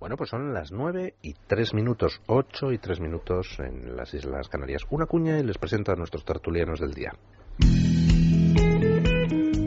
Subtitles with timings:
[0.00, 4.48] Bueno, pues son las nueve y tres minutos, ocho y tres minutos en las Islas
[4.48, 4.82] Canarias.
[4.90, 7.12] Una cuña y les presento a nuestros tertulianos del día.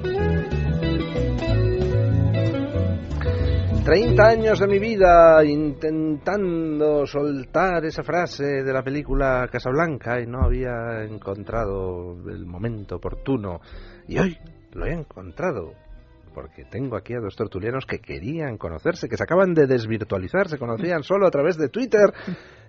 [3.85, 10.41] 30 años de mi vida intentando soltar esa frase de la película Casablanca y no
[10.41, 13.61] había encontrado el momento oportuno.
[14.07, 14.39] Y hoy
[14.75, 15.73] lo he encontrado.
[16.33, 20.57] Porque tengo aquí a dos tertulianos que querían conocerse, que se acaban de desvirtualizar, se
[20.57, 22.13] conocían solo a través de Twitter.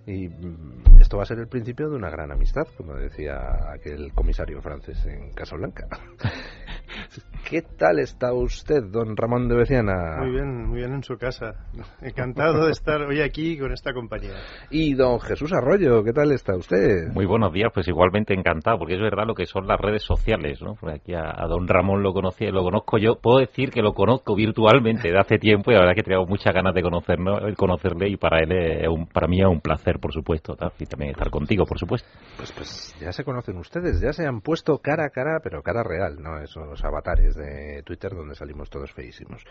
[0.06, 4.12] Y mm, esto va a ser el principio de una gran amistad, como decía aquel
[4.12, 5.88] comisario francés en Casablanca.
[7.48, 10.16] ¿Qué tal está usted, don Ramón de Beciana?
[10.18, 11.54] Muy bien, muy bien en su casa.
[12.02, 14.32] Encantado de estar hoy aquí con esta compañía.
[14.68, 17.06] Y don Jesús Arroyo, ¿qué tal está usted?
[17.12, 20.60] Muy buenos días, pues igualmente encantado, porque es verdad lo que son las redes sociales,
[20.60, 20.74] ¿no?
[20.74, 24.34] Porque aquí a, don Ramón lo conocí, lo conozco yo, puedo decir que lo conozco
[24.34, 28.08] virtualmente de hace tiempo y la verdad es que tengo muchas ganas de conocerlo, conocerle
[28.08, 31.30] y para él es un, para mí es un placer, por supuesto, y también estar
[31.30, 32.08] contigo, por supuesto.
[32.38, 35.84] Pues, pues ya se conocen ustedes, ya se han puesto cara a cara, pero cara
[35.84, 36.40] real, ¿no?
[36.40, 39.44] Esos avatares de Twitter donde salimos todos feísimos.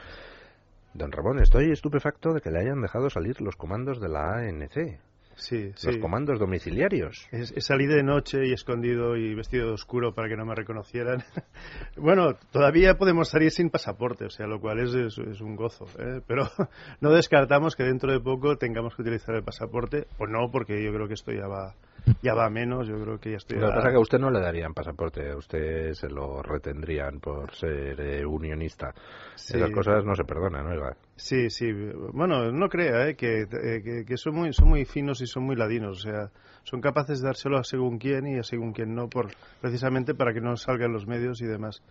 [0.93, 4.99] Don Ramón, estoy estupefacto de que le hayan dejado salir los comandos de la ANC.
[5.35, 7.27] Sí, los comandos domiciliarios.
[7.31, 11.23] He, salido de noche y escondido y vestido de oscuro para que no me reconocieran.
[11.97, 15.87] bueno, todavía podemos salir sin pasaporte, o sea, lo cual es, es, un gozo.
[15.99, 16.21] ¿eh?
[16.25, 16.43] Pero
[17.01, 20.93] no descartamos que dentro de poco tengamos que utilizar el pasaporte, o no, porque yo
[20.93, 21.75] creo que esto ya va,
[22.21, 23.57] ya va menos, yo creo que ya estoy...
[23.57, 26.41] Lo que pasa es que a usted no le darían pasaporte, a usted se lo
[26.41, 28.93] retendrían por ser eh, unionista.
[29.35, 30.95] Esas cosas no se perdonan, ¿no?
[31.15, 31.71] Sí, sí.
[32.13, 33.15] Bueno, no crea ¿eh?
[33.15, 35.99] Que, eh, que, son, muy, son muy finos y son muy ladinos.
[35.99, 36.29] O sea,
[36.63, 40.33] son capaces de dárselo a según quién y a según quién no, por, precisamente para
[40.33, 41.81] que no salgan los medios y demás.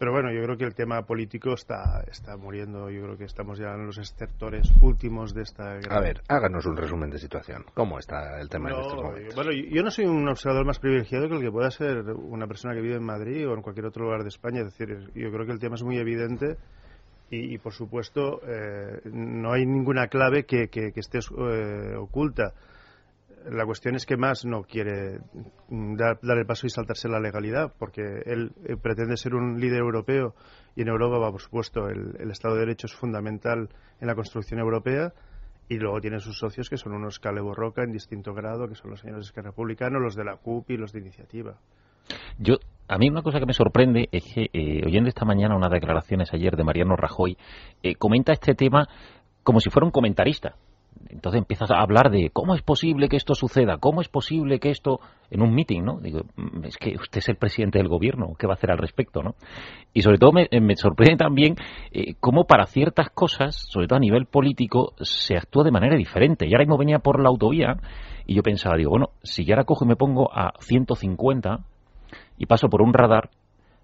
[0.00, 2.88] Pero bueno, yo creo que el tema político está, está muriendo.
[2.88, 6.74] Yo creo que estamos ya en los estertores últimos de esta A ver, háganos un
[6.74, 7.66] resumen de situación.
[7.74, 9.34] ¿Cómo está el tema en estos momentos?
[9.34, 12.72] Bueno, yo no soy un observador más privilegiado que el que pueda ser una persona
[12.72, 14.60] que vive en Madrid o en cualquier otro lugar de España.
[14.60, 16.56] Es decir, yo creo que el tema es muy evidente
[17.28, 22.54] y, por supuesto, eh, no hay ninguna clave que, que, esté eh, oculta
[23.48, 25.20] la cuestión es que más no quiere
[25.68, 30.34] dar, el paso y saltarse la legalidad, porque él, eh, pretende ser un líder europeo
[30.76, 33.68] y en Europa, va, por supuesto, el, Estado de Derecho es fundamental
[34.00, 35.12] en la construcción europea
[35.68, 39.00] y luego tiene sus socios que son unos caleborroca en distinto grado, que son los
[39.00, 41.56] señores republicanos, los de la CUP y los de Iniciativa.
[42.38, 42.56] Yo,
[42.88, 46.32] a mí una cosa que me sorprende es que, eh, oyendo esta mañana unas declaraciones
[46.32, 47.36] ayer de Mariano Rajoy,
[47.82, 48.88] eh, comenta este tema
[49.42, 50.56] como si fuera un comentarista
[51.10, 54.70] entonces empiezas a hablar de cómo es posible que esto suceda, cómo es posible que
[54.70, 55.98] esto en un meeting, ¿no?
[56.00, 58.78] Digo, mm, es que usted es el presidente del gobierno, ¿qué va a hacer al
[58.78, 59.34] respecto, no?
[59.92, 61.56] Y sobre todo me, me sorprende también
[61.92, 66.46] eh, cómo para ciertas cosas, sobre todo a nivel político, se actúa de manera diferente.
[66.46, 67.76] Y ahora mismo venía por la autovía
[68.26, 71.58] y yo pensaba, digo, bueno, si yo ahora cojo y me pongo a 150
[72.38, 73.30] y paso por un radar,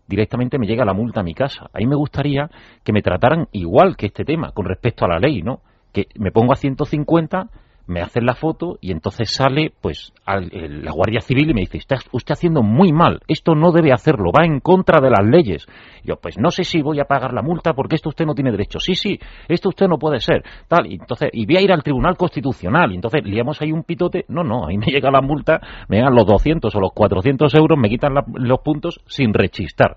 [0.07, 1.69] directamente me llega la multa a mi casa.
[1.73, 2.49] Ahí me gustaría
[2.85, 5.61] que me trataran igual que este tema con respecto a la ley, ¿no?
[5.97, 7.49] Que me pongo a 150,
[7.87, 11.97] me hacen la foto y entonces sale pues la Guardia Civil y me dice, está
[12.13, 15.67] usted haciendo muy mal, esto no debe hacerlo, va en contra de las leyes.
[16.05, 18.51] yo, pues no sé si voy a pagar la multa porque esto usted no tiene
[18.51, 18.79] derecho.
[18.79, 19.19] Sí, sí,
[19.49, 20.45] esto usted no puede ser.
[20.69, 22.93] Tal, y entonces, y voy a ir al Tribunal Constitucional.
[22.93, 24.25] Y entonces, liamos ahí un pitote.
[24.29, 27.79] No, no, ahí me llega la multa, me dan los 200 o los 400 euros,
[27.79, 29.97] me quitan los puntos sin rechistar.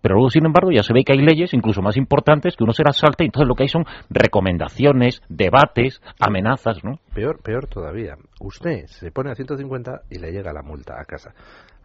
[0.00, 2.72] Pero luego, sin embargo, ya se ve que hay leyes incluso más importantes que uno
[2.72, 6.98] se las salta y entonces lo que hay son recomendaciones, debates, amenazas, ¿no?
[7.14, 8.16] Peor, peor todavía.
[8.40, 11.34] Usted se pone a 150 y le llega la multa a casa.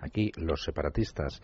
[0.02, 1.42] Aquí los separatistas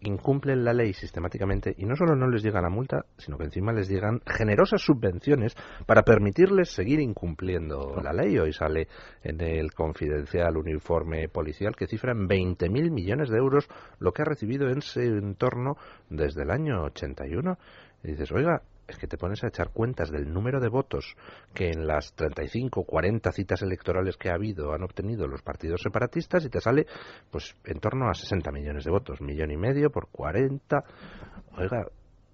[0.00, 3.72] incumplen la ley sistemáticamente y no solo no les llega la multa, sino que encima
[3.72, 5.54] les llegan generosas subvenciones
[5.86, 8.38] para permitirles seguir incumpliendo la ley.
[8.38, 8.88] Hoy sale
[9.22, 14.26] en el confidencial uniforme policial que cifra en 20.000 millones de euros lo que ha
[14.26, 15.76] recibido en ese entorno
[16.10, 17.58] desde el año 81.
[18.04, 21.16] Y dices, oiga, es que te pones a echar cuentas del número de votos
[21.54, 25.82] que en las 35 o 40 citas electorales que ha habido han obtenido los partidos
[25.82, 26.86] separatistas y te sale
[27.30, 30.84] pues en torno a 60 millones de votos, millón y medio por 40.
[31.58, 31.86] Oiga,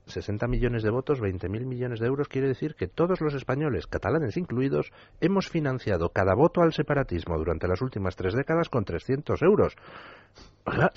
[0.07, 4.37] 60 millones de votos, 20.000 millones de euros, quiere decir que todos los españoles, catalanes
[4.37, 9.77] incluidos, hemos financiado cada voto al separatismo durante las últimas tres décadas con 300 euros.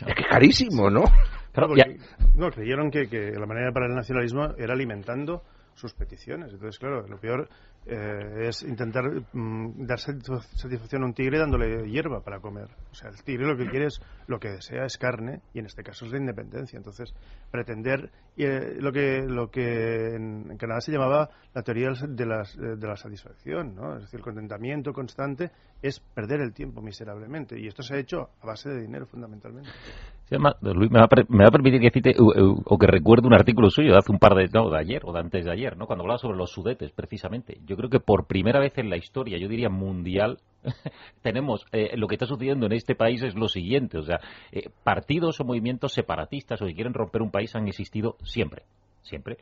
[0.07, 1.03] Es que carísimo, ¿no?
[2.35, 5.43] no, creyeron que, que la manera para el nacionalismo era alimentando
[5.75, 6.51] sus peticiones.
[6.51, 7.47] Entonces, claro, lo peor
[7.87, 12.67] eh, es intentar mm, dar satisfacción a un tigre dándole hierba para comer.
[12.91, 15.67] O sea, el tigre lo que quiere es, lo que desea es carne y en
[15.67, 16.77] este caso es la independencia.
[16.77, 17.13] Entonces,
[17.51, 22.87] pretender eh, lo que lo que en, Canadá se llamaba la teoría de, las, de
[22.87, 23.95] la satisfacción, ¿no?
[23.95, 28.29] Es decir, el contentamiento constante es perder el tiempo miserablemente y esto se ha hecho
[28.41, 29.69] a base de dinero fundamentalmente.
[30.29, 34.11] Luis, me va, a, permitir que cite o, que recuerde un artículo suyo de hace
[34.11, 35.85] un par de, no, de ayer o de antes de ayer, ¿no?
[35.85, 37.59] Cuando hablaba sobre los sudetes, precisamente.
[37.67, 40.39] Yo creo que por primera vez en la historia, yo diría mundial,
[41.21, 44.19] tenemos eh, lo que está sucediendo en este país es lo siguiente, o sea,
[44.51, 48.63] eh, partidos o movimientos separatistas o que quieren romper un país han existido siempre,
[49.03, 49.37] siempre.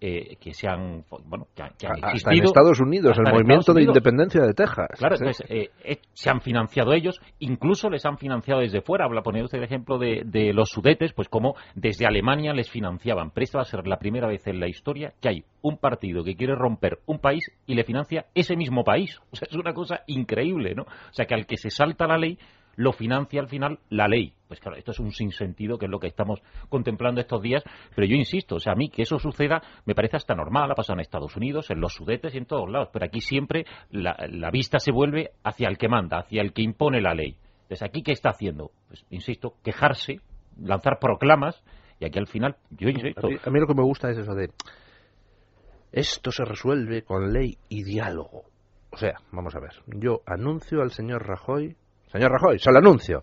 [0.00, 2.32] Eh, que se han, bueno, que, han existido.
[2.32, 4.86] en Estados Unidos, el movimiento de independencia de Texas.
[4.96, 9.06] Claro, entonces, eh, eh, se han financiado ellos, incluso les han financiado desde fuera.
[9.06, 13.32] Habla, poniendo usted el ejemplo de, de, los sudetes, pues como desde Alemania les financiaban.
[13.32, 16.22] Pero esta va a ser la primera vez en la historia que hay un partido
[16.22, 19.18] que quiere romper un país y le financia ese mismo país.
[19.32, 20.82] O sea, es una cosa increíble, ¿no?
[20.82, 22.38] O sea, que al que se salta la ley,
[22.76, 24.32] lo financia al final la ley.
[24.48, 27.62] Pues claro, esto es un sinsentido, que es lo que estamos contemplando estos días,
[27.94, 30.74] pero yo insisto, o sea, a mí que eso suceda me parece hasta normal, ha
[30.74, 34.50] pasado en Estados Unidos, en los sudetes y en todos lados, pero aquí siempre la,
[34.50, 37.36] vista se vuelve hacia el que manda, hacia el que impone la ley.
[37.62, 38.70] Entonces, ¿aquí qué está haciendo?
[38.88, 40.20] Pues, insisto, quejarse,
[40.58, 41.62] lanzar proclamas,
[42.00, 43.26] y aquí al final, yo insisto...
[43.26, 44.50] A mí, lo que me gusta es eso de...
[45.92, 48.44] Esto se resuelve con ley y diálogo.
[48.90, 51.76] O sea, vamos a ver, yo anuncio al señor Rajoy
[52.12, 53.22] Señor Rajoy, se lo anuncio.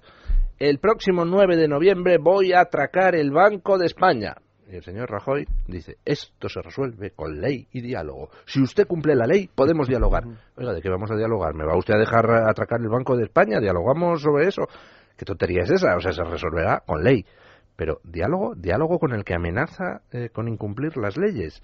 [0.58, 4.36] El próximo 9 de noviembre voy a atracar el Banco de España.
[4.72, 8.30] Y el señor Rajoy dice, esto se resuelve con ley y diálogo.
[8.46, 10.24] Si usted cumple la ley, podemos dialogar.
[10.56, 11.54] Oiga, ¿de qué vamos a dialogar?
[11.56, 13.60] ¿Me va usted a dejar atracar el Banco de España?
[13.60, 14.62] ¿Dialogamos sobre eso?
[15.18, 15.98] ¿Qué tontería es esa?
[15.98, 17.26] O sea, se resolverá con ley.
[17.76, 21.62] Pero diálogo, diálogo con el que amenaza eh, con incumplir las leyes.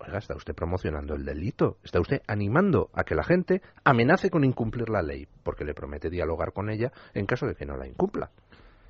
[0.00, 4.44] Oiga, está usted promocionando el delito, está usted animando a que la gente amenace con
[4.44, 7.88] incumplir la ley, porque le promete dialogar con ella en caso de que no la
[7.88, 8.30] incumpla.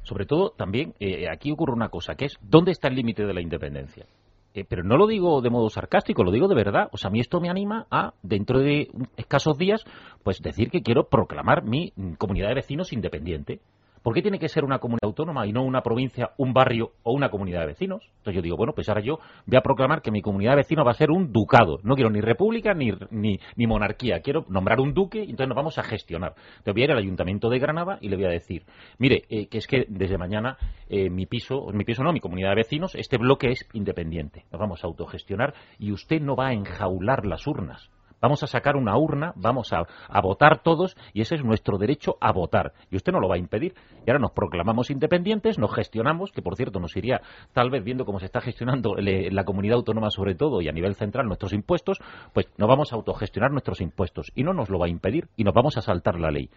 [0.03, 3.35] Sobre todo, también, eh, aquí ocurre una cosa, que es, ¿dónde está el límite de
[3.35, 4.07] la independencia?
[4.55, 6.89] Eh, pero no lo digo de modo sarcástico, lo digo de verdad.
[6.93, 9.85] O sea, a mí esto me anima a, dentro de escasos días,
[10.23, 13.61] pues decir que quiero proclamar mi comunidad de vecinos independiente.
[14.09, 17.13] ¿Por qué tiene que ser una comunidad autónoma y no una provincia, un barrio o
[17.13, 18.03] una comunidad de vecinos?
[18.17, 20.87] Entonces yo digo, bueno, pues ahora yo voy a proclamar que mi comunidad de vecinos
[20.87, 21.79] va a ser un ducado.
[21.83, 24.21] No quiero ni república ni, ni, monarquía.
[24.21, 26.33] Quiero nombrar un duque y entonces nos vamos a gestionar.
[26.39, 28.63] Entonces voy a ir al Ayuntamiento de Granada y le voy a decir,
[28.97, 30.57] mire, eh, que es que desde mañana
[30.89, 34.47] eh, mi piso, mi piso no, mi comunidad de vecinos, este bloque es independiente.
[34.51, 37.91] Nos vamos a autogestionar y usted no va a enjaular las urnas.
[38.21, 39.87] Vamos a sacar una urna, vamos a,
[40.21, 42.73] votar todos y ese es nuestro derecho a votar.
[42.91, 43.75] Y usted no lo va a impedir.
[44.07, 47.21] Y ahora nos proclamamos independientes, nos gestionamos, que por cierto nos iría
[47.53, 50.95] tal vez viendo cómo se está gestionando la comunidad autónoma sobre todo y a nivel
[50.95, 51.99] central nuestros impuestos,
[52.33, 55.45] pues no vamos a autogestionar nuestros impuestos y no nos lo va a impedir y
[55.45, 56.51] nos vamos a saltar la ley.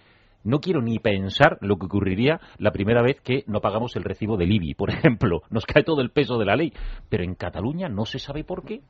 [0.44, 4.38] No quiero ni pensar lo que ocurriría la primera vez que no pagamos el recibo
[4.38, 5.44] del IBI, por ejemplo.
[5.52, 6.74] Nos cae todo el peso de la ley.
[7.10, 8.82] Pero en Cataluña no se sabe por qué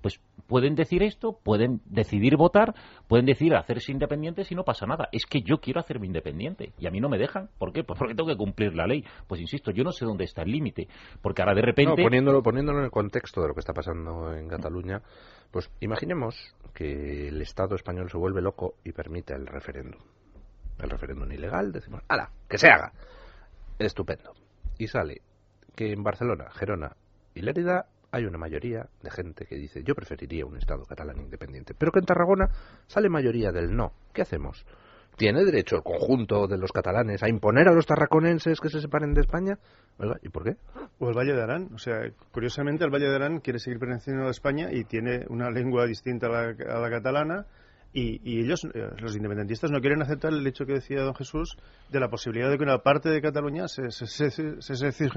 [0.00, 2.74] pues pueden decir esto, pueden decidir votar,
[3.06, 5.08] pueden decidir hacerse independientes y no pasa nada.
[5.12, 7.50] Es que yo quiero hacerme independiente y a mí no me dejan.
[7.58, 7.84] ¿Por qué?
[7.84, 9.04] Pues porque tengo que cumplir la ley.
[9.26, 10.88] Pues insisto, yo no sé dónde está el límite,
[11.20, 12.02] porque ahora de repente...
[12.02, 15.02] poniéndolo, poniéndolo en el contexto de lo que está pasando en Cataluña,
[15.50, 20.00] pues imaginemos que el Estado español se vuelve loco y permite el referéndum.
[20.78, 22.30] El referéndum ilegal, decimos, ¡hala!
[22.48, 22.92] ¡Que se haga!
[23.78, 24.32] Estupendo.
[24.78, 25.22] Y sale
[25.74, 26.96] que en Barcelona, Gerona
[27.34, 31.74] y Lérida hay una mayoría de gente que dice yo preferiría un Estado catalán independiente,
[31.74, 32.48] pero que en Tarragona
[32.86, 33.92] sale mayoría del no.
[34.12, 34.64] ¿Qué hacemos?
[35.16, 39.14] ¿Tiene derecho el conjunto de los catalanes a imponer a los tarraconenses que se separen
[39.14, 39.58] de España?
[40.22, 40.56] ¿Y por qué?
[41.00, 41.70] O el Valle de Arán.
[41.74, 45.50] O sea, curiosamente el Valle de Arán quiere seguir perteneciendo a España y tiene una
[45.50, 47.46] lengua distinta a la catalana
[47.92, 51.56] y, ellos, eh, los independentistas, no quieren aceptar el hecho que decía don Jesús
[51.90, 55.10] de la posibilidad de que una parte de Cataluña se, se, se,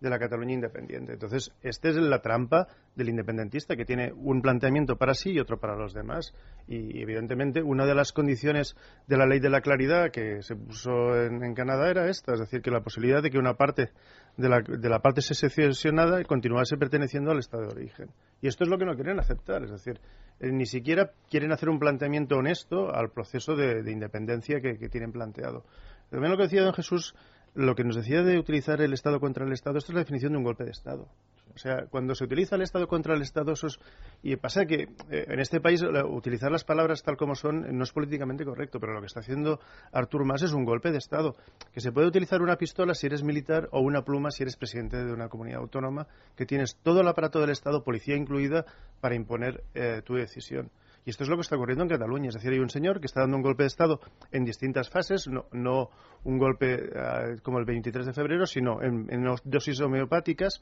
[0.00, 1.14] de la Cataluña independiente.
[1.14, 5.58] Entonces, esta es la trampa del independentista, que tiene un planteamiento para sí y otro
[5.58, 6.34] para los demás.
[6.66, 11.16] Y, evidentemente, una de las condiciones de la ley de la claridad que se puso
[11.16, 13.90] en, Canadá era esta, es decir, que la posibilidad de que una parte
[14.36, 18.10] de la, de la parte secesionada continuase perteneciendo al Estado de origen.
[18.40, 20.00] Y esto es lo que no quieren aceptar, es decir,
[20.40, 25.12] eh, ni siquiera quieren hacer un planteamiento honesto al proceso de, independencia que, que, tienen
[25.12, 25.64] planteado.
[26.10, 27.14] También lo que decía don Jesús,
[27.54, 30.32] lo que nos decía de utilizar el Estado contra el Estado, esto es la definición
[30.32, 31.08] de un golpe de Estado.
[31.54, 33.78] O sea, cuando se utiliza el Estado contra el Estado, eso es...
[34.22, 37.92] Y pasa que eh, en este país utilizar las palabras tal como son no es
[37.92, 39.60] políticamente correcto, pero lo que está haciendo
[39.92, 41.36] Artur Mas es un golpe de Estado.
[41.72, 45.04] Que se puede utilizar una pistola si eres militar o una pluma si eres presidente
[45.04, 48.64] de una comunidad autónoma, que tienes todo el aparato del Estado, policía incluida,
[49.00, 50.70] para imponer eh, tu decisión.
[51.04, 52.28] Y esto es lo que está ocurriendo en Cataluña.
[52.28, 54.00] Es decir, hay un señor que está dando un golpe de Estado
[54.32, 55.90] en distintas fases, no,
[56.24, 60.60] un golpe eh, como el 23 de febrero, sino en, en dosis homeopáticas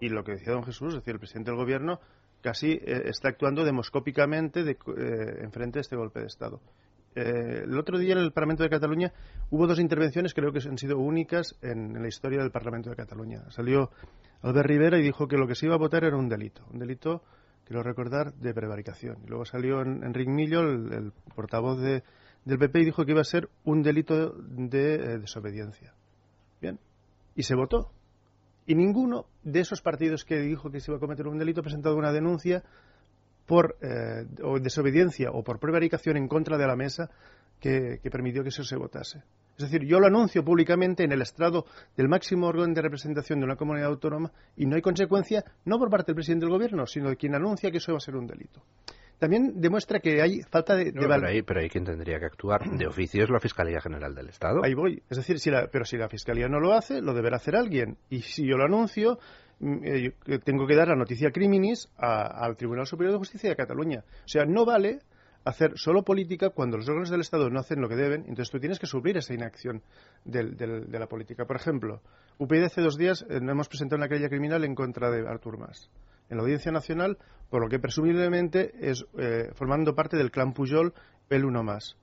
[0.00, 2.00] y lo que decía don Jesús, es decir, el presidente del gobierno
[2.40, 6.60] casi eh, está actuando demoscópicamente de, eh, en frente de este golpe de Estado.
[7.14, 9.12] Eh, el otro día en el Parlamento de Cataluña
[9.50, 13.50] hubo dos intervenciones creo que han sido únicas en, la historia del Parlamento de Cataluña.
[13.50, 13.90] Salió
[14.42, 16.78] Albert Rivera y dijo que lo que se iba a votar era un delito, un
[16.78, 17.22] delito,
[17.68, 19.18] quiero recordar, de prevaricación.
[19.24, 22.02] Y luego salió Enrique Millo, el, portavoz de,
[22.46, 25.92] del PP, y dijo que iba a ser un delito de desobediencia.
[26.62, 26.80] Bien,
[27.36, 27.92] y se votó.
[28.66, 31.62] Y ninguno de esos partidos que dijo que se iba a cometer un delito ha
[31.62, 32.64] presentado una denuncia
[33.46, 34.26] por eh,
[34.60, 37.10] desobediencia o por prevaricación en contra de la mesa
[37.60, 39.22] que, permitió que eso se votase.
[39.56, 43.46] Es decir, yo lo anuncio públicamente en el estrado del máximo órgano de representación de
[43.46, 47.08] una comunidad autónoma y no hay consecuencia, no por parte del presidente del gobierno, sino
[47.08, 48.62] de quien anuncia que eso va a ser un delito
[49.18, 53.24] también demuestra que hay falta de, pero, ahí, pero quien tendría que actuar de oficio
[53.24, 54.60] es la Fiscalía General del Estado.
[54.64, 55.02] Ahí voy.
[55.10, 57.98] Es decir, si pero si la Fiscalía no lo hace, lo deberá hacer alguien.
[58.10, 59.18] Y si yo lo anuncio,
[59.58, 60.12] mm, eh,
[60.44, 64.04] tengo que dar la noticia criminis al Tribunal Superior de Justicia de Cataluña.
[64.24, 65.00] O sea, no vale
[65.48, 68.60] hacer solo política cuando los órganos del Estado no hacen lo que deben, entonces tú
[68.60, 69.82] tienes que suplir esa inacción
[70.24, 71.46] de la política.
[71.46, 72.02] Por ejemplo,
[72.38, 75.90] UPyD hace dos días eh, hemos presentado una querella criminal en contra de Artur Mas
[76.30, 77.16] en la Audiencia Nacional,
[77.48, 80.92] por lo que presumiblemente es eh, formando parte del clan Pujol
[81.30, 81.96] el uno más.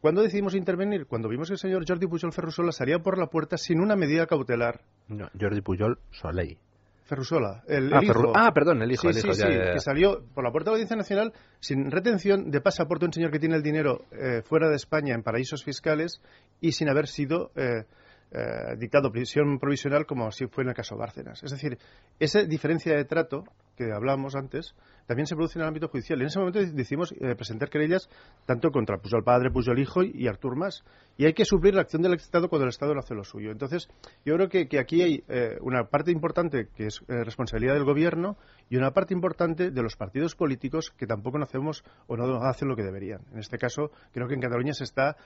[0.00, 1.06] ¿Cuándo decidimos intervenir?
[1.06, 4.26] Cuando vimos que el señor Jordi Pujol Ferrusola salía por la puerta sin una medida
[4.26, 4.80] cautelar.
[5.06, 6.58] No, Jordi Pujol Soleil.
[7.04, 8.32] Ferrusola, el, ah, hijo.
[8.34, 9.12] ah, perdón, el hijo.
[9.12, 12.60] Sí, sí, sí, que salió por la puerta de la Audiencia Nacional sin retención de
[12.60, 16.20] pasaporte un señor que tiene el dinero eh, fuera de España en paraísos fiscales
[16.60, 17.84] y sin haber sido eh,
[18.30, 21.42] eh, dictado prisión provisional como así fue en el caso Bárcenas.
[21.42, 21.76] Es decir,
[22.18, 23.44] esa diferencia de trato
[23.86, 24.74] que hablamos antes
[25.06, 26.20] también se produce en el ámbito judicial.
[26.20, 28.08] En ese momento decidimos eh, presentar querellas
[28.46, 30.84] tanto contra el padre, el hijo y Artur Mas.
[31.16, 33.50] Y hay que suplir la acción del Estado cuando el Estado no hace lo suyo.
[33.50, 33.88] Entonces,
[34.24, 38.36] yo creo que, aquí hay eh, una parte importante que es responsabilidad del Gobierno
[38.70, 42.68] y una parte importante de los partidos políticos que tampoco no hacemos o no hacen
[42.68, 43.20] lo que deberían.
[43.32, 45.16] En este caso, creo que en Cataluña se está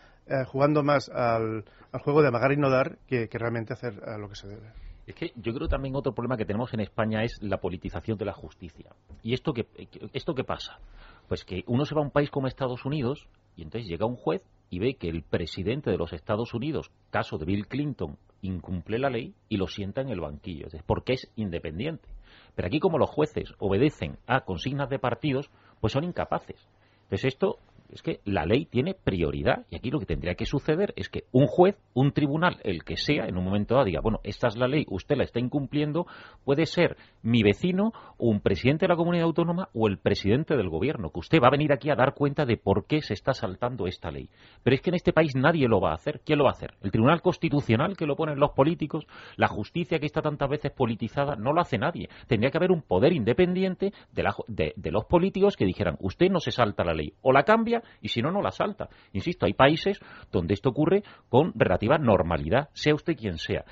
[0.46, 1.64] jugando más al,
[2.00, 4.72] juego de amagar y no dar que, realmente hacer eh, lo que se debe.
[5.06, 8.25] Es que yo creo también otro problema que tenemos en España es la politización de
[8.25, 8.90] la justicia.
[9.22, 9.66] ¿Y esto qué,
[10.12, 10.80] esto qué pasa?
[11.28, 14.16] Pues que uno se va a un país como Estados Unidos y entonces llega un
[14.16, 18.98] juez y ve que el presidente de los Estados Unidos, caso de Bill Clinton, incumple
[18.98, 22.08] la ley y lo sienta en el banquillo, porque es independiente.
[22.56, 26.68] Pero aquí como los jueces obedecen a consignas de partidos, pues son incapaces.
[27.04, 27.58] Entonces esto
[27.92, 31.24] es que la ley tiene prioridad y aquí lo que tendría que suceder es que
[31.32, 34.56] un juez, un tribunal, el que sea, en un momento dado diga, bueno, esta es
[34.56, 36.06] la ley, usted la está incumpliendo,
[36.44, 41.10] puede ser mi vecino un presidente de la comunidad autónoma o el presidente del gobierno,
[41.10, 43.86] que usted va a venir aquí a dar cuenta de por qué se está saltando
[43.86, 44.28] esta ley.
[44.62, 46.20] Pero es que en este país nadie lo va a hacer.
[46.24, 46.74] ¿Quién lo va a hacer?
[46.82, 49.06] ¿El Tribunal Constitucional que lo ponen los políticos?
[49.36, 51.36] ¿La justicia que está tantas veces politizada?
[51.36, 52.08] No lo hace nadie.
[52.26, 56.50] Tendría que haber un poder independiente de, de los políticos que dijeran, usted no se
[56.50, 58.88] salta la ley, o la cambia y si no, no la salta.
[59.12, 63.64] Insisto, hay países donde esto ocurre con relativa normalidad, sea usted quien sea.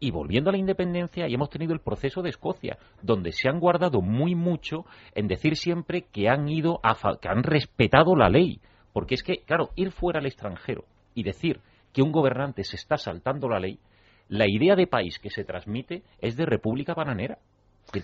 [0.00, 3.60] Y volviendo a la independencia, y hemos tenido el proceso de Escocia, donde se han
[3.60, 8.60] guardado muy mucho en decir siempre que han ido a que han respetado la ley.
[8.92, 11.60] Porque es que, claro, ir fuera al extranjero y decir
[11.92, 13.78] que un gobernante se está saltando la ley,
[14.28, 17.38] la idea de país que se transmite es de república bananera.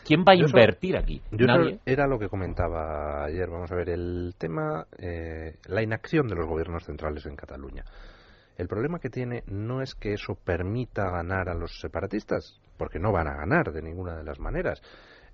[0.04, 1.22] ¿Quién va a invertir aquí?
[1.30, 1.78] ¿Nadie?
[1.86, 3.48] Era lo que comentaba ayer.
[3.48, 7.84] Vamos a ver, el tema, eh, la inacción de los gobiernos centrales en Cataluña.
[8.58, 13.12] El problema que tiene no es que eso permita ganar a los separatistas, porque no
[13.12, 14.82] van a ganar de ninguna de las maneras.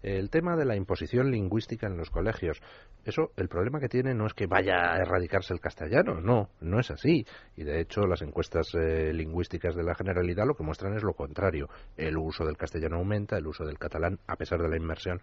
[0.05, 2.61] El tema de la imposición lingüística en los colegios.
[3.07, 6.79] Eso, el problema que tiene no es que vaya a erradicarse el castellano, no, no
[6.79, 7.25] es así.
[7.57, 11.15] Y de hecho, las encuestas eh, lingüísticas de la generalidad lo que muestran es lo
[11.15, 11.71] contrario.
[11.97, 15.23] El uso del castellano aumenta, el uso del catalán, a pesar de la inmersión,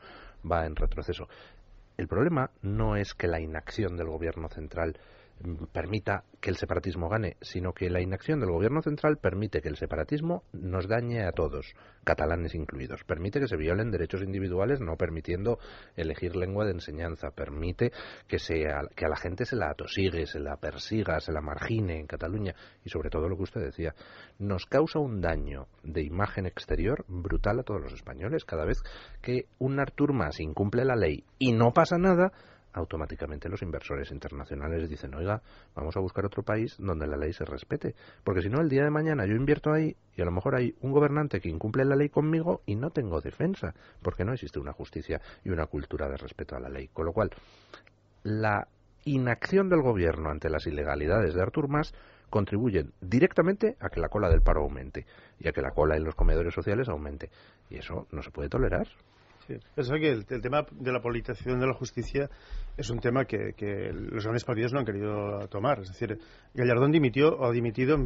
[0.52, 1.28] va en retroceso.
[1.96, 4.98] El problema no es que la inacción del gobierno central
[5.72, 9.78] permita que el separatismo gane, sino que la inacción del gobierno central permite que el
[9.78, 13.04] separatismo nos dañe a todos, catalanes incluidos.
[13.04, 15.60] Permite que se violen derechos individuales no permitiendo
[15.96, 17.32] elegir lengua de enseñanza.
[17.32, 17.92] Permite
[18.28, 22.08] que, que a la gente se la atosigue, se la persiga, se la margine en
[22.08, 22.56] Cataluña.
[22.84, 23.94] Y sobre todo lo que usted decía,
[24.40, 28.46] nos causa un daño de imagen exterior brutal a todos los españoles.
[28.46, 28.82] Cada vez
[29.22, 32.32] que un Artur Mas incumple la ley y no pasa nada,
[32.74, 35.42] automáticamente los inversores internacionales dicen, oiga,
[35.76, 37.96] vamos a buscar otro país donde la ley se respete.
[38.24, 40.76] Porque si no, el día de mañana yo invierto ahí y a lo mejor hay
[40.82, 44.74] un gobernante que incumple la ley conmigo y no tengo defensa, porque no existe una
[44.74, 46.90] justicia y una cultura de respeto a la ley.
[46.90, 47.32] Con lo cual,
[48.24, 48.68] la
[49.04, 51.94] inacción del gobierno ante las ilegalidades de Artur Mas
[52.30, 55.06] contribuyen directamente a que la cola del paro aumente
[55.40, 57.30] y a que la cola en los comedores sociales aumente.
[57.70, 58.88] Y eso no se puede tolerar.
[59.48, 59.56] Sí.
[60.00, 62.30] que el, tema de la politización de la justicia
[62.78, 63.54] es un tema que,
[63.94, 65.80] los grandes partidos no han querido tomar.
[65.80, 66.20] Es decir,
[66.54, 67.98] Gallardón dimitió o ha dimitido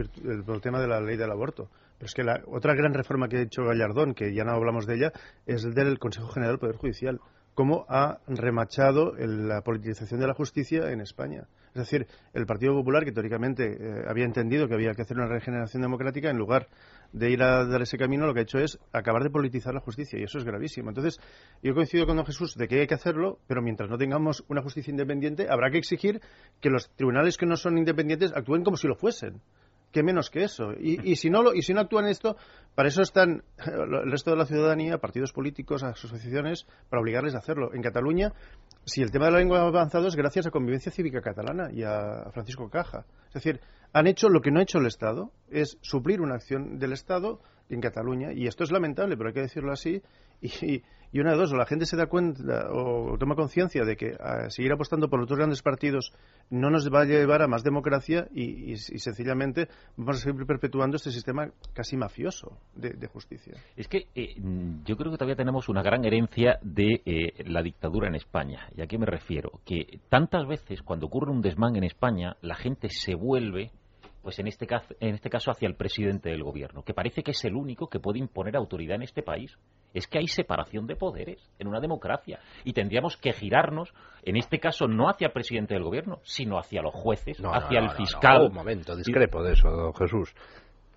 [0.45, 1.69] por el, tema de la ley del aborto.
[1.97, 4.85] Pero es que la otra gran reforma que ha hecho Gallardón, que ya no hablamos
[4.85, 5.11] de ella,
[5.45, 7.19] es el del Consejo General del Poder Judicial.
[7.53, 11.47] Cómo ha remachado la politización de la justicia en España.
[11.75, 15.27] Es decir, el Partido Popular, que teóricamente eh, había entendido que había que hacer una
[15.27, 16.67] regeneración democrática, en lugar
[17.13, 19.79] de ir a dar ese camino, lo que ha hecho es acabar de politizar la
[19.79, 20.89] justicia, y eso es gravísimo.
[20.89, 21.19] Entonces,
[21.61, 24.61] yo coincido con don Jesús de que hay que hacerlo, pero mientras no tengamos una
[24.61, 26.21] justicia independiente, habrá que exigir
[26.61, 29.41] que los tribunales que no son independientes actúen como si lo fuesen.
[29.95, 30.73] ¿Qué menos que eso?
[30.77, 32.35] Y, si no lo, y si no actúan esto,
[32.75, 37.73] para eso están el resto de la ciudadanía, partidos políticos, asociaciones, para obligarles a hacerlo.
[37.73, 38.33] En Cataluña,
[38.83, 41.83] si el tema de la lengua ha avanzado es gracias a Convivencia Cívica Catalana y
[41.83, 43.05] a Francisco Caja.
[43.29, 43.61] Es decir,
[43.95, 47.39] han hecho lo que no ha hecho el Estado, es suplir una acción del Estado
[47.69, 48.33] en Cataluña.
[48.33, 50.01] Y esto es lamentable, pero hay que decirlo así.
[50.41, 54.17] Y, una de dos, o la gente se da cuenta o toma conciencia de que
[54.49, 56.11] seguir apostando por otros grandes partidos
[56.49, 61.11] no nos va a llevar a más democracia y, sencillamente vamos a seguir perpetuando este
[61.11, 63.53] sistema casi mafioso de, justicia.
[63.77, 64.35] Es que eh,
[64.83, 68.67] yo creo que todavía tenemos una gran herencia de eh, la dictadura en España.
[68.75, 69.61] ¿Y a qué me refiero?
[69.63, 73.71] Que tantas veces cuando ocurre un desmán en España, la gente se vuelve
[74.25, 77.29] pues en este, caso, en este caso hacia el presidente del gobierno, que parece que
[77.29, 79.55] es el único que puede imponer autoridad en este país.
[79.93, 84.59] Es que hay separación de poderes en una democracia y tendríamos que girarnos, en este
[84.59, 88.47] caso, no hacia el presidente del gobierno, sino hacia los jueces, hacia el fiscal.
[88.47, 90.33] un momento, discrepo de eso, don Jesús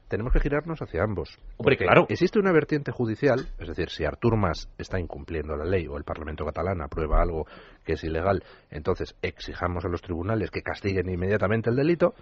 [0.09, 1.39] tenemos que girarnos hacia ambos.
[1.59, 2.07] Hombre, claro.
[2.09, 6.05] Existe una vertiente judicial, es decir, si Artur Mas está incumpliendo la ley o el
[6.05, 7.45] Parlamento catalán aprueba algo
[7.85, 12.15] que es ilegal, entonces exijamos a los tribunales que castiguen inmediatamente el delito,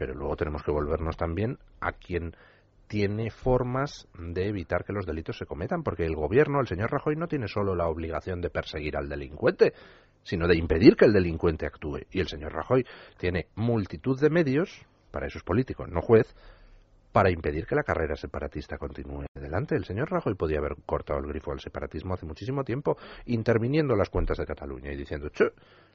[0.00, 2.34] pero luego tenemos que volvernos también a quien
[2.86, 7.16] tiene formas de evitar que los delitos se cometan, porque el gobierno, el señor Rajoy,
[7.16, 9.74] no tiene solo la obligación de perseguir al delincuente,
[10.22, 11.98] sino de impedir que el delincuente actúe.
[12.12, 12.86] Y el señor Rajoy
[13.18, 14.70] tiene multitud de medios,
[15.10, 16.34] para esos políticos, no juez,
[17.12, 19.76] para impedir que la carrera separatista continúe adelante.
[19.76, 22.96] El señor Rajoy podía haber cortado el grifo al separatismo hace muchísimo tiempo,
[23.26, 25.52] interviniendo las cuentas de Cataluña y diciendo, che,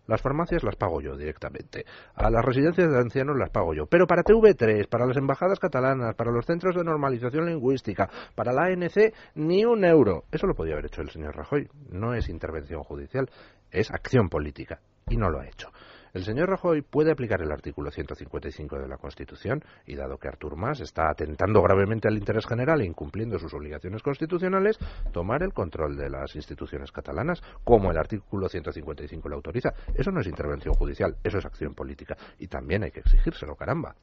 [0.07, 4.05] las farmacias las pago yo directamente, a las residencias de ancianos las pago yo, pero
[4.05, 9.13] para TV3, para las embajadas catalanas, para los centros de normalización lingüística, para la ANC,
[9.35, 10.25] ni un euro.
[10.31, 11.67] Eso lo podía haber hecho el señor Rajoy.
[11.89, 13.29] No es intervención judicial,
[13.71, 14.79] es acción política.
[15.07, 15.69] Y no lo ha hecho.
[16.15, 20.55] El señor Rajoy puede aplicar el artículo 155 de la Constitución y dado que Artur
[20.55, 24.79] Mas está atentando gravemente al interés general e incumpliendo sus obligaciones constitucionales,
[25.11, 29.73] tomar el control de las instituciones catalanas como el artículo 155 lo autoriza.
[29.93, 33.93] Eso no es intervención judicial, eso es acción política y también hay que exigírselo, caramba.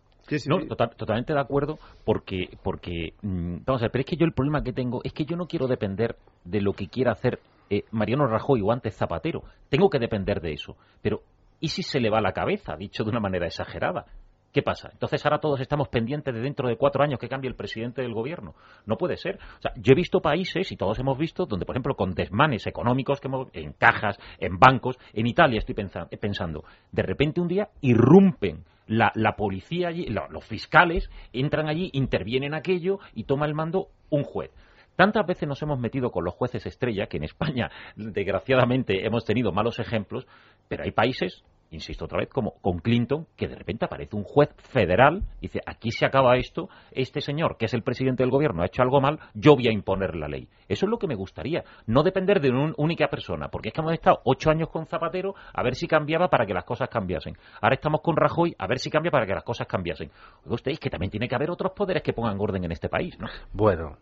[0.49, 4.35] no, totalmente de acuerdo, porque, porque mm, vamos a ver, pero es que yo el
[4.35, 7.85] problema que tengo es que yo no quiero depender de lo que quiera hacer eh,
[7.91, 9.45] Mariano Rajoy o antes Zapatero.
[9.71, 10.77] Tengo que depender de eso.
[11.01, 11.23] Pero
[11.63, 14.07] ¿Y si se le va la cabeza, dicho de una manera exagerada?
[14.53, 14.91] ¿Qué pasa?
[14.93, 18.13] Entonces ahora todos estamos pendientes de dentro de cuatro años que cambie el presidente del
[18.13, 18.57] gobierno.
[18.85, 19.37] No puede ser.
[19.37, 22.67] O sea, yo he visto países, y todos hemos visto, donde, por ejemplo, con desmanes
[22.67, 28.65] económicos que en cajas, en bancos, en Italia estoy pensando, de repente un día irrumpen
[28.89, 34.51] la, policía allí, los fiscales entran allí, intervienen aquello y toma el mando un juez.
[34.97, 39.53] Tantas veces nos hemos metido con los jueces estrella que en España, desgraciadamente, hemos tenido
[39.53, 40.27] malos ejemplos,
[40.69, 44.51] pero hay países insisto otra vez, como con Clinton, que de repente aparece un juez
[44.57, 48.63] federal y dice, aquí se acaba esto, este señor, que es el presidente del gobierno,
[48.63, 50.49] ha hecho algo mal, yo voy a imponer la ley.
[50.69, 53.81] Eso es lo que me gustaría, no depender de una única persona, porque es que
[53.81, 57.37] hemos estado ocho años con Zapatero a ver si cambiaba para que las cosas cambiasen.
[57.61, 60.11] Ahora estamos con Rajoy a ver si cambia para que las cosas cambiasen.
[60.45, 62.89] Oiga usted, es que también tiene que haber otros poderes que pongan orden en este
[62.89, 63.27] país, ¿no?
[63.53, 63.97] Bueno,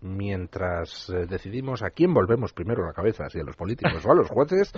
[0.00, 4.14] mientras eh, decidimos a quién volvemos primero la cabeza, si a los políticos o a
[4.14, 4.72] los jueces,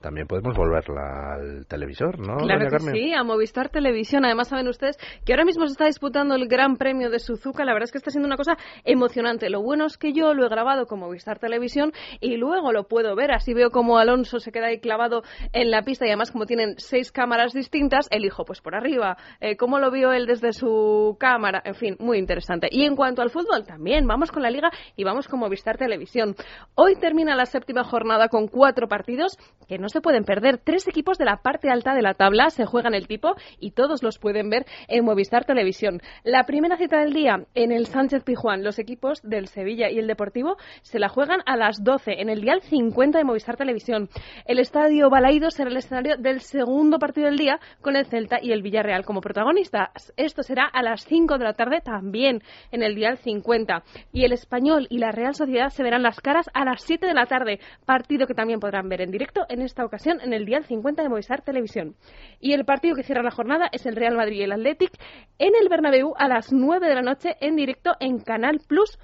[0.00, 2.36] también podemos volverla al televisor, ¿no?
[2.36, 4.24] Claro que sí, a Movistar Televisión.
[4.24, 7.64] Además, saben ustedes que ahora mismo se está disputando el Gran Premio de Suzuka.
[7.64, 9.50] La verdad es que está siendo una cosa emocionante.
[9.50, 13.16] Lo bueno es que yo lo he grabado con Movistar Televisión y luego lo puedo
[13.16, 13.32] ver.
[13.32, 16.74] Así veo como Alonso se queda ahí clavado en la pista y además como tienen
[16.78, 21.60] seis cámaras distintas, elijo pues por arriba, eh, cómo lo vio él desde su cámara.
[21.64, 22.68] En fin, muy interesante.
[22.70, 26.36] Y en cuanto al fútbol, también vamos con la Liga y vamos con Movistar Televisión.
[26.76, 30.58] Hoy termina la séptima jornada con cuatro partidos que no se pueden perder.
[30.58, 34.02] Tres equipos de la parte alta de la tabla se juegan el tipo y todos
[34.02, 36.02] los pueden ver en Movistar Televisión.
[36.24, 40.06] La primera cita del día en el Sánchez Pijuán, los equipos del Sevilla y el
[40.06, 44.10] Deportivo se la juegan a las 12 en el dial 50 de Movistar Televisión.
[44.44, 48.52] El estadio Balaído será el escenario del segundo partido del día con el Celta y
[48.52, 50.12] el Villarreal como protagonistas.
[50.18, 53.84] Esto será a las 5 de la tarde también en el dial 50.
[54.12, 57.14] Y el Español y la Real Sociedad se verán las caras a las 7 de
[57.14, 60.64] la tarde, partido que también podrán ver en directo en esta ocasión en el Dial
[60.64, 61.94] 50 de Movistar Televisión.
[62.40, 64.90] Y el partido que cierra la jornada es el Real Madrid y el Athletic
[65.38, 68.98] en el Bernabéu a las 9 de la noche en directo en Canal Plus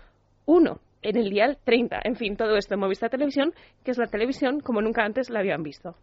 [0.47, 2.01] 1 en el dial 30.
[2.03, 3.53] En fin, todo esto en Movistar Televisión,
[3.85, 5.95] que es la televisión como nunca antes la habían visto.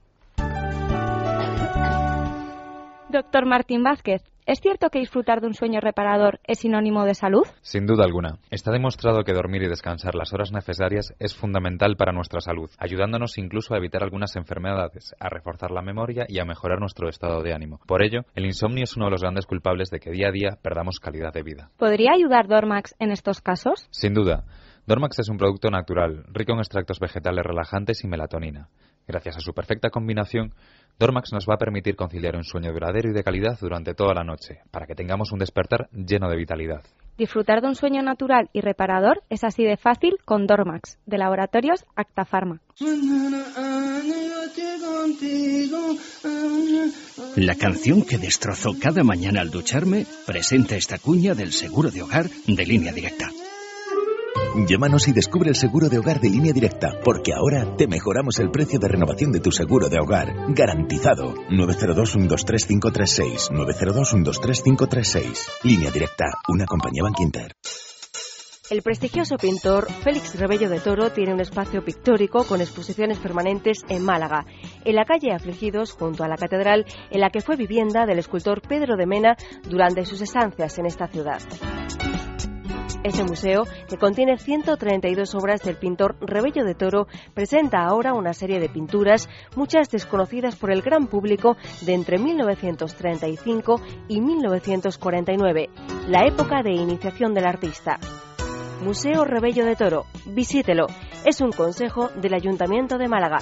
[3.09, 4.21] Doctor Martín Vázquez,
[4.51, 7.43] ¿Es cierto que disfrutar de un sueño reparador es sinónimo de salud?
[7.61, 8.37] Sin duda alguna.
[8.49, 13.37] Está demostrado que dormir y descansar las horas necesarias es fundamental para nuestra salud, ayudándonos
[13.37, 17.53] incluso a evitar algunas enfermedades, a reforzar la memoria y a mejorar nuestro estado de
[17.53, 17.79] ánimo.
[17.87, 20.57] Por ello, el insomnio es uno de los grandes culpables de que día a día
[20.61, 21.69] perdamos calidad de vida.
[21.77, 23.87] ¿Podría ayudar Dormax en estos casos?
[23.89, 24.43] Sin duda.
[24.85, 28.67] Dormax es un producto natural, rico en extractos vegetales relajantes y melatonina.
[29.07, 30.53] Gracias a su perfecta combinación,
[30.99, 34.23] Dormax nos va a permitir conciliar un sueño duradero y de calidad durante toda la
[34.23, 36.83] noche, para que tengamos un despertar lleno de vitalidad.
[37.17, 41.85] Disfrutar de un sueño natural y reparador es así de fácil con Dormax, de Laboratorios
[41.95, 42.59] Acta Pharma.
[47.35, 52.25] La canción que destrozó cada mañana al ducharme presenta esta cuña del seguro de hogar
[52.47, 53.29] de línea directa.
[54.53, 58.51] Llámanos y descubre el seguro de hogar de línea directa, porque ahora te mejoramos el
[58.51, 60.33] precio de renovación de tu seguro de hogar.
[60.49, 61.33] Garantizado.
[61.49, 63.49] 902-123-536.
[63.49, 65.47] 902-123-536.
[65.63, 67.55] Línea directa, una compañía Banquinter.
[68.69, 74.01] El prestigioso pintor Félix Rebello de Toro tiene un espacio pictórico con exposiciones permanentes en
[74.03, 74.45] Málaga,
[74.85, 78.61] en la calle Afligidos, junto a la catedral, en la que fue vivienda del escultor
[78.61, 81.41] Pedro de Mena durante sus estancias en esta ciudad.
[83.03, 88.59] Este museo, que contiene 132 obras del pintor Rebello de Toro, presenta ahora una serie
[88.59, 95.69] de pinturas, muchas desconocidas por el gran público, de entre 1935 y 1949,
[96.07, 97.99] la época de iniciación del artista.
[98.83, 100.85] Museo Rebello de Toro, visítelo.
[101.25, 103.39] Es un consejo del Ayuntamiento de Málaga.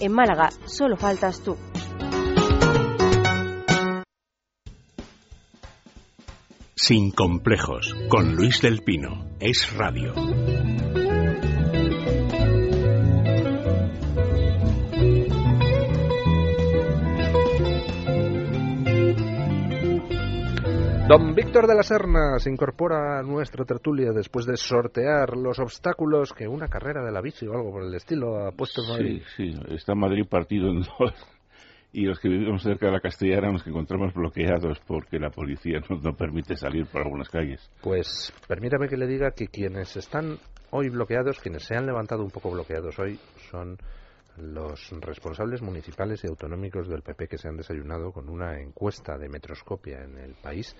[0.00, 1.56] En Málaga solo faltas tú.
[6.84, 9.36] Sin complejos, con Luis del Pino.
[9.38, 10.12] Es radio.
[21.06, 26.32] Don Víctor de la Serna se incorpora a nuestra tertulia después de sortear los obstáculos
[26.32, 29.22] que una carrera de la bici o algo por el estilo ha puesto en Madrid.
[29.36, 31.14] Sí, sí, está Madrid partido en dos
[31.92, 35.96] y los que vivimos cerca de la Castellana nos encontramos bloqueados porque la policía no,
[35.96, 37.70] no permite salir por algunas calles.
[37.82, 40.38] Pues permítame que le diga que quienes están
[40.70, 43.18] hoy bloqueados, quienes se han levantado un poco bloqueados hoy,
[43.50, 43.76] son
[44.38, 49.28] los responsables municipales y autonómicos del PP que se han desayunado con una encuesta de
[49.28, 50.74] metroscopia en el país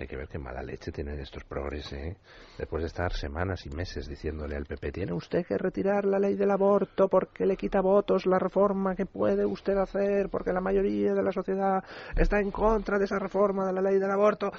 [0.00, 2.16] hay que ver qué mala leche tienen estos progres, ¿eh?
[2.56, 6.36] Después de estar semanas y meses diciéndole al PP, tiene usted que retirar la ley
[6.36, 11.12] del aborto porque le quita votos la reforma que puede usted hacer, porque la mayoría
[11.12, 11.84] de la sociedad
[12.16, 14.50] está en contra de esa reforma de la ley del aborto.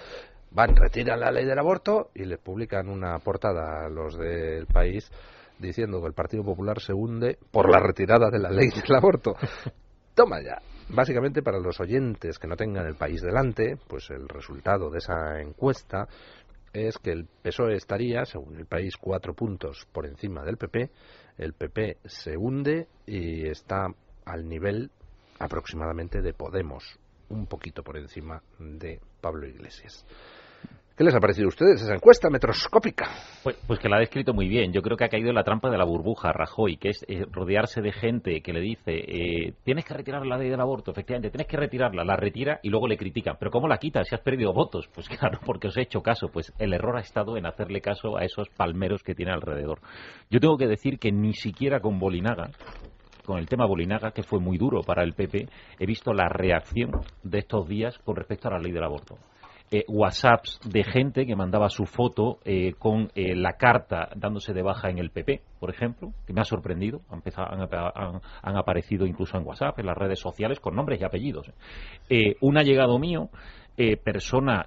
[0.52, 5.10] Van, retiran la ley del aborto y le publican una portada a los del país
[5.58, 9.36] diciendo que el Partido Popular se hunde por la retirada de la ley del aborto.
[10.14, 10.62] Toma ya.
[10.94, 15.40] Básicamente, para los oyentes que no tengan el país delante, pues el resultado de esa
[15.40, 16.08] encuesta
[16.74, 20.90] es que el PSOE estaría, según el país, cuatro puntos por encima del PP.
[21.38, 23.88] El PP se hunde y está
[24.26, 24.92] al nivel
[25.40, 26.84] aproximadamente de Podemos,
[27.30, 30.06] un poquito por encima de Pablo Iglesias.
[31.02, 33.10] ¿Qué les ha parecido a ustedes esa encuesta metroscópica?
[33.42, 34.72] Pues, pues, que la ha descrito muy bien.
[34.72, 37.26] Yo creo que ha caído en la trampa de la burbuja, Rajoy, que es eh,
[37.32, 41.32] rodearse de gente que le dice, eh, tienes que retirar la ley del aborto, efectivamente,
[41.32, 43.36] tienes que retirarla, la retira y luego le critican.
[43.40, 44.88] ¿Pero cómo la quitas si has perdido votos?
[44.94, 46.28] Pues claro, porque os he hecho caso.
[46.28, 49.80] Pues el error ha estado en hacerle caso a esos palmeros que tiene alrededor.
[50.30, 52.52] Yo tengo que decir que ni siquiera con Bolinaga,
[53.26, 55.48] con el tema Bolinaga, que fue muy duro para el PP,
[55.80, 56.92] he visto la reacción
[57.24, 59.18] de estos días con respecto a la ley del aborto.
[59.74, 64.62] Eh, WhatsApps de gente que mandaba su foto eh, con eh, la carta dándose de
[64.62, 67.00] baja en el PP, por ejemplo, que me ha sorprendido.
[67.10, 67.22] Han,
[68.44, 71.54] han, aparecido incluso en WhatsApp, en las redes sociales, con nombres y apellidos.
[72.42, 73.30] un allegado mío,
[74.04, 74.66] persona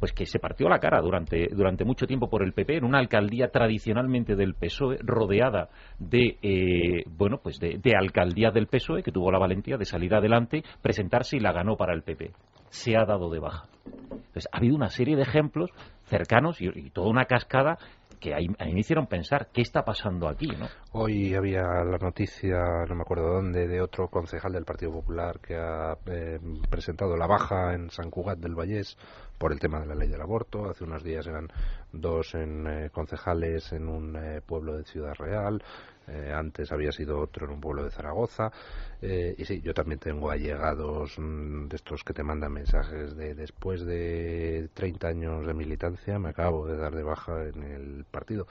[0.00, 2.98] pues que se partió la cara durante, durante mucho tiempo por el PP en una
[2.98, 9.38] alcaldía tradicionalmente del PSOE rodeada de bueno pues de, alcaldías del PSOE que tuvo la
[9.38, 12.32] valentía de salir adelante presentarse y la ganó para el PP
[12.70, 13.64] se ha dado de baja.
[13.84, 15.70] Entonces, ha habido una serie de ejemplos
[16.04, 17.78] cercanos y, toda una cascada
[18.20, 20.66] que ahí, me hicieron pensar qué está pasando aquí, ¿no?
[20.92, 25.56] Hoy había la noticia, no me acuerdo dónde, de otro concejal del Partido Popular que
[25.56, 28.98] ha eh, presentado la baja en San Cugat del Vallés
[29.40, 30.68] por el tema de la ley del aborto.
[30.68, 31.48] Hace unos días eran
[31.90, 35.62] dos en, eh, concejales en un eh, pueblo de Ciudad Real.
[36.08, 38.52] Eh, antes había sido otro en un pueblo de Zaragoza.
[39.00, 43.86] Y sí, yo también tengo allegados mm, de estos que te mandan mensajes de después
[43.86, 48.46] de 30 años de militancia me acabo de dar de baja en el partido.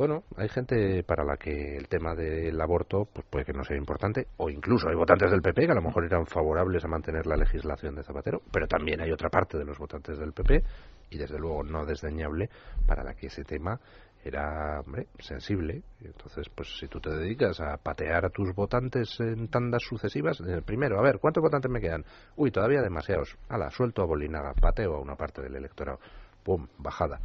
[0.00, 3.76] Bueno, hay gente para la que el tema del aborto pues puede que no sea
[3.76, 7.26] importante, o incluso hay votantes del PP que a lo mejor eran favorables a mantener
[7.26, 10.64] la legislación de Zapatero, pero también hay otra parte de los votantes del PP,
[11.10, 12.48] y desde luego no desdeñable,
[12.86, 13.78] para la que ese tema
[14.24, 15.82] era hombre, sensible.
[16.02, 20.62] Entonces, pues si tú te dedicas a patear a tus votantes en tandas sucesivas, eh,
[20.64, 22.06] primero, a ver, ¿cuántos votantes me quedan?
[22.36, 23.36] Uy, todavía demasiados.
[23.50, 25.98] Ala, suelto a Bolinaga, pateo a una parte del electorado.
[26.42, 27.20] Pum, bajada.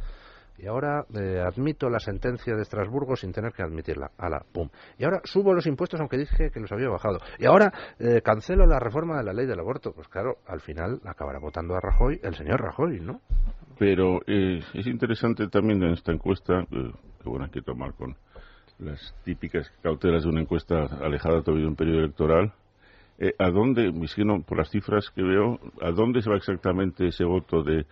[0.58, 4.10] Y ahora eh, admito la sentencia de Estrasburgo sin tener que admitirla.
[4.18, 4.68] Ala, pum.
[4.98, 7.18] Y ahora subo los impuestos aunque dije que los había bajado.
[7.38, 9.92] Y ahora eh, cancelo la reforma de la ley del aborto.
[9.92, 13.20] Pues claro, al final acabará votando a Rajoy el señor Rajoy, ¿no?
[13.78, 16.92] Pero eh, es interesante también en esta encuesta, eh,
[17.22, 18.16] que bueno, hay que tomar con
[18.78, 22.52] las típicas cautelas de una encuesta alejada todavía de un periodo electoral,
[23.18, 23.92] eh, ¿a dónde,
[24.46, 27.86] por las cifras que veo, a dónde se va exactamente ese voto de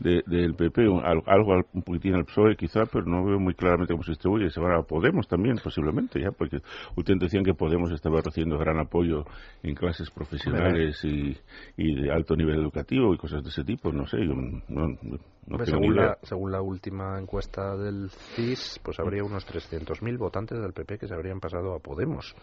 [0.00, 0.86] del PP,
[1.26, 4.48] algo un poquitín al PSOE quizá, pero no veo muy claramente cómo se distribuye.
[4.50, 6.58] Se va a Podemos también, posiblemente, ya, porque
[6.96, 9.24] ustedes decían que Podemos estaba recibiendo gran apoyo
[9.62, 11.36] en clases profesionales y,
[11.76, 16.52] de alto nivel educativo y cosas de ese tipo, no sé, no, según, la, según
[16.52, 21.40] la última encuesta del CIS, pues habría unos 300.000 votantes del PP que se habrían
[21.40, 22.34] pasado a Podemos.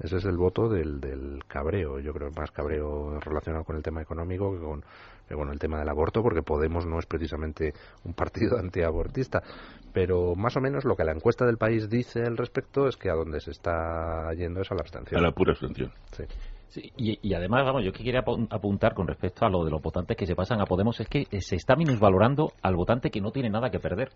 [0.00, 4.02] Ese es el voto del, del cabreo, yo creo más cabreo relacionado con el tema
[4.02, 4.84] económico que con
[5.34, 7.72] bueno, el tema del aborto, porque Podemos no es precisamente
[8.04, 9.42] un partido antiabortista,
[9.92, 13.10] pero más o menos lo que la encuesta del país dice al respecto es que
[13.10, 15.20] a donde se está yendo es a la abstención.
[15.20, 15.92] A la pura abstención.
[16.12, 16.90] Sí.
[16.96, 20.26] y, además, vamos, yo que quería apuntar con respecto a lo de los votantes que
[20.26, 23.70] se pasan a Podemos es que se está minusvalorando al votante que no tiene nada
[23.70, 24.10] que perder.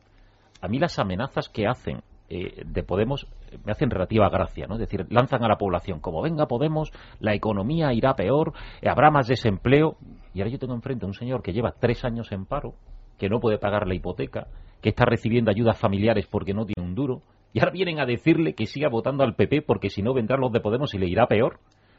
[0.62, 3.26] A mí las amenazas que hacen eh, de Podemos
[3.64, 4.74] me hacen relativa gracia, ¿no?
[4.74, 8.52] Es decir, lanzan a la población, como venga Podemos, la economía irá peor,
[8.84, 9.96] habrá más desempleo.
[10.34, 12.74] Y ahora yo tengo enfrente a un señor que lleva tres años en paro,
[13.18, 14.48] que no puede pagar la hipoteca,
[14.82, 18.54] que está recibiendo ayudas familiares porque no tiene un duro, y ahora vienen a decirle
[18.54, 21.26] que siga votando al PP porque si no vendrán los de Podemos y le irá
[21.26, 21.58] peor.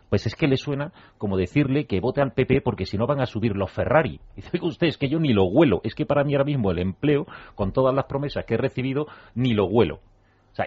[0.10, 3.20] Pues es que le suena como decirle que vote al PP porque si no van
[3.20, 4.22] a subir los Ferrari.
[4.36, 5.82] Y dice, usted, es que yo ni lo huelo.
[5.84, 9.08] Es que para mí ahora mismo el empleo, con todas las promesas que he recibido,
[9.34, 10.00] ni lo huelo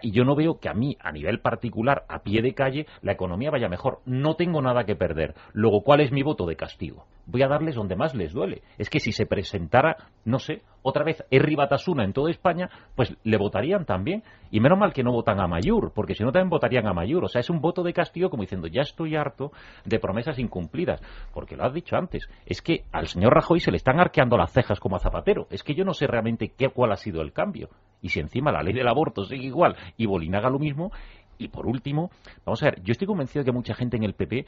[0.03, 3.13] y yo no veo que a mí, a nivel particular, a pie de calle, la
[3.13, 4.01] economía vaya mejor.
[4.05, 5.35] No tengo nada que perder.
[5.53, 7.07] Luego, ¿cuál es mi voto de castigo?
[7.31, 8.63] Voy a darles donde más les duele.
[8.77, 13.17] Es que si se presentara, no sé, otra vez Erri Batasuna en toda España, pues
[13.23, 14.23] le votarían también.
[14.51, 17.25] Y menos mal que no votan a Mayur, porque si no también votarían a Mayur.
[17.25, 19.53] O sea, es un voto de castigo como diciendo, ya estoy harto
[19.85, 21.01] de promesas incumplidas.
[21.33, 24.53] Porque lo has dicho antes, es que al señor Rajoy se le están arqueando las
[24.53, 25.47] cejas como a Zapatero.
[25.51, 27.69] Es que yo no sé realmente qué, cuál ha sido el cambio.
[28.03, 30.91] Y si encima la ley del aborto sigue igual y Bolinaga lo mismo.
[31.39, 32.11] Y por último,
[32.45, 34.45] vamos a ver, yo estoy convencido de que mucha gente en el PP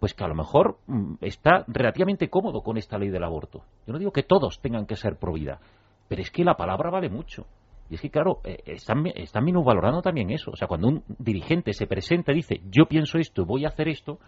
[0.00, 3.62] pues que a lo mejor mm, está relativamente cómodo con esta ley del aborto.
[3.86, 5.60] Yo no digo que todos tengan que ser pro vida,
[6.08, 7.46] pero es que la palabra vale mucho.
[7.90, 10.50] Y es que, claro, eh, están, están valorando también eso.
[10.50, 13.88] O sea, cuando un dirigente se presenta y dice, yo pienso esto, voy a hacer
[13.88, 14.18] esto,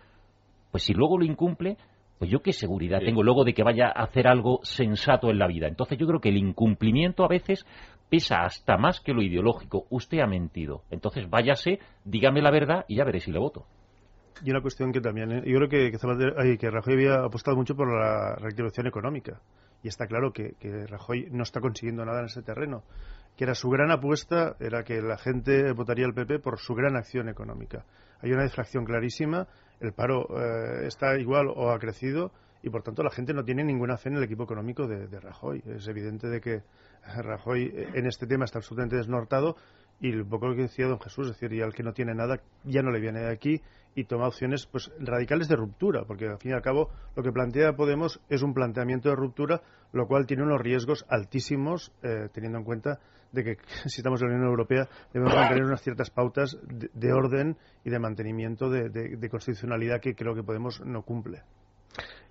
[0.70, 1.76] pues si luego lo incumple,
[2.18, 5.46] pues yo qué seguridad tengo luego de que vaya a hacer algo sensato en la
[5.46, 5.68] vida.
[5.68, 7.66] Entonces yo creo que el incumplimiento a veces
[8.10, 9.86] pesa hasta más que lo ideológico.
[9.88, 10.82] Usted ha mentido.
[10.90, 13.64] Entonces váyase, dígame la verdad y ya veré si le voto.
[14.42, 15.42] Y una cuestión que también, ¿eh?
[15.44, 15.90] yo creo que,
[16.58, 19.40] que, Rajoy había apostado mucho por la reactivación económica.
[19.82, 22.82] Y está claro que, que Rajoy no está consiguiendo nada en ese terreno.
[23.36, 26.96] Que era su gran apuesta, era que la gente votaría al PP por su gran
[26.96, 27.84] acción económica.
[28.20, 29.46] Hay una defracción clarísima,
[29.80, 33.64] el paro eh, está igual o ha crecido y por tanto la gente no tiene
[33.64, 35.62] ninguna fe en el equipo económico de, de Rajoy.
[35.64, 36.62] Es evidente de que
[37.02, 39.56] Rajoy en este tema está absolutamente desnortado
[40.00, 42.14] y un poco lo que decía don Jesús, es decir, y al que no tiene
[42.14, 43.60] nada ya no le viene de aquí
[43.94, 47.32] y toma opciones pues radicales de ruptura, porque al fin y al cabo lo que
[47.32, 49.60] plantea Podemos es un planteamiento de ruptura,
[49.92, 53.00] lo cual tiene unos riesgos altísimos, eh, teniendo en cuenta
[53.32, 57.56] de que si estamos en la Unión Europea debemos mantener unas ciertas pautas de, orden
[57.84, 61.42] y de mantenimiento de constitucionalidad que creo que Podemos no cumple.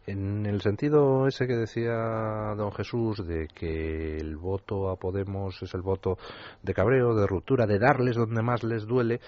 [0.06, 5.74] En el sentido ese que decía don Jesús de que el voto a Podemos es
[5.74, 6.18] el voto
[6.64, 9.20] de cabreo, de ruptura, de darles donde más les duele,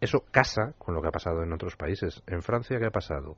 [0.00, 2.22] eso casa con lo que ha pasado en otros países.
[2.26, 3.36] En Francia, ¿qué ha pasado?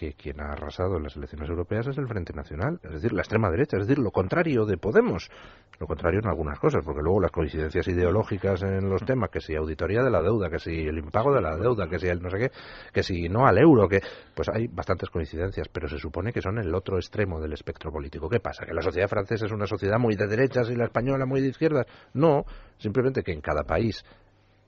[0.00, 3.20] Que quien ha arrasado en las elecciones europeas es el Frente Nacional, es decir, la
[3.20, 5.30] extrema derecha, es decir, lo contrario de Podemos,
[5.78, 9.54] lo contrario en algunas cosas, porque luego las coincidencias ideológicas en los temas, que si
[9.54, 12.30] auditoría de la deuda, que si el impago de la deuda, que si el no
[12.30, 12.50] sé qué,
[12.94, 14.00] que si no al euro, que
[14.34, 18.30] pues hay bastantes coincidencias, pero se supone que son el otro extremo del espectro político.
[18.30, 18.64] ¿Qué pasa?
[18.64, 21.48] ¿Que la sociedad francesa es una sociedad muy de derechas y la española muy de
[21.48, 21.84] izquierdas?
[22.14, 22.46] No,
[22.78, 24.02] simplemente que en cada país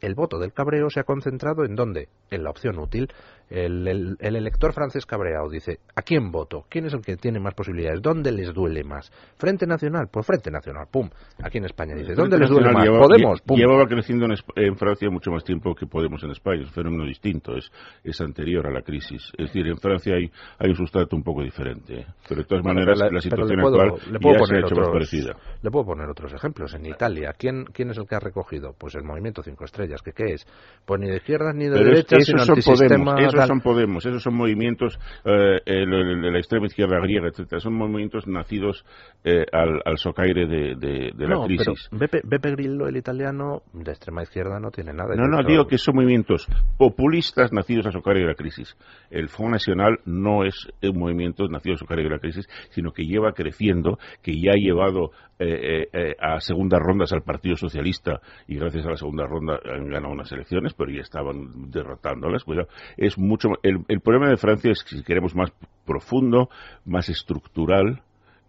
[0.02, 2.08] el voto del cabreo se ha concentrado en dónde?
[2.30, 3.08] En la opción útil.
[3.48, 6.64] El, elector francés cabreado dice, ¿a quién voto?
[6.70, 8.00] ¿Quién es el que tiene más posibilidades?
[8.00, 9.12] ¿Dónde les duele más?
[9.36, 10.08] ¿Frente Nacional?
[10.10, 11.08] Pues Frente Nacional, pum.
[11.42, 12.88] Aquí en España dice, ¿dónde les duele más?
[12.88, 13.58] Podemos, pum.
[13.58, 16.62] Llevaba creciendo en, Francia mucho más tiempo que Podemos en España.
[16.62, 17.70] Es un fenómeno distinto, es,
[18.02, 19.30] es anterior a la crisis.
[19.36, 22.06] Es decir, en Francia hay, hay un sustrato un poco diferente.
[22.26, 24.78] Pero de todas maneras, la, situación actual le puedo ya poner se ha hecho otros,
[24.78, 25.36] más parecida.
[25.60, 26.72] Le puedo poner otros ejemplos.
[26.74, 28.74] En Italia, ¿quién, ¿quién es el que ha recogido?
[28.78, 30.46] Pues el Movimiento Cinco Estrellas que qué es?
[30.86, 34.34] Pues ni de izquierdas ni de derechas, sino son Podemos, esos son Podemos, esos son
[34.34, 38.84] movimientos eh, de la extrema izquierda griega, etcétera, son movimientos nacidos
[39.24, 41.88] eh, al, al, socaire de, de, de la crisis.
[41.90, 45.14] Pero Beppe, Beppe, Grillo, el italiano, de extrema izquierda no tiene nada.
[45.14, 48.76] No, no, digo que son movimientos populistas nacidos al socaire de la crisis.
[49.10, 53.04] El Front Nacional no es un movimiento nacido al socaire de la crisis, sino que
[53.04, 58.56] lleva creciendo, que ya ha llevado eh, eh, a segundas rondas al Partido Socialista y
[58.56, 62.44] gracias a la segunda ronda han ganado unas elecciones, pero ya estaban derrotándolas.
[62.44, 62.68] Cuidado.
[62.96, 65.52] Es mucho, el, el problema de Francia es si queremos más
[65.84, 66.48] profundo,
[66.84, 68.02] más estructural,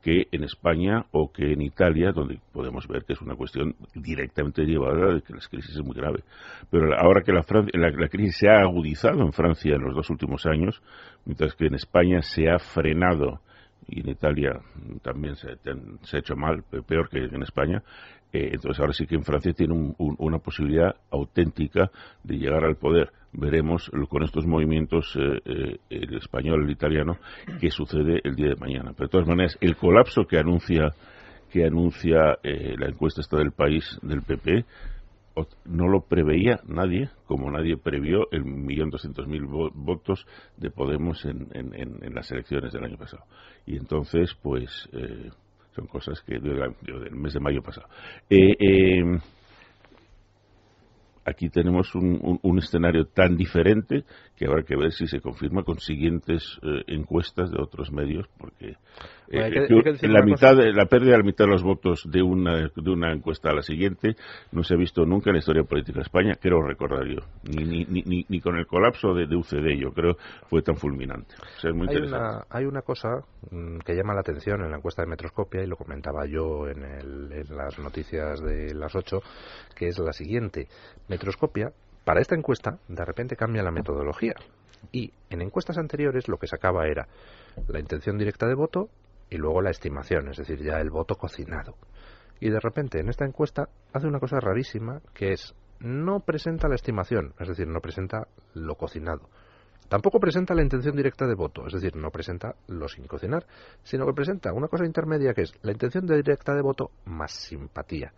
[0.04, 4.66] que en España o que en Italia, donde podemos ver que es una cuestión directamente
[4.66, 6.24] llevada de que la crisis es muy grave.
[6.70, 10.46] Pero ahora que la, la, crisis se ha agudizado en Francia en los dos últimos
[10.46, 10.82] años,
[11.26, 13.40] mientras que en España se ha frenado
[13.88, 14.60] y en Italia
[15.02, 17.82] también se, ha hecho mal, peor que en España.
[18.34, 21.92] Eh, entonces ahora sí que en Francia tiene una posibilidad auténtica
[22.24, 23.12] de llegar al poder.
[23.32, 27.18] Veremos con estos movimientos, eh, eh, el español, el italiano,
[27.62, 28.94] qué sucede el día de mañana.
[28.96, 30.94] Pero de todas maneras, el colapso que anuncia
[31.52, 34.66] que anuncia la encuesta esta del país del PP
[35.66, 40.26] no lo preveía nadie, como nadie previó el millón doscientos mil votos
[40.58, 43.24] de Podemos en, en, las elecciones del año pasado.
[43.66, 45.30] Y entonces, pues, eh,
[45.76, 47.88] son cosas que del mes de mayo pasado.
[48.30, 49.20] Eh, eh,
[51.26, 54.04] aquí tenemos un, un, escenario tan diferente
[54.36, 58.76] que habrá que ver si se confirma con siguientes eh, encuestas de otros medios, porque
[59.30, 59.68] eh,
[60.02, 63.50] la mitad, la pérdida de la mitad de los votos de una, de una encuesta
[63.50, 64.16] a la siguiente
[64.52, 67.64] no se ha visto nunca en la historia política de España, quiero recordar yo, ni,
[67.64, 70.18] ni, ni, ni con el colapso de, UCD, yo creo,
[70.50, 71.36] fue tan fulminante.
[71.64, 75.64] hay, una, hay una cosa mm, que llama la atención en la encuesta de Metroscopia,
[75.64, 79.20] y lo comentaba yo en, el, en las noticias de las 8,
[79.76, 80.68] que es la siguiente.
[81.14, 81.72] Metroscopia
[82.04, 84.34] para esta encuesta, de repente cambia la metodología.
[84.92, 87.08] Y en encuestas anteriores lo que sacaba era
[87.68, 88.90] la intención directa de voto
[89.30, 91.76] y luego la estimación, es decir, ya el voto cocinado.
[92.40, 96.76] Y de repente en esta encuesta hace una cosa rarísima que es no presenta la
[96.76, 99.30] estimación, es decir, no presenta lo cocinado.
[99.88, 103.46] Tampoco presenta la intención directa de voto, es decir, no presenta lo sin cocinar,
[103.84, 108.14] sino que presenta una cosa intermedia que es la intención directa de voto más simpatía.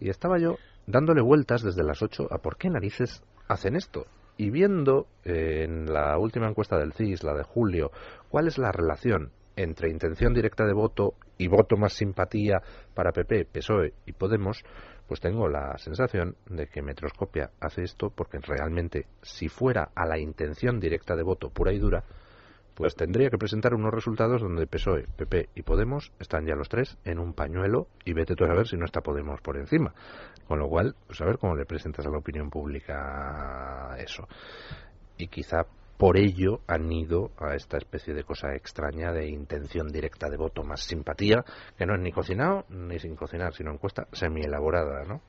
[0.00, 0.56] Y estaba yo
[0.90, 4.06] dándole vueltas desde las 8 a por qué narices hacen esto.
[4.36, 7.90] Y viendo eh, en la última encuesta del CIS, la de julio,
[8.28, 12.62] cuál es la relación entre intención directa de voto y voto más simpatía
[12.94, 14.64] para PP, PSOE y Podemos,
[15.06, 20.18] pues tengo la sensación de que Metroscopia hace esto porque realmente si fuera a la
[20.18, 22.04] intención directa de voto pura y dura,
[22.80, 26.96] pues tendría que presentar unos resultados donde PSOE, PP y Podemos están ya los tres
[27.04, 29.92] en un pañuelo y vete tú a ver si no está Podemos por encima.
[30.48, 34.26] Con lo cual, pues a ver cómo le presentas a la opinión pública eso.
[35.18, 35.66] y quizá
[35.98, 40.62] por ello han ido a esta especie de cosa extraña de intención directa de voto,
[40.62, 41.44] más simpatía,
[41.76, 45.20] que no es ni cocinado ni sin cocinar, sino encuesta semi-elaborada, ¿no?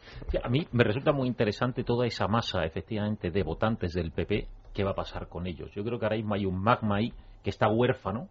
[0.41, 4.85] a mí me resulta muy interesante toda esa masa, efectivamente, de votantes del PP, ¿qué
[4.85, 5.69] va a pasar con ellos?
[5.73, 7.13] Yo creo que ahora mismo hay un magma ahí
[7.43, 8.27] que está huérfano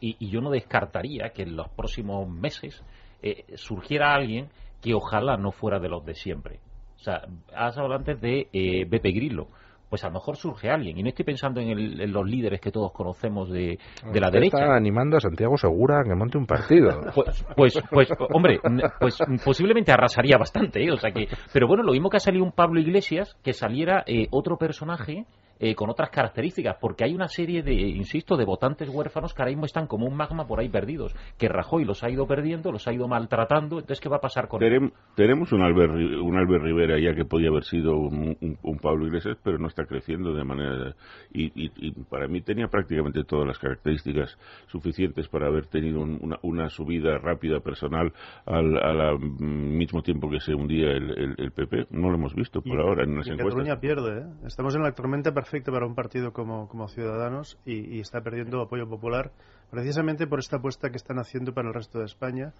[0.00, 2.82] y, y yo no descartaría que en los próximos meses
[3.22, 4.48] eh, surgiera alguien
[4.82, 6.60] que ojalá no fuera de los de siempre.
[6.96, 7.22] O sea,
[7.54, 9.48] has hablado antes de eh, Beppe Grillo
[9.88, 10.98] pues a lo mejor surge alguien.
[10.98, 13.78] Y no estoy pensando en, los líderes que todos conocemos de,
[14.12, 14.58] de la derecha.
[14.58, 17.00] Está animando a Santiago Segura a que monte un partido.
[17.16, 18.60] Pues, pues, pues, hombre,
[19.00, 20.90] pues posiblemente arrasaría bastante, ¿eh?
[20.90, 24.04] O sea que, pero bueno, lo mismo que ha salido un Pablo Iglesias, que saliera
[24.06, 25.24] eh, otro personaje
[25.58, 29.52] eh, con otras características, porque hay una serie de, insisto, de votantes huérfanos que ahora
[29.52, 32.86] mismo están como un magma por ahí perdidos, que Rajoy los ha ido perdiendo, los
[32.86, 34.92] ha ido maltratando, entonces ¿qué va a pasar con él?
[35.14, 38.36] Tenemos un Albert, un Albert Rivera ya que podía haber sido un,
[38.82, 40.94] Pablo Iglesias, pero no está creciendo de manera...
[41.32, 41.66] Y,
[42.10, 48.12] para mí tenía prácticamente todas las características suficientes para haber tenido una, subida rápida personal
[48.44, 51.86] al, mismo tiempo que se hundía el, PP.
[51.90, 53.54] No lo hemos visto por ahora en las encuestas.
[53.54, 54.46] Cataluña pierde, ¿eh?
[54.46, 59.30] Estamos en la tormenta perfecto para un partido como, Ciudadanos y, está perdiendo apoyo popular
[59.70, 62.52] precisamente por esta apuesta que están haciendo para el resto de España.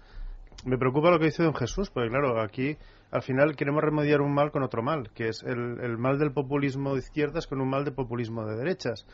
[0.63, 2.77] Me preocupa lo que dice don Jesús, porque claro, aquí
[3.11, 6.93] al final queremos remediar un mal con otro mal, que es el, mal del populismo
[6.93, 9.05] de izquierdas con un mal de populismo de derechas.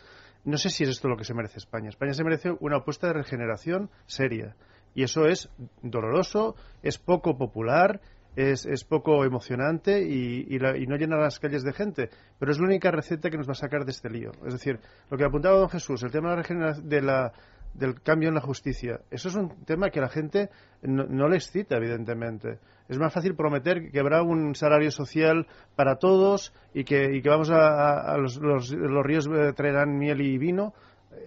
[0.45, 1.89] No sé si es esto lo que se merece España.
[1.89, 4.55] España se merece una apuesta de regeneración seria.
[4.93, 5.49] Y eso es
[5.81, 8.01] doloroso, es poco popular
[8.35, 12.09] es, es poco emocionante y, no llena las calles de gente,
[12.39, 14.31] pero es la única receta que nos va a sacar de este lío.
[14.45, 14.79] Es decir,
[15.09, 17.33] lo que apuntaba don Jesús, el tema de la,
[17.73, 20.49] del cambio en la justicia, eso es un tema que a la gente
[20.81, 22.59] no, le excita, evidentemente.
[22.89, 27.29] Es más fácil prometer que habrá un salario social para todos y que, y que
[27.29, 30.73] vamos a, los, los, los ríos eh, traerán miel y vino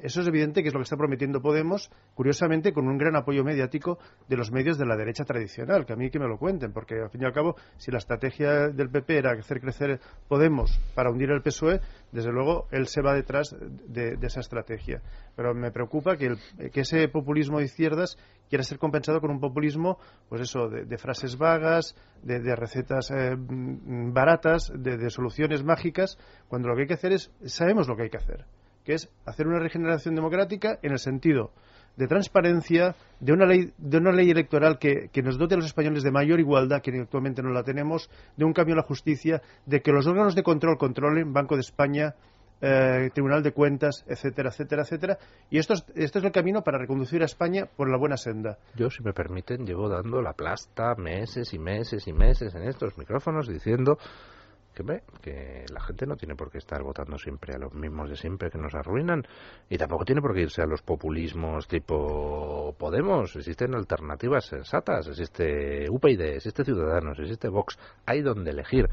[0.03, 3.45] eso es evidente que es lo que está prometiendo Podemos, curiosamente con un gran apoyo
[3.45, 6.73] mediático de los medios de la derecha tradicional, que a mí que me lo cuenten,
[6.73, 10.81] porque al fin y al cabo, si la estrategia del PP era hacer crecer Podemos
[10.95, 11.81] para hundir el PSOE,
[12.13, 15.03] desde luego él se va detrás de, esa estrategia.
[15.37, 18.19] Pero me preocupa que, ese populismo de izquierdas
[18.49, 24.73] quiera ser compensado con un populismo, pues eso, de, frases vagas, de, recetas eh, baratas,
[24.75, 26.19] de soluciones mágicas,
[26.49, 28.47] cuando lo que hay que hacer es, sabemos lo que hay que hacer
[28.87, 31.51] que es hacer una regeneración democrática en el sentido
[31.97, 36.03] de transparencia, de una ley, de una ley electoral que, nos dote a los españoles
[36.03, 39.81] de mayor igualdad, que actualmente no la tenemos, de un cambio en la justicia, de
[39.81, 42.15] que los órganos de control controlen Banco de España,
[42.61, 45.19] eh, Tribunal de Cuentas, etcétera, etcétera, etcétera.
[45.51, 48.59] Y esto es, esto es el camino para reconducir a España por la buena senda.
[48.75, 52.97] Yo, si me permiten, llevo dando la plasta meses y meses y meses en estos
[52.99, 53.99] micrófonos diciendo
[54.77, 58.17] que, que la gente no tiene por qué estar votando siempre a los mismos de
[58.17, 59.27] siempre que nos arruinan
[59.71, 63.35] y tampoco tiene por qué irse a los populismos tipo Podemos.
[63.35, 67.79] Existen alternativas sensatas, existe UPyD, existe Ciudadanos, existe Vox.
[68.05, 68.89] Hay donde elegir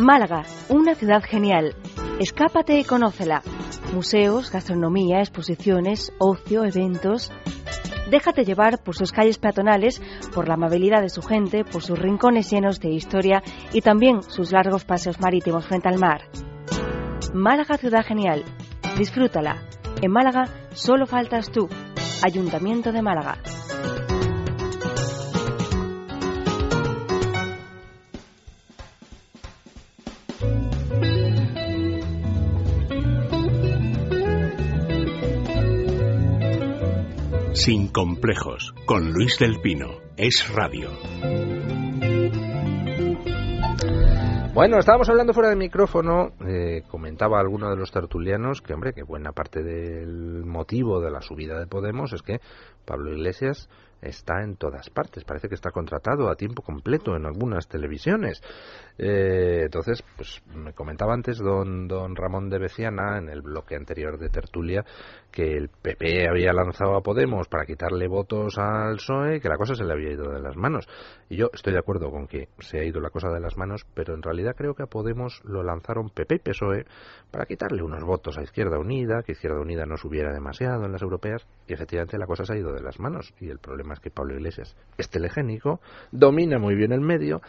[0.02, 1.76] Málaga, una ciudad genial.
[2.20, 3.44] Escápate y conócela.
[3.94, 7.32] Museos, gastronomía, exposiciones, ocio, eventos.
[8.10, 10.02] Déjate llevar por sus calles peatonales,
[10.34, 14.52] por la amabilidad de su gente, por sus rincones llenos de historia y también sus
[14.52, 16.22] largos paseos marítimos frente al mar.
[17.34, 18.44] Málaga Ciudad Genial.
[18.98, 19.64] Disfrútala.
[20.02, 21.68] En Málaga solo faltas tú.
[22.24, 23.38] Ayuntamiento de Málaga.
[37.64, 40.02] Sin complejos, con Luis del Pino.
[40.18, 40.90] Es radio.
[44.54, 49.04] Bueno, estábamos hablando fuera de micrófono, eh, comentaba alguno de los tertulianos que, hombre, que
[49.04, 52.42] buena parte del motivo de la subida de Podemos es que
[52.84, 53.70] Pablo Iglesias
[54.02, 55.24] está en todas partes.
[55.24, 58.42] Parece que está contratado a tiempo completo en algunas televisiones.
[58.98, 64.20] Eh, entonces, pues me comentaba antes don, don Ramón de Beciana en el bloque anterior
[64.20, 64.84] de Tertulia
[65.34, 69.74] que el PP había lanzado a Podemos para quitarle votos al PSOE, que la cosa
[69.74, 70.88] se le había ido de las manos.
[71.28, 73.86] Y yo estoy de acuerdo con que se ha ido la cosa de las manos,
[73.96, 76.86] pero en realidad creo que a Podemos lo lanzaron PP y PSOE
[77.32, 81.02] para quitarle unos votos a Izquierda Unida, que Izquierda Unida no subiera demasiado en las
[81.02, 83.34] europeas, y efectivamente la cosa se ha ido de las manos.
[83.40, 85.82] Y el problema es que Pablo Iglesias es telegénico,
[86.12, 87.42] domina muy bien el medio,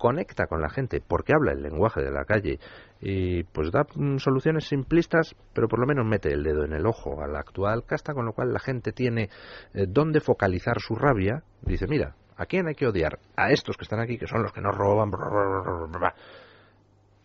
[0.00, 2.58] conecta con la gente porque habla el lenguaje de la calle
[3.00, 6.86] y pues da mm, soluciones simplistas, pero por lo menos mete el dedo en el
[6.86, 9.28] ojo a la actual casta, con lo cual la gente tiene
[9.74, 11.44] eh, dónde focalizar su rabia.
[11.60, 13.18] Dice, mira, ¿a quién hay que odiar?
[13.36, 15.10] A estos que están aquí, que son los que nos roban.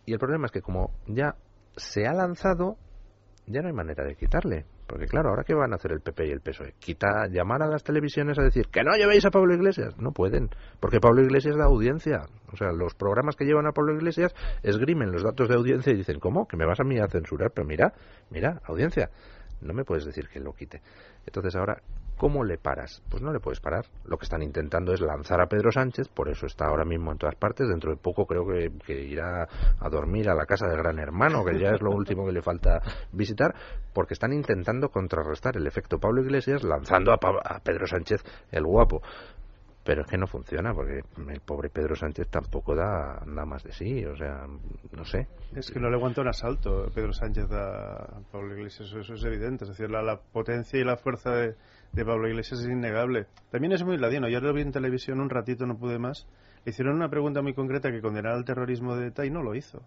[0.04, 1.34] Y el problema es que como ya
[1.76, 2.76] se ha lanzado,
[3.46, 4.66] ya no hay manera de quitarle.
[4.86, 6.74] Porque claro, ahora qué van a hacer el PP y el PSOE?
[6.78, 9.98] Quita, llamar a las televisiones a decir que no llevéis a Pablo Iglesias.
[9.98, 12.22] No pueden, porque Pablo Iglesias da audiencia.
[12.52, 15.96] O sea, los programas que llevan a Pablo Iglesias esgrimen los datos de audiencia y
[15.96, 16.46] dicen, ¿cómo?
[16.46, 17.50] Que me vas a mí a censurar.
[17.50, 17.92] Pero mira,
[18.30, 19.10] mira, audiencia.
[19.60, 20.82] No me puedes decir que lo quite.
[21.26, 21.82] Entonces ahora,
[22.16, 23.02] ¿Cómo le paras?
[23.10, 23.86] Pues no le puedes parar.
[24.06, 27.18] Lo que están intentando es lanzar a Pedro Sánchez, por eso está ahora mismo en
[27.18, 27.68] todas partes.
[27.68, 29.46] Dentro de poco creo que, irá
[29.78, 32.40] a dormir a la casa del gran hermano, que ya es lo último que le
[32.40, 32.80] falta
[33.12, 33.54] visitar,
[33.92, 39.02] porque están intentando contrarrestar el efecto Pablo Iglesias lanzando a, a Pedro Sánchez el guapo
[39.86, 43.72] pero es que no funciona porque el pobre Pedro Sánchez tampoco da nada más de
[43.72, 44.44] sí, o sea,
[44.90, 45.28] no sé.
[45.54, 49.62] Es que no le aguanta un asalto Pedro Sánchez a Pablo Iglesias, eso, es evidente,
[49.64, 51.54] es decir, la potencia y la fuerza de,
[51.92, 53.26] de Pablo Iglesias es innegable.
[53.50, 54.28] También es muy ladino.
[54.28, 56.26] Yo lo vi en televisión un ratito, no pude más.
[56.64, 59.54] Le hicieron una pregunta muy concreta que condenara el terrorismo de ETA y no lo
[59.54, 59.82] hizo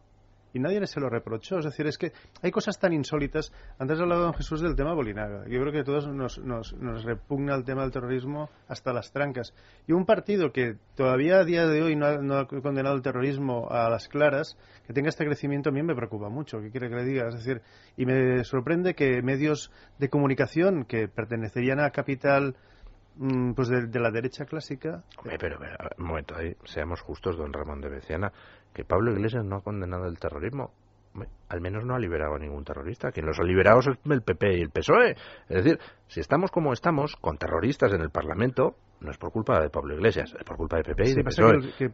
[0.54, 1.60] y nadie se lo reprochó.
[1.60, 3.52] Es decir, es que hay cosas tan insólitas.
[3.78, 5.46] Antes ha hablado don Jesús del tema Bolinaga.
[5.48, 9.12] Yo creo que a todos nos, nos, nos, repugna el tema del terrorismo hasta las
[9.12, 9.54] trancas.
[9.88, 13.90] Y un partido que todavía a día de hoy no ha, condenado el terrorismo a
[13.90, 16.60] las claras, que tenga este crecimiento a mí me preocupa mucho.
[16.62, 17.28] ¿Qué quiere que le diga?
[17.28, 17.62] Es decir,
[17.98, 22.56] y me sorprende que medios de comunicación que pertenecerían a capital
[23.18, 25.04] mm, pues de, la derecha clásica.
[25.40, 25.60] pero,
[25.98, 28.32] un momento, ahí, seamos justos, don Ramón de Beciana
[28.74, 30.72] que Pablo Iglesias no ha condenado el terrorismo.
[31.50, 33.12] Al menos no ha liberado a ningún terrorista.
[33.12, 35.12] Quien los ha liberado es el PP y el PSOE.
[35.50, 39.60] Es decir, si estamos como estamos, con terroristas en el Parlamento, no es por culpa
[39.60, 41.74] de Pablo Iglesias, es por culpa de PP y de PSOE.
[41.78, 41.90] Que,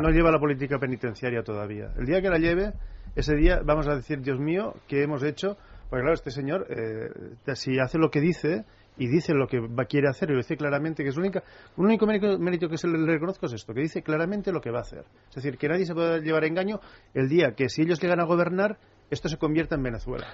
[0.00, 1.92] no, lleva la política penitenciaria todavía.
[1.98, 2.72] El día que la lleve,
[3.14, 5.58] ese día vamos a decir, Dios mío, ¿qué hemos hecho?
[5.90, 8.64] Porque claro, este señor, eh, si hace lo que dice,
[8.98, 11.42] y dice lo que va, quiere hacer y lo dice claramente, que es única,
[11.76, 14.78] un único mérito, que se le reconozco es esto, que dice claramente lo que va
[14.78, 15.04] a hacer.
[15.28, 16.80] Es decir, que nadie se puede llevar a engaño
[17.14, 18.78] el día que si ellos llegan a gobernar,
[19.10, 20.26] esto se convierta en Venezuela.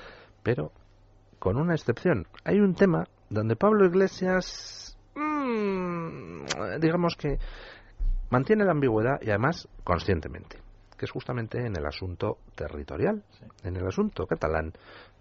[0.42, 0.72] Pero,
[1.38, 6.44] con una excepción, hay un tema donde Pablo Iglesias, mmm,
[6.80, 7.38] digamos que
[8.30, 10.64] mantiene la ambigüedad y además conscientemente
[10.96, 13.24] que es justamente en el asunto territorial,
[13.64, 14.72] en el asunto catalán,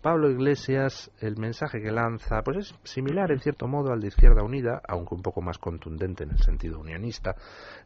[0.03, 4.43] Pablo Iglesias, el mensaje que lanza, pues es similar en cierto modo al de Izquierda
[4.43, 7.37] Unida, aunque un poco más contundente en el sentido unionista,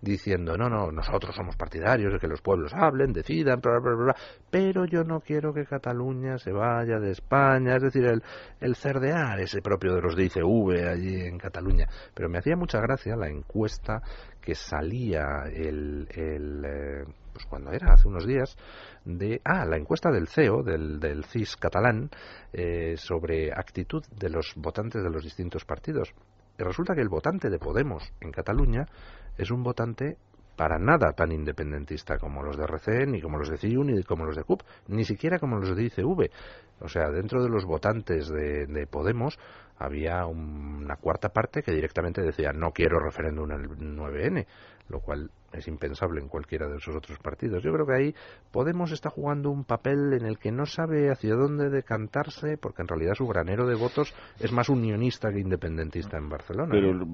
[0.02, 4.16] diciendo, no, no, nosotros somos partidarios de que los pueblos hablen, decidan, bla, bla, bla,
[4.50, 8.24] pero yo no quiero que Cataluña se vaya de España, es decir, el,
[8.62, 11.88] el cerdear ese propio de los de ICV allí en Cataluña.
[12.16, 14.02] Pero me hacía mucha gracia la encuesta
[14.48, 18.56] que salía el, eh, pues cuando era hace unos días
[19.04, 22.10] de ah la encuesta del CEO del, CIS catalán
[22.54, 26.14] eh, sobre actitud de los votantes de los distintos partidos
[26.58, 28.86] y resulta que el votante de Podemos en Cataluña
[29.38, 30.16] es un votante
[30.56, 34.26] para nada tan independentista como los de RC, ni como los de CIU, ni como
[34.26, 36.32] los de CUP, ni siquiera como los de ICV.
[36.80, 39.38] O sea, dentro de los votantes de Podemos
[39.80, 44.46] había una cuarta parte que directamente decía no quiero referéndum el 9N,
[44.90, 47.64] lo cual es impensable en cualquiera de esos otros partidos.
[47.64, 48.16] Yo creo que ahí
[48.52, 52.88] Podemos está jugando un papel en el que no sabe hacia dónde decantarse, porque en
[52.88, 56.72] realidad su granero de votos es más unionista que independentista en Barcelona.
[56.72, 57.06] Pero,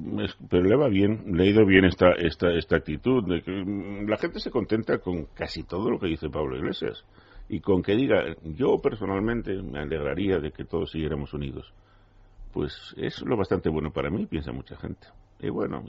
[0.50, 4.08] pero le va bien, le ha ido bien esta, esta, esta actitud de que mm,
[4.08, 7.04] la gente se contenta con casi todo lo que dice Pablo Iglesias
[7.50, 11.74] y con que diga, yo personalmente me alegraría de que todos siguiéramos unidos.
[12.54, 15.08] Pues es lo bastante bueno para mí, piensa mucha gente.
[15.40, 15.84] Y bueno,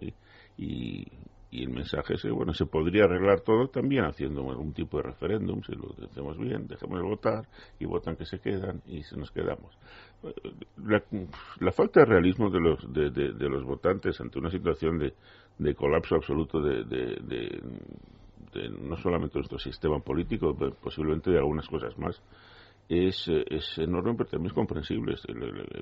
[0.56, 1.06] y,
[1.54, 5.62] y el mensaje es bueno, se podría arreglar todo también haciendo algún tipo de referéndum,
[5.62, 7.46] si lo hacemos bien, dejemos de votar
[7.78, 9.78] y votan que se quedan y se nos quedamos.
[11.60, 15.14] La, falta de realismo de los, de, de, los votantes ante una situación de,
[15.58, 17.62] de colapso absoluto de,
[18.76, 22.20] no solamente nuestro sistema político, pero posiblemente de algunas cosas más,
[22.88, 25.14] es, es enorme, pero también es comprensible.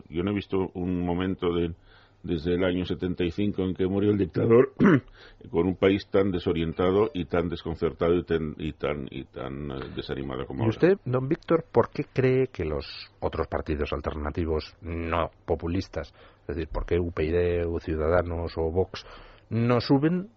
[0.09, 1.75] Yo no he visto un momento de
[2.23, 4.73] desde el año 75 en que murió el dictador,
[5.51, 9.75] con un país tan desorientado y tan desconcertado y tan, y tan, y tan eh,
[9.97, 15.31] desanimado como ¿Y usted, don Víctor, por qué cree que los otros partidos alternativos no
[15.45, 19.05] populistas, es decir, por qué UPyD o Ciudadanos o Vox
[19.51, 20.29] no suben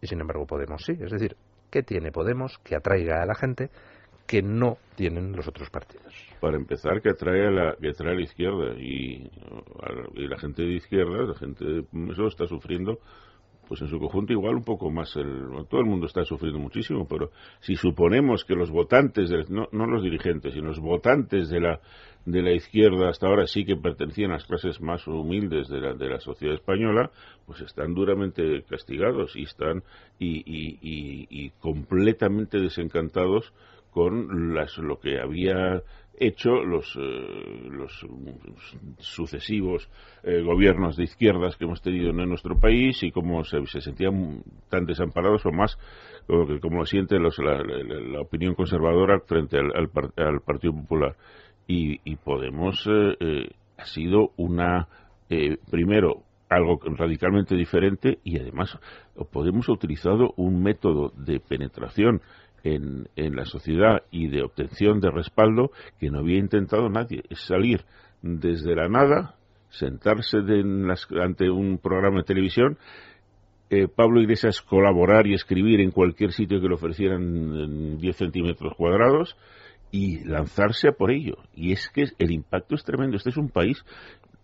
[0.00, 0.92] y sin embargo Podemos sí?
[0.92, 1.36] Es decir,
[1.70, 3.70] ¿qué tiene Podemos que atraiga a la gente
[4.28, 6.12] que no tienen los otros partidos.
[6.38, 9.28] Para empezar, que atrae a la, que atrae a la izquierda y,
[10.14, 12.98] la gente de izquierda, la gente de eso está sufriendo
[13.66, 17.06] pues en su conjunto igual un poco más el, todo el mundo está sufriendo muchísimo
[17.06, 21.78] pero si suponemos que los votantes no, no, los dirigentes sino los votantes de la
[22.24, 25.92] de la izquierda hasta ahora sí que pertenecían a las clases más humildes de la,
[25.92, 27.10] de la sociedad española
[27.44, 29.82] pues están duramente castigados y están
[30.18, 33.52] y, y, y completamente desencantados
[33.90, 35.82] con las, lo que había
[36.20, 38.06] hecho los, eh, los
[38.98, 39.88] sucesivos
[40.22, 44.84] eh, gobiernos de izquierdas que hemos tenido en nuestro país y cómo se, sentían tan
[44.84, 45.78] desamparados o más
[46.26, 51.16] como, como lo siente los, la, opinión conservadora frente al, al, Partido Popular.
[51.66, 54.88] Y, y Podemos eh, ha sido una,
[55.70, 58.78] primero, algo radicalmente diferente y además
[59.32, 62.22] Podemos ha utilizado un método de penetración
[62.64, 67.22] en, en, la sociedad y de obtención de respaldo que no había intentado nadie.
[67.30, 67.84] Es salir
[68.22, 69.36] desde la nada,
[69.70, 70.38] sentarse
[71.20, 72.78] ante un programa de televisión,
[73.70, 79.36] eh, Pablo Iglesias colaborar y escribir en cualquier sitio que le ofrecieran 10 centímetros cuadrados
[79.90, 81.36] y lanzarse a por ello.
[81.54, 83.16] Y es que el impacto es tremendo.
[83.16, 83.84] Este es un país,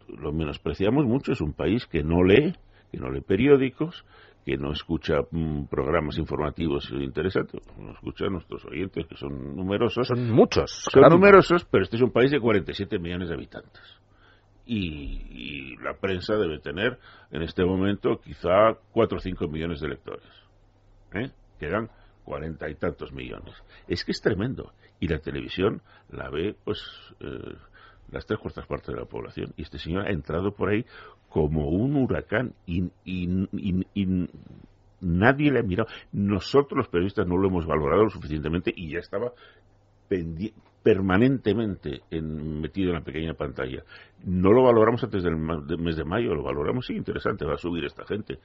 [0.08, 2.54] lo menospreciamos mucho, es un país que no lee,
[2.92, 4.04] que no lee periódicos,
[4.44, 10.06] que no escucha mm, programas informativos interesantes, no escucha a nuestros oyentes, que son numerosos.
[10.06, 10.70] Son muchos.
[10.92, 13.82] Son numerosos, pero este es un país de 47 millones de habitantes.
[14.66, 16.98] Y, la prensa debe tener
[17.30, 20.26] en este momento quizá 4 o 5 millones de lectores.
[21.12, 21.30] ¿eh?
[21.58, 21.90] Quedan
[22.24, 23.54] cuarenta y tantos millones.
[23.86, 24.72] Es que es tremendo.
[25.00, 26.80] Y la televisión la ve, pues,
[27.20, 27.56] eh,
[28.14, 29.52] las tres cuartas partes de la población.
[29.56, 30.84] Y este señor ha entrado por ahí
[31.28, 32.84] como un huracán y,
[35.00, 35.88] nadie le ha mirado.
[36.12, 39.32] Nosotros los periodistas no lo hemos valorado lo suficientemente y ya estaba
[40.82, 43.82] permanentemente metido en la pequeña pantalla.
[44.24, 47.84] No lo valoramos antes del mes de mayo, lo valoramos, sí, interesante, va a subir
[47.84, 48.38] esta gente.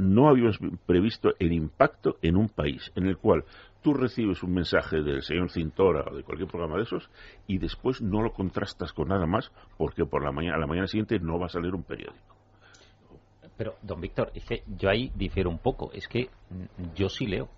[0.00, 3.44] No habíamos previsto el impacto en un país en el cual
[3.82, 7.10] tú recibes un mensaje del señor Cintora o de cualquier programa de esos
[7.46, 10.86] y después no lo contrastas con nada más porque por la mañana, a la mañana
[10.86, 12.34] siguiente no va a salir un periódico.
[13.58, 15.92] Pero, don Víctor, es yo ahí difiero un poco.
[15.92, 16.30] Es que
[16.94, 17.50] yo sí leo.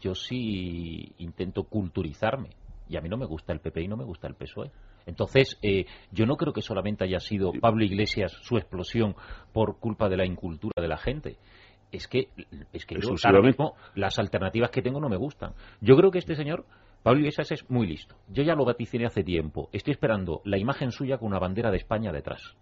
[0.00, 2.50] Yo sí intento culturizarme.
[2.88, 4.72] Y a mí no me gusta el PP y no me gusta el PSOE.
[5.06, 9.14] Entonces, eh, yo no creo que solamente haya sido Pablo Iglesias su explosión
[9.52, 11.38] por culpa de la incultura de la gente
[11.92, 12.28] es que,
[12.72, 15.52] es que yo ahora mismo las alternativas que tengo no me gustan.
[15.80, 16.64] Yo creo que este señor,
[17.02, 18.16] Pablo Iglesias, es muy listo.
[18.28, 19.68] Yo ya lo vaticiné hace tiempo.
[19.72, 22.56] Estoy esperando la imagen suya con una bandera de España detrás.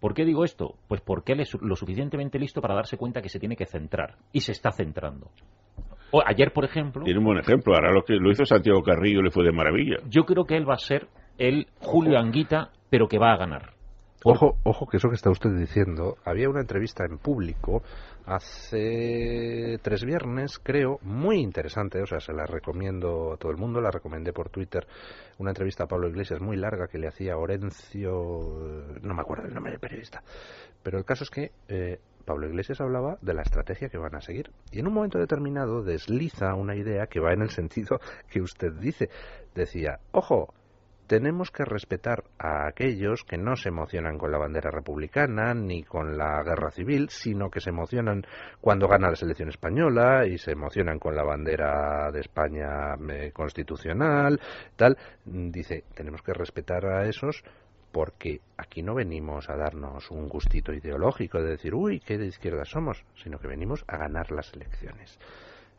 [0.00, 0.76] ¿Por qué digo esto?
[0.88, 4.16] Pues porque él es lo suficientemente listo para darse cuenta que se tiene que centrar.
[4.32, 5.30] Y se está centrando.
[6.10, 7.04] O, ayer, por ejemplo...
[7.04, 7.74] Tiene un buen ejemplo.
[7.74, 9.96] Ahora lo que lo hizo Santiago Carrillo le fue de maravilla.
[10.08, 11.08] Yo creo que él va a ser
[11.38, 13.72] el Julio Anguita, pero que va a ganar.
[14.24, 17.82] Ojo, ojo, que eso que está usted diciendo, había una entrevista en público
[18.24, 23.80] hace tres viernes, creo, muy interesante, o sea, se la recomiendo a todo el mundo,
[23.80, 24.86] la recomendé por Twitter,
[25.38, 29.54] una entrevista a Pablo Iglesias muy larga que le hacía Orencio, no me acuerdo el
[29.54, 30.22] nombre del periodista,
[30.84, 34.20] pero el caso es que eh, Pablo Iglesias hablaba de la estrategia que van a
[34.20, 37.98] seguir y en un momento determinado desliza una idea que va en el sentido
[38.30, 39.10] que usted dice,
[39.54, 40.54] decía, ojo,
[41.12, 46.16] tenemos que respetar a aquellos que no se emocionan con la bandera republicana ni con
[46.16, 48.24] la guerra civil, sino que se emocionan
[48.62, 54.40] cuando gana la selección española y se emocionan con la bandera de España eh, constitucional,
[54.74, 54.96] tal.
[55.26, 57.44] Dice, tenemos que respetar a esos
[57.92, 62.64] porque aquí no venimos a darnos un gustito ideológico de decir, uy, qué de izquierda
[62.64, 65.18] somos, sino que venimos a ganar las elecciones.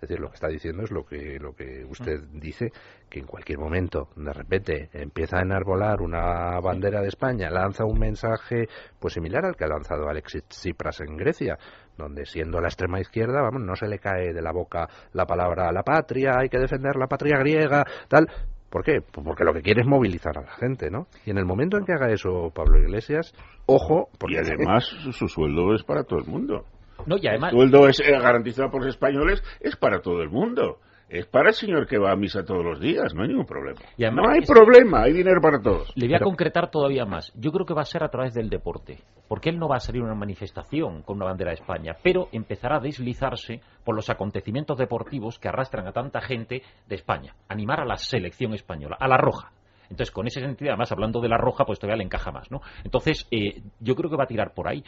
[0.04, 2.40] Es decir, lo que está diciendo es lo que, lo que usted mm.
[2.40, 2.72] dice,
[3.10, 7.98] que en cualquier momento, de repente, empieza a enarbolar una bandera de España, lanza un
[7.98, 8.68] mensaje
[9.00, 11.58] pues similar al que ha lanzado Alexis Tsipras en Grecia,
[11.98, 15.72] donde siendo la extrema izquierda, vamos, no se le cae de la boca la palabra
[15.72, 18.28] la patria, hay que defender la patria griega, tal,
[18.70, 19.02] ¿Por qué?
[19.02, 21.06] Pues porque lo que quiere es movilizar a la gente, ¿no?
[21.28, 23.32] Y en el momento en que haga eso Pablo Iglesias,
[23.68, 24.36] ojo, porque...
[24.36, 26.66] Y además su sueldo es para todo el mundo.
[27.06, 27.52] No, y además...
[27.52, 30.80] El sueldo es eh, garantizado por los españoles, es para todo el mundo
[31.14, 33.80] es para el señor que va a misa todos los días, no hay ningún problema.
[33.98, 35.92] no hay problema, hay dinero para todos.
[35.96, 37.32] Le voy a concretar todavía más.
[37.36, 39.80] Yo creo que va a ser a través del deporte, porque él no va a
[39.80, 44.10] salir a una manifestación con una bandera de España, pero empezará a deslizarse por los
[44.10, 47.36] acontecimientos deportivos que arrastran a tanta gente de España.
[47.48, 49.52] Animar a la selección española, a la roja.
[49.92, 52.62] Entonces, con ese sentido, además, hablando de la roja, pues todavía le encaja más, ¿no?
[52.84, 54.84] Entonces, eh, yo creo que va a tirar por ahí.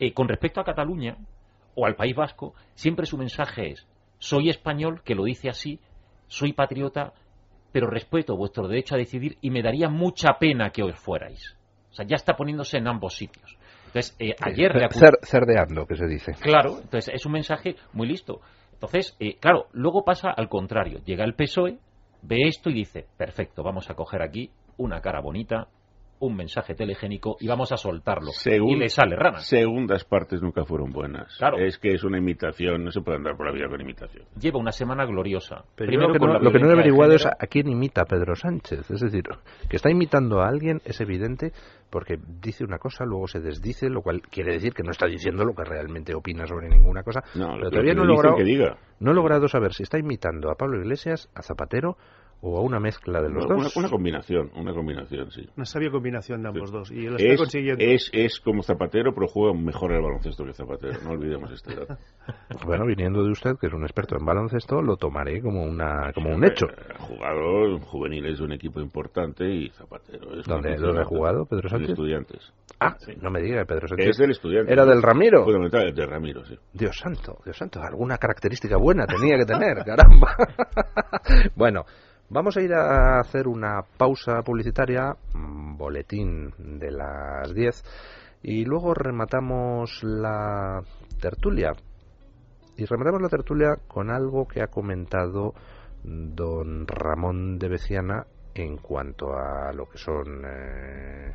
[0.00, 1.16] Eh, con respecto a Cataluña
[1.78, 3.86] o al País Vasco, siempre su mensaje es
[4.18, 5.78] soy español, que lo dice así,
[6.26, 7.12] soy patriota,
[7.70, 11.56] pero respeto vuestro derecho a decidir y me daría mucha pena que os fuerais.
[11.90, 13.56] O sea, ya está poniéndose en ambos sitios.
[13.86, 14.72] Entonces, eh, ayer...
[15.22, 16.32] cerdeando, que se dice.
[16.40, 18.40] Claro, entonces es un mensaje muy listo.
[18.72, 21.00] Entonces, eh, claro, luego pasa al contrario.
[21.04, 21.78] Llega el PSOE,
[22.22, 25.68] ve esto y dice, perfecto, vamos a coger aquí una cara bonita,
[26.20, 28.30] un mensaje telegénico y vamos a soltarlo.
[28.44, 29.38] y le sale rana.
[29.38, 31.36] Segundas partes nunca fueron buenas.
[31.38, 31.58] Claro.
[31.58, 34.24] Es que es una imitación, no se puede andar por la vida con imitación.
[34.38, 35.64] Lleva una semana gloriosa.
[35.74, 38.90] Primero lo que, no, lo que no he averiguado es a quién imita Pedro Sánchez.
[38.90, 39.24] Es decir,
[39.68, 41.52] que está imitando a alguien es evidente
[41.90, 45.44] porque dice una cosa, luego se desdice, lo cual quiere decir que no está diciendo
[45.44, 47.22] lo que realmente opina sobre ninguna cosa.
[47.34, 48.36] No, pero todavía no, he logrado,
[49.00, 51.96] no he logrado saber si está imitando a Pablo Iglesias, a Zapatero
[52.40, 53.76] o a una mezcla de los dos.
[53.76, 55.48] Una, combinación, una combinación, sí.
[55.56, 56.90] Una sabia combinación de ambos dos.
[56.92, 61.00] Y es, Es, es como Zapatero, pero juega mejor el baloncesto que Zapatero.
[61.02, 61.96] No olvidemos este dato.
[62.66, 66.30] bueno, viniendo de usted, que es un experto en baloncesto, lo tomaré como una como
[66.30, 66.66] un hecho.
[66.94, 70.46] Ha jugado juveniles de un equipo importante y Zapatero es.
[70.46, 71.90] ¿Dónde, ha jugado Pedro Sánchez?
[71.90, 72.52] Estudiantes.
[72.78, 74.10] Ah, no me diga Pedro Sánchez.
[74.10, 74.72] Es del estudiante.
[74.72, 75.44] Era del Ramiro.
[75.44, 76.56] Fundamental, de Ramiro, sí.
[76.72, 80.36] Dios santo, Dios santo, alguna característica buena tenía que tener, caramba.
[81.56, 81.84] bueno.
[82.30, 87.82] Vamos a ir a hacer una pausa publicitaria, boletín de las 10,
[88.42, 90.82] y luego rematamos la
[91.18, 91.72] tertulia.
[92.76, 95.54] Y rematamos la tertulia con algo que ha comentado
[96.04, 101.34] don Ramón de Beciana en cuanto a lo que son, eh,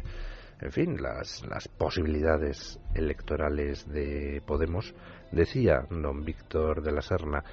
[0.62, 4.94] en fin, las, las posibilidades electorales de Podemos.
[5.32, 7.44] Decía don Víctor de la Serna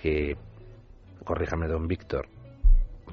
[0.00, 0.34] que,
[1.26, 2.39] corríjame don Víctor,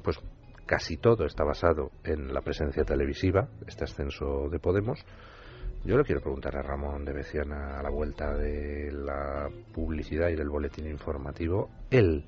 [0.02, 0.18] pues
[0.66, 5.04] casi todo está basado en la presencia televisiva, este ascenso de Podemos.
[5.84, 10.36] Yo le quiero preguntar a Ramón de Beciana a la vuelta de la publicidad y
[10.36, 12.24] del boletín informativo, él,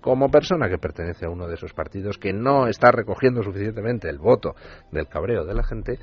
[0.00, 4.18] como persona que pertenece a uno de esos partidos que no está recogiendo suficientemente el
[4.18, 4.54] voto
[4.92, 5.98] del cabreo de la gente,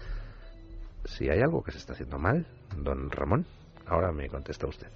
[1.05, 2.45] si hay algo que se está haciendo mal,
[2.77, 3.45] don Ramón,
[3.85, 4.89] ahora me contesta usted.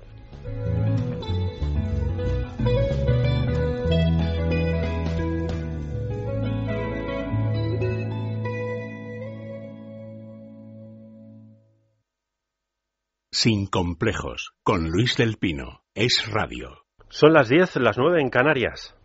[13.42, 15.86] Sin complejos, con Luis del Pino.
[15.96, 16.84] Es radio.
[17.08, 18.98] Son las 10, las 9 en Canarias.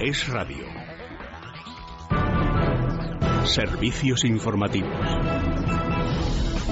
[0.00, 0.64] Es radio.
[3.44, 5.39] Servicios informativos.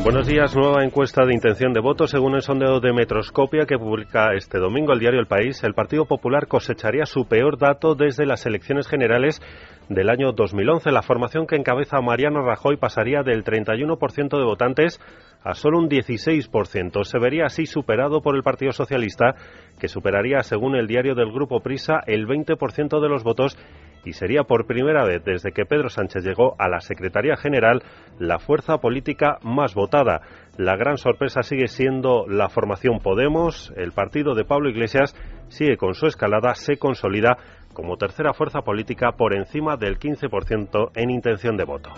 [0.05, 0.55] Buenos días.
[0.55, 2.07] Nueva encuesta de intención de voto.
[2.07, 6.07] Según el sondeo de Metroscopia que publica este domingo el diario El País, el Partido
[6.07, 9.43] Popular cosecharía su peor dato desde las elecciones generales
[9.89, 10.93] del año 2011.
[10.93, 15.01] La formación que encabeza Mariano Rajoy pasaría del 31% de votantes
[15.43, 17.05] a solo un 16%.
[17.05, 19.35] Se vería así superado por el Partido Socialista,
[19.81, 23.59] que superaría, según el diario del Grupo Prisa, el 20% de los votos
[24.05, 27.83] y sería por primera vez desde que Pedro Sánchez llegó a la Secretaría General
[28.19, 30.21] la fuerza política más votada.
[30.57, 33.73] La gran sorpresa sigue siendo la formación Podemos.
[33.77, 35.15] El partido de Pablo Iglesias
[35.49, 37.37] sigue con su escalada, se consolida
[37.73, 41.91] como tercera fuerza política por encima del 15% en intención de voto.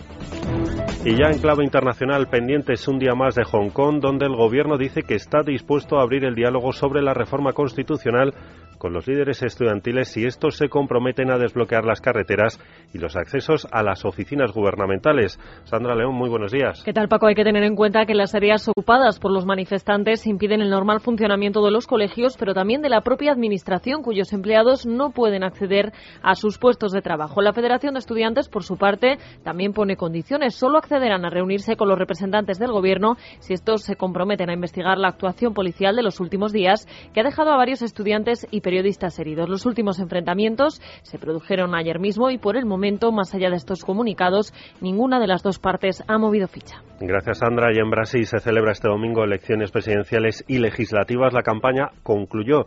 [1.04, 4.76] Y ya en clave internacional, pendientes un día más de Hong Kong, donde el gobierno
[4.76, 8.34] dice que está dispuesto a abrir el diálogo sobre la reforma constitucional
[8.80, 12.58] con los líderes estudiantiles si estos se comprometen a desbloquear las carreteras
[12.94, 15.38] y los accesos a las oficinas gubernamentales.
[15.64, 16.82] Sandra León, muy buenos días.
[16.82, 17.26] ¿Qué tal, Paco?
[17.26, 21.00] Hay que tener en cuenta que las áreas ocupadas por los manifestantes impiden el normal
[21.00, 25.92] funcionamiento de los colegios, pero también de la propia administración, cuyos empleados no pueden acceder
[26.22, 27.42] a sus puestos de trabajo.
[27.42, 30.54] La Federación de Estudiantes, por su parte, también pone condiciones.
[30.54, 34.96] Solo accederán a reunirse con los representantes del Gobierno si estos se comprometen a investigar
[34.96, 39.18] la actuación policial de los últimos días, que ha dejado a varios estudiantes y periodistas
[39.18, 39.48] heridos.
[39.48, 43.84] Los últimos enfrentamientos se produjeron ayer mismo y por el momento, más allá de estos
[43.84, 46.80] comunicados, ninguna de las dos partes ha movido ficha.
[47.00, 47.74] Gracias, Sandra.
[47.74, 51.32] Y en Brasil se celebra este domingo elecciones presidenciales y legislativas.
[51.34, 52.66] La campaña concluyó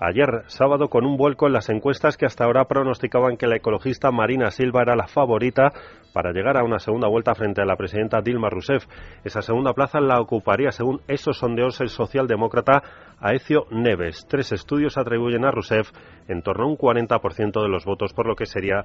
[0.00, 4.10] ayer sábado con un vuelco en las encuestas que hasta ahora pronosticaban que la ecologista
[4.10, 5.68] Marina Silva era la favorita
[6.12, 8.86] para llegar a una segunda vuelta frente a la presidenta Dilma Rousseff.
[9.22, 12.82] Esa segunda plaza la ocuparía, según esos sondeos, el socialdemócrata
[13.22, 14.26] Aecio Neves.
[14.28, 15.90] Tres estudios atribuyen a Rousseff
[16.28, 18.84] en torno a un 40% de los votos, por lo que sería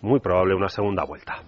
[0.00, 1.42] muy probable una segunda vuelta.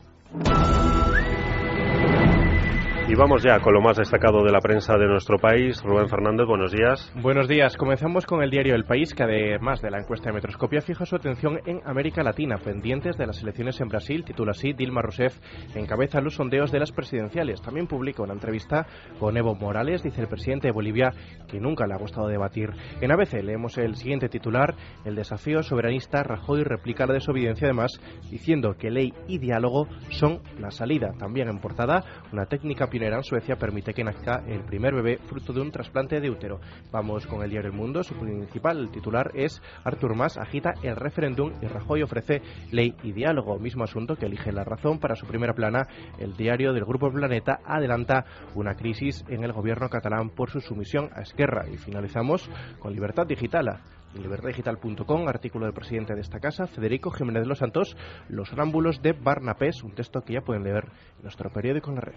[3.06, 5.82] Y vamos ya con lo más destacado de la prensa de nuestro país.
[5.82, 7.12] Rubén Fernández, buenos días.
[7.20, 7.76] Buenos días.
[7.76, 11.14] Comenzamos con el diario El País, que además de la encuesta de Metroscopia, fija su
[11.14, 14.24] atención en América Latina, pendientes de las elecciones en Brasil.
[14.24, 15.38] Titula así, Dilma Rousseff
[15.74, 17.60] encabeza los sondeos de las presidenciales.
[17.60, 18.86] También publica una entrevista
[19.20, 21.12] con Evo Morales, dice el presidente de Bolivia,
[21.46, 22.70] que nunca le ha gustado debatir.
[23.02, 28.00] En ABC leemos el siguiente titular, el desafío soberanista, Rajoy replica la desobediencia además,
[28.30, 31.12] diciendo que ley y diálogo son la salida.
[31.18, 32.02] También en portada,
[32.32, 36.20] una técnica pionera en Suecia permite que nazca el primer bebé fruto de un trasplante
[36.20, 36.60] de útero.
[36.92, 38.04] Vamos con el diario El Mundo.
[38.04, 42.40] Su principal titular es Artur Mas agita el referéndum y Rajoy ofrece
[42.70, 43.58] ley y diálogo.
[43.58, 45.88] Mismo asunto que elige la razón para su primera plana.
[46.20, 51.10] El diario del Grupo Planeta adelanta una crisis en el gobierno catalán por su sumisión
[51.16, 51.68] a Esquerra.
[51.68, 53.80] Y finalizamos con Libertad Digital
[54.22, 57.96] libertadigital.com, artículo del presidente de esta casa, Federico Jiménez de los Santos,
[58.28, 60.84] Los rámbulos de Barnapés, un texto que ya pueden leer
[61.16, 62.14] en nuestro periódico en la red.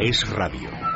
[0.00, 0.91] Es radio.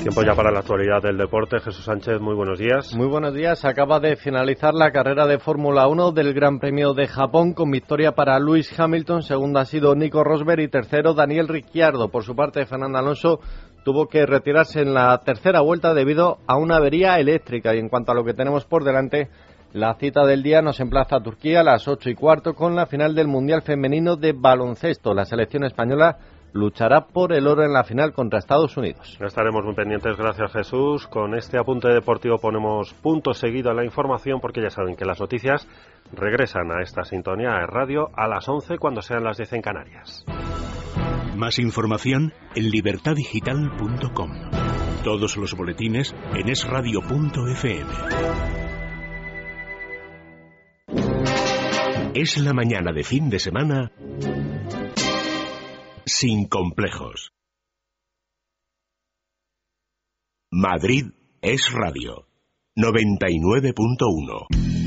[0.00, 1.60] Tiempo ya para la actualidad del deporte.
[1.60, 2.94] Jesús Sánchez, muy buenos días.
[2.96, 3.66] Muy buenos días.
[3.66, 8.12] Acaba de finalizar la carrera de Fórmula 1 del Gran Premio de Japón con victoria
[8.12, 9.22] para Lewis Hamilton.
[9.22, 12.08] Segundo ha sido Nico Rosberg y tercero Daniel Ricciardo.
[12.08, 13.40] Por su parte, Fernando Alonso
[13.84, 17.74] tuvo que retirarse en la tercera vuelta debido a una avería eléctrica.
[17.74, 19.28] Y en cuanto a lo que tenemos por delante,
[19.74, 22.86] la cita del día nos emplaza a Turquía a las ocho y cuarto con la
[22.86, 25.12] final del Mundial Femenino de Baloncesto.
[25.12, 26.16] La selección española
[26.52, 29.18] luchará por el oro en la final contra Estados Unidos.
[29.20, 31.06] Estaremos muy pendientes, gracias Jesús.
[31.06, 35.20] Con este apunte deportivo ponemos punto seguido a la información porque ya saben que las
[35.20, 35.68] noticias
[36.12, 40.24] regresan a esta sintonía de radio a las 11 cuando sean las 10 en Canarias.
[41.36, 44.30] Más información en libertadigital.com.
[45.04, 47.90] Todos los boletines en esradio.fm.
[52.12, 53.92] Es la mañana de fin de semana
[56.10, 57.32] sin complejos.
[60.50, 62.26] Madrid es radio
[62.76, 64.79] 99.1.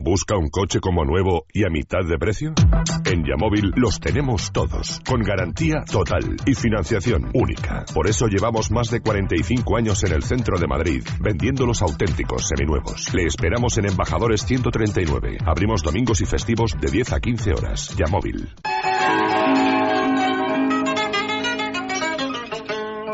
[0.00, 2.54] ¿Busca un coche como nuevo y a mitad de precio?
[3.04, 7.84] En Yamóvil los tenemos todos, con garantía total y financiación única.
[7.94, 12.48] Por eso llevamos más de 45 años en el centro de Madrid, vendiendo los auténticos
[12.48, 13.14] seminuevos.
[13.14, 15.38] Le esperamos en Embajadores 139.
[15.46, 17.96] Abrimos domingos y festivos de 10 a 15 horas.
[17.96, 18.48] Yamóvil.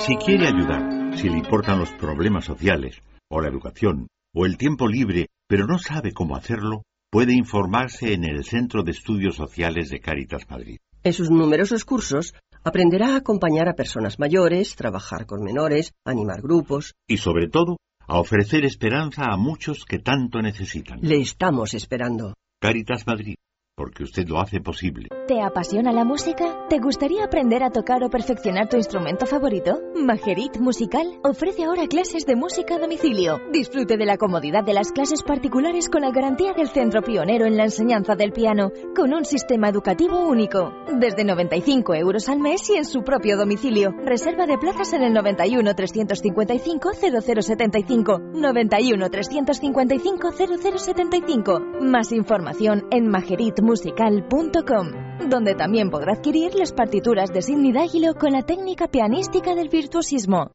[0.09, 4.89] Si quiere ayudar, si le importan los problemas sociales, o la educación, o el tiempo
[4.89, 10.01] libre, pero no sabe cómo hacerlo, puede informarse en el Centro de Estudios Sociales de
[10.01, 10.79] Cáritas Madrid.
[11.03, 12.33] En sus numerosos cursos
[12.65, 16.95] aprenderá a acompañar a personas mayores, trabajar con menores, animar grupos.
[17.07, 21.01] Y sobre todo, a ofrecer esperanza a muchos que tanto necesitan.
[21.03, 22.33] Le estamos esperando.
[22.63, 23.35] Cáritas Madrid,
[23.79, 25.09] porque usted lo hace posible.
[25.29, 26.67] ¿Te apasiona la música?
[26.69, 29.79] ¿Te gustaría aprender a tocar o perfeccionar tu instrumento favorito?
[29.95, 33.39] Majerit Musical ofrece ahora clases de música a domicilio.
[33.53, 37.57] Disfrute de la comodidad de las clases particulares con la garantía del centro pionero en
[37.57, 40.73] la enseñanza del piano, con un sistema educativo único.
[40.99, 43.95] Desde 95 euros al mes y en su propio domicilio.
[44.05, 48.19] Reserva de plazas en el 91 355 0075.
[48.35, 51.61] 91 355 0075.
[51.81, 58.33] Más información en Majerit musical.com, donde también podrá adquirir las partituras de Sidney D'Aguilo con
[58.33, 60.53] la técnica pianística del virtuosismo.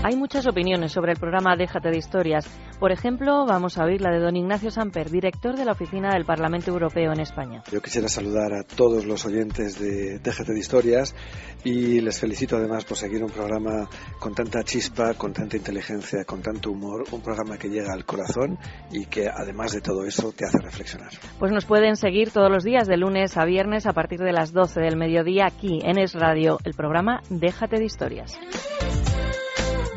[0.00, 2.48] Hay muchas opiniones sobre el programa Déjate de Historias.
[2.78, 6.24] Por ejemplo, vamos a oír la de don Ignacio Samper, director de la Oficina del
[6.24, 7.64] Parlamento Europeo en España.
[7.72, 11.16] Yo quisiera saludar a todos los oyentes de Déjate de Historias
[11.64, 13.88] y les felicito además por seguir un programa
[14.20, 18.56] con tanta chispa, con tanta inteligencia, con tanto humor, un programa que llega al corazón
[18.92, 21.10] y que además de todo eso te hace reflexionar.
[21.40, 24.52] Pues nos pueden seguir todos los días de lunes a viernes a partir de las
[24.52, 28.38] 12 del mediodía aquí en Es Radio, el programa Déjate de Historias.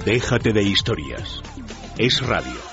[0.06, 1.44] Déjate de historias.
[2.00, 2.71] Es radio.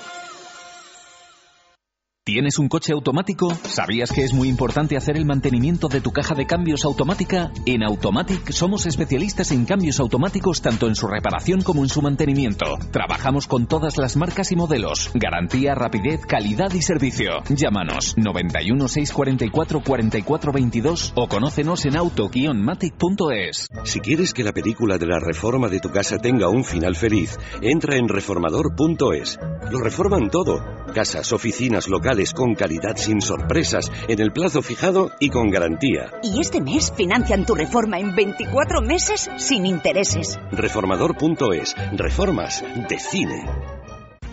[2.28, 3.54] ¿Tienes un coche automático?
[3.64, 7.50] ¿Sabías que es muy importante hacer el mantenimiento de tu caja de cambios automática?
[7.64, 12.66] En Automatic somos especialistas en cambios automáticos tanto en su reparación como en su mantenimiento.
[12.92, 15.10] Trabajamos con todas las marcas y modelos.
[15.14, 17.30] Garantía, rapidez, calidad y servicio.
[17.48, 23.68] Llámanos 91 644 44 22 o conócenos en auto-matic.es.
[23.84, 27.38] Si quieres que la película de la reforma de tu casa tenga un final feliz,
[27.62, 29.38] entra en reformador.es.
[29.70, 30.62] Lo reforman todo.
[30.92, 36.12] Casas, oficinas, locales con calidad sin sorpresas, en el plazo fijado y con garantía.
[36.22, 40.38] Y este mes financian tu reforma en 24 meses sin intereses.
[40.50, 41.76] Reformador.es.
[41.96, 43.77] Reformas de cine.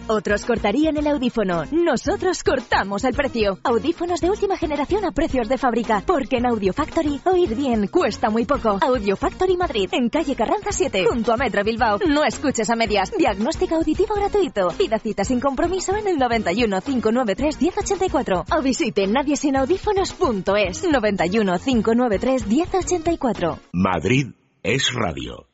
[0.07, 1.63] Otros cortarían el audífono.
[1.71, 3.57] Nosotros cortamos el precio.
[3.63, 6.03] Audífonos de última generación a precios de fábrica.
[6.05, 8.77] Porque en Audio Factory oír bien cuesta muy poco.
[8.81, 11.99] Audio Factory Madrid, en calle Carranza 7, junto a Metro Bilbao.
[12.07, 13.11] No escuches a medias.
[13.17, 14.67] Diagnóstico auditivo gratuito.
[14.77, 23.59] Pida cita sin compromiso en el 91 593 1084 o visite nadiesinaudífonos.es 91 593 1084.
[23.73, 24.27] Madrid
[24.61, 25.47] es radio.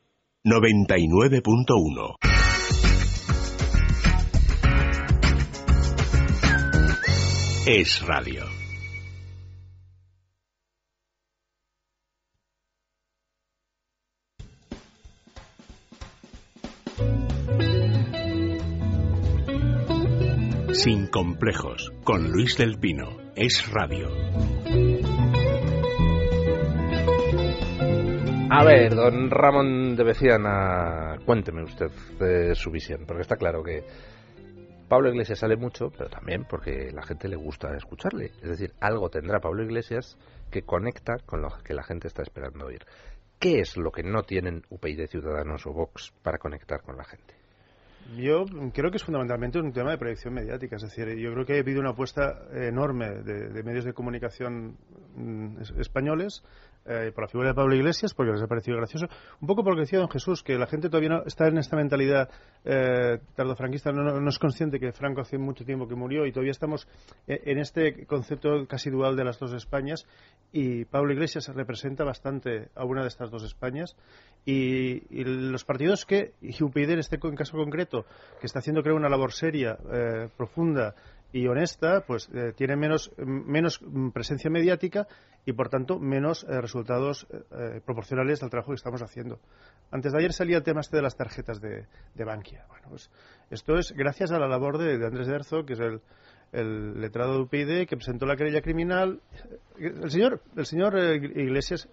[0.44, 2.31] 99.1
[7.64, 8.44] es radio.
[20.72, 24.08] Sin complejos, con Luis del Pino, es radio.
[28.50, 33.84] A ver, don Ramón de Beciana, cuénteme usted de su visión, porque está claro que
[34.92, 38.26] Pablo Iglesias sale mucho, pero también porque la gente le gusta escucharle.
[38.42, 40.18] Es decir, algo tendrá Pablo Iglesias
[40.50, 42.84] que conecta con lo que la gente está esperando oír.
[43.38, 47.34] ¿Qué es lo que no tienen UPyD Ciudadanos o Vox para conectar con la gente?
[48.18, 50.76] Yo creo que es fundamentalmente un tema de proyección mediática.
[50.76, 54.76] Es decir, yo creo que ha habido una apuesta enorme de, medios de comunicación
[55.16, 56.44] mm, españoles
[56.84, 59.06] eh, por la figura de Pablo Iglesias, porque les ha parecido gracioso.
[59.40, 61.58] Un poco por lo que decía don Jesús, que la gente todavía no está en
[61.58, 62.28] esta mentalidad
[62.64, 66.88] eh, tardofranquista, no, es consciente que Franco hace mucho tiempo que murió y todavía estamos
[67.26, 70.06] eh, en este concepto casi dual de las dos Españas.
[70.52, 73.96] Y Pablo Iglesias representa bastante a una de estas dos Españas.
[74.44, 78.04] Y, los partidos que, y UPyD en este caso concreto,
[78.40, 80.94] que está haciendo creo una labor seria, eh, profunda
[81.32, 83.80] y honesta, pues eh, tiene menos, menos
[84.12, 85.06] presencia mediática
[85.46, 89.40] y, por tanto, menos eh, resultados eh, proporcionales al trabajo que estamos haciendo.
[89.90, 92.66] Antes de ayer salía el tema este de las tarjetas de, de Bankia.
[92.68, 93.10] Bueno, pues
[93.50, 96.00] esto es gracias a la labor de, Andrés Derzo, que es el,
[96.52, 99.20] el letrado de UPyD, que presentó la querella criminal.
[99.78, 101.88] El señor, el señor Iglesias,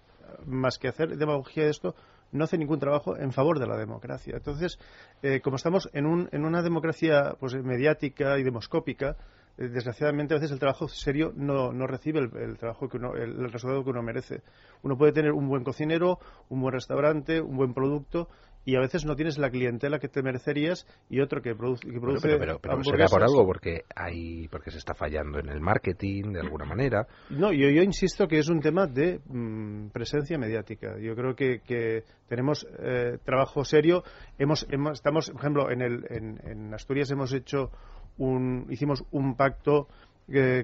[0.46, 1.94] más que hacer demagogía de esto,
[2.32, 4.34] no hace ningún trabajo en favor de la democracia.
[4.36, 4.78] Entonces,
[5.22, 9.16] eh, como estamos en, un, en, una democracia pues, mediática y demoscópica,
[9.58, 13.84] eh, desgraciadamente a veces el trabajo serio no, recibe el, trabajo que uno, el, resultado
[13.84, 14.42] que uno merece.
[14.82, 16.18] Uno puede tener un buen cocinero,
[16.48, 18.28] un buen restaurante, un buen producto
[18.64, 21.98] y a veces no tienes la clientela que te merecerías y otro que, produce que
[21.98, 26.32] produce pero, pero, será por algo porque hay porque se está fallando en el marketing
[26.32, 27.06] de alguna manera.
[27.30, 30.98] No yo, yo insisto que es un tema de mm, presencia mediática.
[30.98, 34.04] Yo creo que, que tenemos eh, trabajo serio.
[34.38, 37.70] Hemos, estamos por ejemplo en, el, en, Asturias hemos hecho
[38.18, 39.88] un hicimos un pacto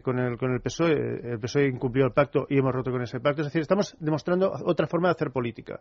[0.02, 3.20] con, el, con el PSOE, el PSOE incumplió el pacto y hemos roto con ese
[3.20, 3.42] pacto.
[3.42, 5.80] Es decir, estamos demostrando otra forma de hacer política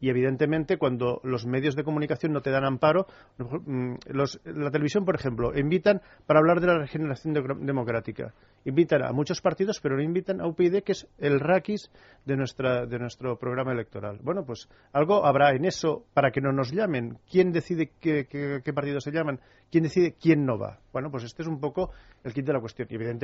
[0.00, 3.06] y evidentemente cuando los medios de comunicación no te dan amparo,
[3.38, 8.32] mm, la televisión, por ejemplo, invitan para hablar de la regeneración democrática.
[8.64, 11.90] Invitan a muchos partidos, pero no invitan a UPyD, que es el raquis
[12.24, 14.18] de, nuestra, de nuestro programa electoral.
[14.22, 17.18] Bueno, pues algo habrá en eso para que no nos llamen.
[17.30, 19.40] ¿Quién decide qué, qué partidos se llaman?
[19.70, 20.80] ¿Quién decide quién no va?
[20.92, 21.90] Bueno, pues este es un poco
[22.24, 22.88] el kit de la cuestión.
[22.90, 23.19] Y evidentemente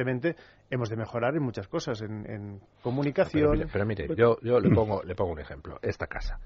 [0.70, 3.68] hemos de mejorar en muchas cosas, en, comunicación.
[3.72, 5.78] Pero mire, yo, yo le, pongo, le pongo un ejemplo.
[5.82, 6.38] Esta casa.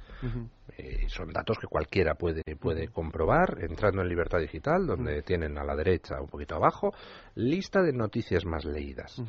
[0.76, 5.64] Eh, son datos que cualquiera puede, puede comprobar entrando en Libertad Digital, donde tienen a
[5.64, 6.92] la derecha, un poquito abajo,
[7.34, 9.22] lista de noticias más leídas.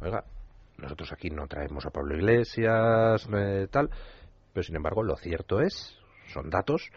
[0.00, 0.24] Oiga,
[0.78, 3.90] nosotros aquí no traemos a Pablo Iglesias, eh, tal,
[4.52, 5.96] pero sin embargo lo cierto es,
[6.28, 6.90] son datos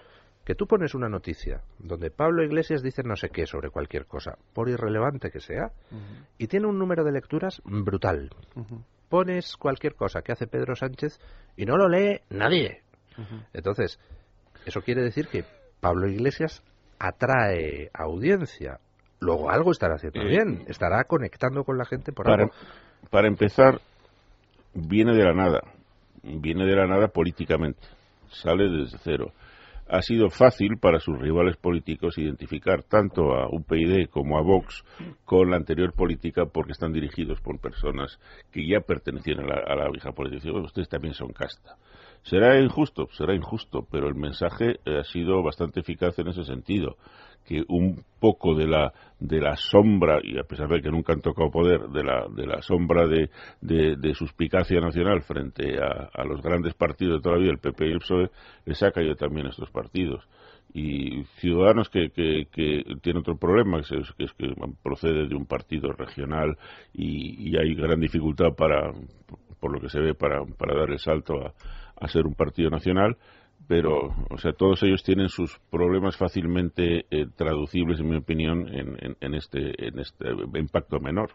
[0.47, 4.37] que tú pones una noticia donde Pablo Iglesias dice no sé qué sobre cualquier cosa,
[4.53, 5.73] por irrelevante que sea,
[6.37, 8.29] y tiene un número de lecturas brutal.
[9.09, 11.19] Pones cualquier cosa que hace Pedro Sánchez
[11.57, 12.81] y no lo lee nadie.
[13.51, 13.99] Entonces,
[14.65, 15.43] eso quiere decir que
[15.81, 16.63] Pablo Iglesias
[16.97, 18.79] atrae audiencia.
[19.19, 22.55] Luego algo estará haciendo eh, bien, estará conectando con la gente por para, algo.
[23.09, 23.81] Para empezar,
[24.73, 25.59] viene de la nada,
[26.23, 27.85] viene de la nada políticamente,
[28.29, 29.33] sale desde cero
[29.89, 34.83] ha sido fácil para sus rivales políticos identificar tanto a UPyD como a Vox
[35.25, 38.19] con la anterior política porque están dirigidos por personas
[38.51, 40.51] que ya pertenecían a la, vieja política.
[40.53, 41.77] ustedes también son casta.
[42.23, 46.97] Será injusto, será injusto, pero el mensaje ha sido bastante eficaz en ese sentido
[47.45, 51.21] que un poco de la de la sombra y a pesar de que nunca han
[51.21, 53.29] tocado poder de la de la sombra de,
[53.61, 58.29] de, suspicacia nacional frente a, los grandes partidos de toda el PP y el PSOE
[58.65, 60.27] les ha caído también a estos partidos.
[60.73, 66.57] Y Ciudadanos que, que, tiene otro problema que es, que procede de un partido regional
[66.93, 68.91] y, y, hay gran dificultad para
[69.59, 71.53] por lo que se ve para, para dar el salto a,
[71.99, 73.17] a ser un partido nacional
[73.67, 79.33] pero, o sea, todos ellos tienen sus problemas fácilmente eh, traducibles, en mi opinión, en,
[79.33, 81.31] este, en este impacto menor.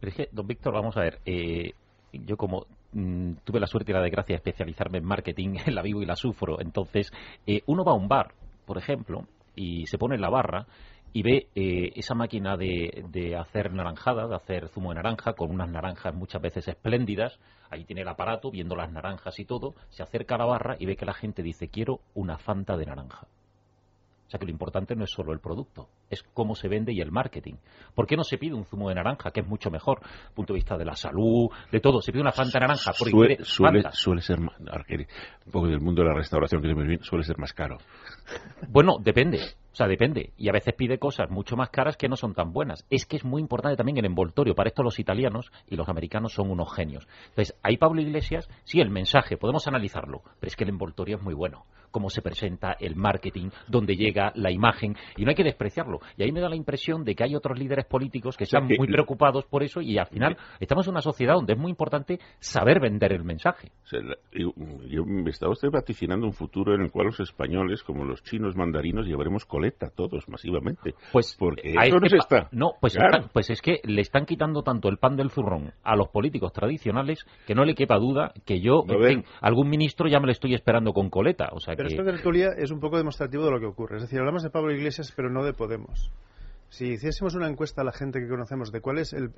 [0.00, 1.72] Pero es don Víctor, vamos a ver, eh,
[2.12, 5.82] yo como mm, tuve la suerte y la desgracia de especializarme en marketing, en la
[5.82, 7.10] vivo y la sufro, entonces,
[7.46, 8.34] eh, uno va a un bar,
[8.66, 10.66] por ejemplo, y se pone en la barra
[11.12, 15.50] y ve eh, esa máquina de, de, hacer naranjada, de hacer zumo de naranja, con
[15.50, 17.38] unas naranjas muchas veces espléndidas.
[17.70, 19.74] Ahí tiene el aparato, viendo las naranjas y todo.
[19.90, 22.86] Se acerca a la barra y ve que la gente dice, quiero una fanta de
[22.86, 23.26] naranja.
[24.26, 27.00] O sea que lo importante no es solo el producto, es cómo se vende y
[27.00, 27.54] el marketing.
[27.94, 30.00] ¿Por qué no se pide un zumo de naranja, que es mucho mejor,
[30.34, 32.00] punto de vista de la salud, de todo?
[32.00, 36.08] Se pide una fanta naranja porque suele, suele, suele, ser, un poco del mundo de
[36.08, 37.78] la restauración, que suele ser más caro.
[38.68, 39.40] Bueno, depende.
[39.72, 40.32] O sea, depende.
[40.36, 42.86] Y a veces pide cosas mucho más caras que no son tan buenas.
[42.90, 44.54] Es que es muy importante también el envoltorio.
[44.54, 47.08] Para esto los italianos y los americanos son unos genios.
[47.30, 51.22] Entonces, ahí Pablo Iglesias, sí, el mensaje, podemos analizarlo, pero es que el envoltorio es
[51.22, 51.64] muy bueno.
[51.90, 56.00] Cómo se presenta el marketing, dónde llega la imagen, y no hay que despreciarlo.
[56.16, 58.86] Y ahí me da la impresión de que hay otros líderes políticos que están muy
[58.86, 62.80] preocupados por eso y al final estamos en una sociedad donde es muy importante saber
[62.80, 63.70] vender el mensaje.
[64.32, 68.56] yo, me estaba usted vaticinando un futuro en el cual los españoles, como los chinos
[68.56, 70.94] mandarinos, llevaremos coleta todos masivamente.
[71.12, 72.48] Pues porque eso no está.
[72.52, 72.96] No, pues,
[73.32, 77.24] pues es que le están quitando tanto el pan del zurrón a los políticos tradicionales
[77.46, 80.92] que no le quepa duda que yo, en algún ministro ya me lo estoy esperando
[80.92, 81.50] con coleta.
[81.52, 81.94] O sea pero que...
[81.94, 83.96] esto de tertulia es un poco demostrativo de lo que ocurre.
[83.96, 85.81] Es decir, hablamos de Pablo Iglesias, pero no de Podemos.
[86.72, 89.30] Si hiciésemos una encuesta a la gente que conocemos de cuál es el,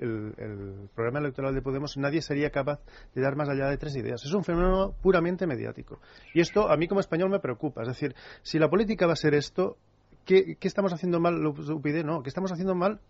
[0.94, 2.80] programa electoral de Podemos, nadie sería capaz
[3.12, 4.24] de dar más allá de tres ideas.
[4.24, 5.98] Es un fenómeno puramente mediático.
[6.32, 7.82] Y esto a mí como español me preocupa.
[7.82, 9.76] Es decir, si la política va a ser esto,
[10.24, 12.04] ¿qué, estamos haciendo mal UPyD?
[12.04, 13.00] No, ¿qué estamos haciendo mal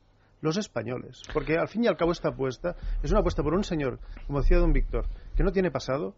[0.41, 1.21] los españoles?
[1.35, 4.41] Porque al fin y al cabo esta apuesta es una apuesta por un señor, como
[4.41, 5.07] decía don Víctor,
[5.37, 6.15] que no tiene pasado,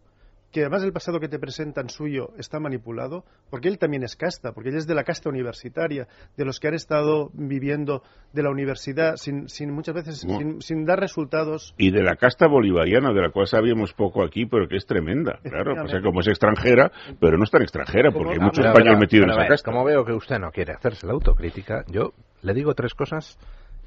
[0.51, 4.53] que además el pasado que te presentan suyo está manipulado, porque él también es casta,
[4.53, 8.01] porque él es de la casta universitaria, de los que han estado viviendo
[8.33, 10.25] de la universidad sin, sin muchas veces
[10.59, 11.73] sin, dar resultados.
[11.77, 15.39] Y de la casta bolivariana, de la cual sabíamos poco aquí, pero que es tremenda,
[15.43, 18.99] claro, o sea, como es extranjera, pero no es tan extranjera, porque hay muchos españoles
[18.99, 19.71] metidos en esa casta.
[19.71, 23.37] Como veo que usted no quiere hacerse la autocrítica, yo le digo tres cosas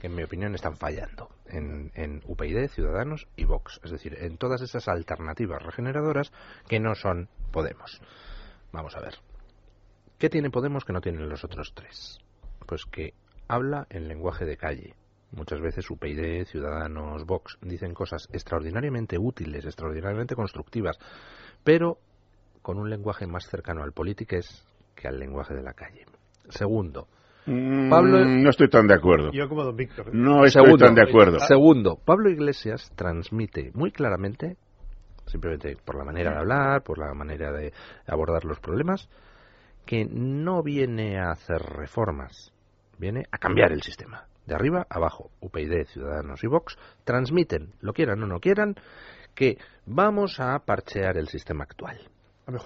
[0.01, 4.39] que en mi opinión están fallando en, en UPyD, Ciudadanos y Vox, es decir, en
[4.39, 6.33] todas esas alternativas regeneradoras
[6.67, 8.01] que no son Podemos.
[8.73, 9.15] Vamos a ver.
[10.19, 12.19] ¿Qué tiene Podemos que no tienen los otros tres?
[12.67, 13.15] Pues que
[13.49, 14.95] habla en lenguaje de calle.
[15.33, 20.99] Muchas veces UPyD, Ciudadanos, Vox dicen cosas extraordinariamente útiles, extraordinariamente constructivas,
[21.65, 21.99] pero
[22.63, 23.93] con un lenguaje más cercano al
[24.29, 26.07] es que al lenguaje de la calle.
[26.49, 27.09] Segundo,
[27.45, 29.31] Pablo, mm, no estoy tan de acuerdo.
[29.33, 30.15] Yo como don Víctor.
[30.15, 31.39] No estoy tan de acuerdo.
[31.41, 34.57] Segundo, Pablo Iglesias transmite muy claramente
[35.31, 37.73] simplemente por la manera de hablar, por la manera de
[38.07, 39.09] abordar los problemas,
[39.87, 42.53] que no viene a hacer reformas,
[42.99, 44.27] viene a cambiar el sistema.
[44.47, 48.75] De arriba a abajo, UPyD, Ciudadanos y Vox transmiten, lo quieran o no quieran,
[49.35, 51.99] que vamos a parchear el sistema actual.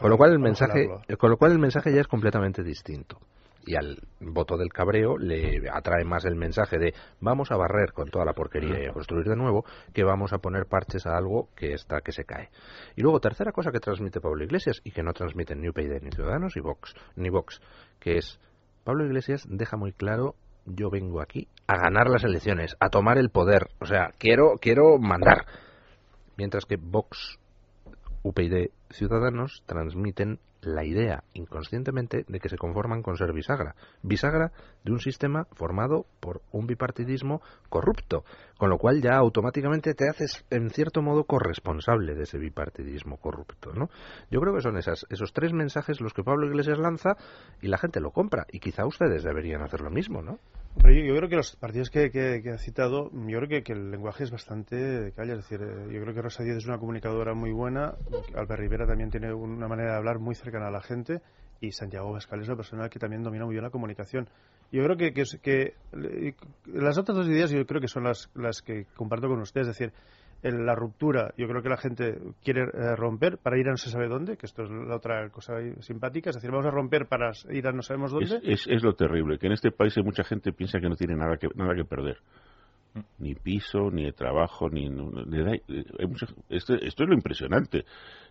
[0.00, 0.88] Con lo cual el mensaje,
[1.18, 3.18] con lo cual el mensaje ya es completamente distinto
[3.66, 8.08] y al voto del cabreo le atrae más el mensaje de vamos a barrer con
[8.08, 11.48] toda la porquería y a construir de nuevo que vamos a poner parches a algo
[11.54, 12.50] que está que se cae.
[12.96, 16.10] Y luego tercera cosa que transmite Pablo Iglesias y que no transmiten ni UPyD ni
[16.10, 17.60] Ciudadanos y Vox, ni Vox,
[18.00, 18.38] que es
[18.84, 20.34] Pablo Iglesias deja muy claro
[20.66, 24.98] yo vengo aquí a ganar las elecciones, a tomar el poder, o sea, quiero quiero
[24.98, 25.46] mandar.
[26.36, 27.38] Mientras que Vox,
[28.22, 33.74] UPyD, Ciudadanos transmiten la idea inconscientemente de que se conforman con ser bisagra.
[34.02, 34.52] Bisagra
[34.84, 38.24] de un sistema formado por un bipartidismo corrupto,
[38.58, 43.72] con lo cual ya automáticamente te haces en cierto modo corresponsable de ese bipartidismo corrupto.
[43.72, 43.88] ¿no?
[44.30, 47.16] Yo creo que son esas, esos tres mensajes los que Pablo Iglesias lanza
[47.60, 48.46] y la gente lo compra.
[48.50, 50.38] Y quizá ustedes deberían hacer lo mismo, ¿no?
[50.82, 54.24] Pero yo, creo que los partidos que, que, ha citado, yo creo que, el lenguaje
[54.24, 55.32] es bastante calle.
[55.32, 57.94] Es decir, eh, yo creo que Rosa Díaz es una comunicadora muy buena,
[58.34, 61.22] Albert Rivera también tiene una manera de hablar muy cercana a la gente
[61.60, 64.28] y Santiago Pascal es una persona que también domina muy bien la comunicación.
[64.72, 65.74] Yo creo que, que,
[66.66, 69.68] las otras dos ideas yo creo que son las, las que comparto con ustedes.
[69.68, 69.92] Es decir,
[70.52, 73.88] la ruptura, yo creo que la gente quiere eh, romper para ir a no se
[73.88, 77.30] sabe dónde, que esto es la otra cosa simpática, es decir, vamos a romper para
[77.50, 78.40] ir a no sabemos dónde.
[78.44, 80.96] Es, es, lo terrible, que en este país hay mucha gente que piensa que no
[80.96, 82.18] tiene nada que, nada que perder.
[83.18, 84.86] Ni piso, ni de trabajo, ni...
[84.86, 85.62] hay
[86.48, 87.84] esto, esto, es lo impresionante.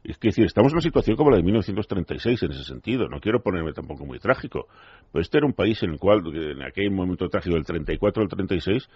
[0.06, 3.10] Es que decir, estamos en una situación como la de 1936 en ese sentido.
[3.10, 4.68] No quiero ponerme tampoco muy trágico.
[5.12, 8.30] Pero este era un país en el cual, en aquel momento trágico del 34 al
[8.30, 8.88] 36,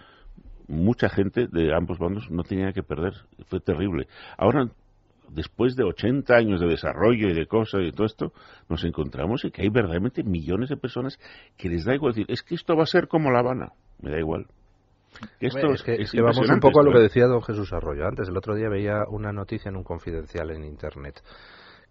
[0.68, 3.14] mucha gente de ambos bandos no tenía que perder.
[3.48, 4.08] Fue terrible.
[4.38, 4.70] Ahora,
[5.30, 8.34] después de 80 años de desarrollo y de cosas y todo esto,
[8.70, 11.20] nos encontramos y que hay verdaderamente millones de personas
[11.58, 13.72] que les da igual decir, es que esto va a ser como La Habana.
[14.02, 14.48] Me da igual.
[15.40, 18.30] Esto es, que, vamos un poco a lo que decía don Jesús Arroyo antes.
[18.30, 21.24] El otro día veía una noticia en un confidencial en Internet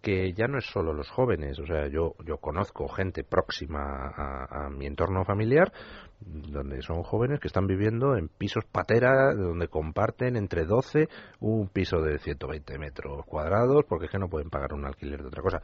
[0.07, 4.71] que ya no es solo los jóvenes, o sea, yo, yo conozco gente próxima a,
[4.71, 5.73] mi entorno familiar,
[6.21, 11.09] donde son jóvenes que están viviendo en pisos patera, donde comparten entre 12
[11.41, 15.27] un piso de 120 metros cuadrados, porque es que no pueden pagar un alquiler de
[15.27, 15.61] otra cosa.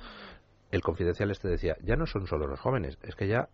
[0.73, 3.48] El confidencial este decía, ya no son solo los jóvenes, es que ya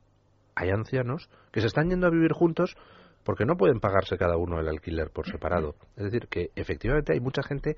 [0.55, 2.79] hay ancianos que se están yendo a vivir juntos
[3.25, 5.75] porque no pueden pagarse cada uno el alquiler por separado.
[5.97, 7.77] Es decir, que efectivamente hay mucha gente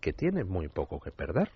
[0.00, 1.50] que tiene muy poco que perder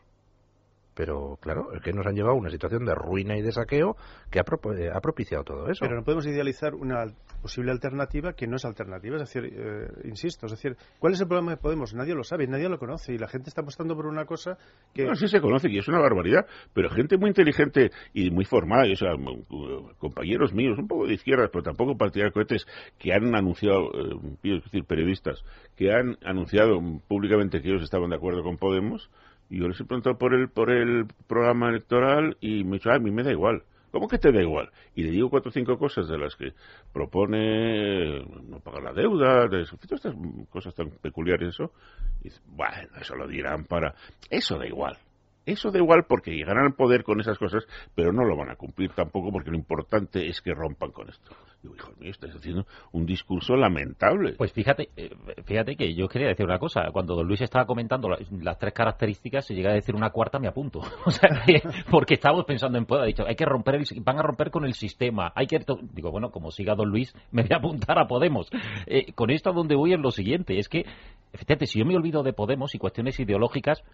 [0.97, 3.97] pero claro, es que nos han llevado a una situación de ruina y de saqueo
[4.31, 5.81] que eh, ha, propiciado todo eso.
[5.81, 7.05] Pero no podemos idealizar una
[7.43, 11.28] posible alternativa que no es alternativa, es decir, eh, insisto, es decir, ¿cuál es el
[11.28, 11.93] problema de Podemos?
[11.93, 14.56] Nadie lo sabe, nadie lo conoce y la gente está apostando por una cosa
[14.94, 15.05] que...
[15.05, 18.90] No, sí se conoce y es una barbaridad, pero gente muy inteligente y muy formada,
[18.90, 19.10] o sea,
[19.98, 22.66] compañeros míos, un poco de izquierda, pero tampoco partidario de cohetes,
[22.98, 25.44] que han anunciado, eh, es decir, periodistas,
[25.77, 29.10] que han anunciado públicamente que ellos estaban de acuerdo con Podemos,
[29.48, 32.90] y yo les he preguntado por el, por el programa electoral y me ha dicho,
[32.90, 33.62] a mí me da igual.
[33.90, 34.70] ¿Cómo que te da igual?
[34.94, 36.52] Y le digo cuatro o cinco cosas de las que
[36.93, 40.14] propone no pagar la deuda, de estas
[40.51, 41.73] cosas tan peculiares, eso.
[42.20, 43.94] Y dice, bueno, eso lo dirán para...
[44.28, 44.98] Eso da igual.
[45.47, 47.64] Eso da igual porque llegarán al poder con esas cosas,
[47.94, 51.36] pero no lo van a cumplir tampoco porque lo importante es que rompan con esto.
[51.62, 54.35] Digo, hijo mío, estás haciendo un discurso lamentable.
[54.36, 55.14] Pues fíjate, eh,
[55.44, 56.90] fíjate que yo quería decir una cosa.
[56.93, 60.48] Cuando don Luis estaba comentando las, tres características, si llega a decir una cuarta, me
[60.48, 60.81] apunto.
[61.06, 61.31] O sea,
[61.89, 63.05] porque estábamos pensando en poder.
[63.05, 65.32] Ha dicho, hay que romper, el, van a romper con el sistema.
[65.36, 68.51] Hay que, digo, bueno, como siga don Luis, me voy a apuntar a Podemos.
[68.86, 70.85] Eh, con esto a donde voy es lo siguiente, es que,
[71.32, 73.85] fíjate, si yo me olvido de Podemos y cuestiones ideológicas,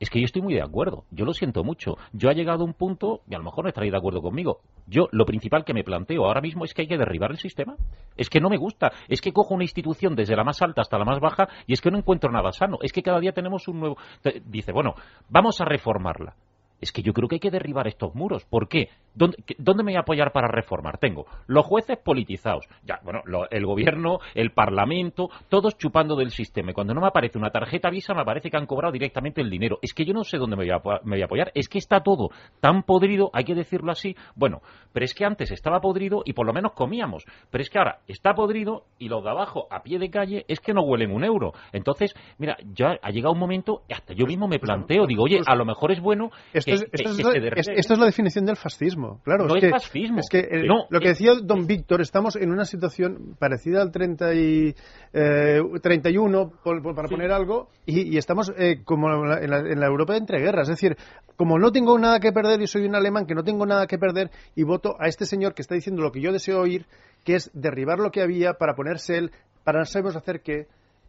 [0.00, 1.04] es que yo estoy muy de acuerdo.
[1.10, 1.96] Yo lo siento mucho.
[2.12, 4.60] Yo ha llegado a un punto, y a lo mejor no estaréis de acuerdo conmigo.
[4.86, 7.76] Yo lo principal que me planteo ahora mismo es que hay que derribar el sistema.
[8.16, 8.92] Es que no me gusta.
[9.08, 11.80] Es que cojo una institución desde la más alta hasta la más baja y es
[11.80, 12.78] que no encuentro nada sano.
[12.82, 13.96] Es que cada día tenemos un nuevo.
[14.44, 14.94] Dice, bueno,
[15.28, 16.34] vamos a reformarla.
[16.80, 18.44] Es que yo creo que hay que derribar estos muros.
[18.44, 18.88] ¿Por qué?
[19.14, 20.98] ¿Dónde, me voy a apoyar para reformar?
[20.98, 26.70] Tengo los jueces politizados, ya, bueno, el gobierno, el parlamento, todos chupando del sistema.
[26.70, 29.50] Y cuando no me aparece una tarjeta Visa, me parece que han cobrado directamente el
[29.50, 29.78] dinero.
[29.82, 31.50] Es que yo no sé dónde me voy, a, me voy a apoyar.
[31.54, 32.30] Es que está todo
[32.60, 34.14] tan podrido, hay que decirlo así.
[34.36, 37.24] Bueno, pero es que antes estaba podrido y por lo menos comíamos.
[37.50, 40.60] Pero es que ahora está podrido y los de abajo, a pie de calle, es
[40.60, 41.52] que no huelen un euro.
[41.72, 45.56] Entonces, mira, ya ha llegado un momento, hasta yo mismo me planteo, digo, oye, a
[45.56, 46.30] lo mejor es bueno
[46.74, 49.20] esto, es, esto, es, es, esto, es, la definición del fascismo.
[49.24, 50.20] Claro, no es, que, fascismo.
[50.20, 53.90] Es que el, no, lo que decía don Víctor, estamos en una situación parecida al
[53.90, 54.74] 30 y,
[55.12, 57.14] eh, 31, por, por, para sí.
[57.14, 60.68] poner algo, y, y estamos eh, como en la, en la, Europa de entreguerras.
[60.68, 60.96] Es decir,
[61.36, 63.98] como no tengo nada que perder y soy un alemán que no tengo nada que
[63.98, 66.86] perder y voto a este señor que está diciendo lo que yo deseo oír,
[67.24, 69.32] que es derribar lo que había para ponerse él,
[69.64, 70.66] para no sabemos hacer qué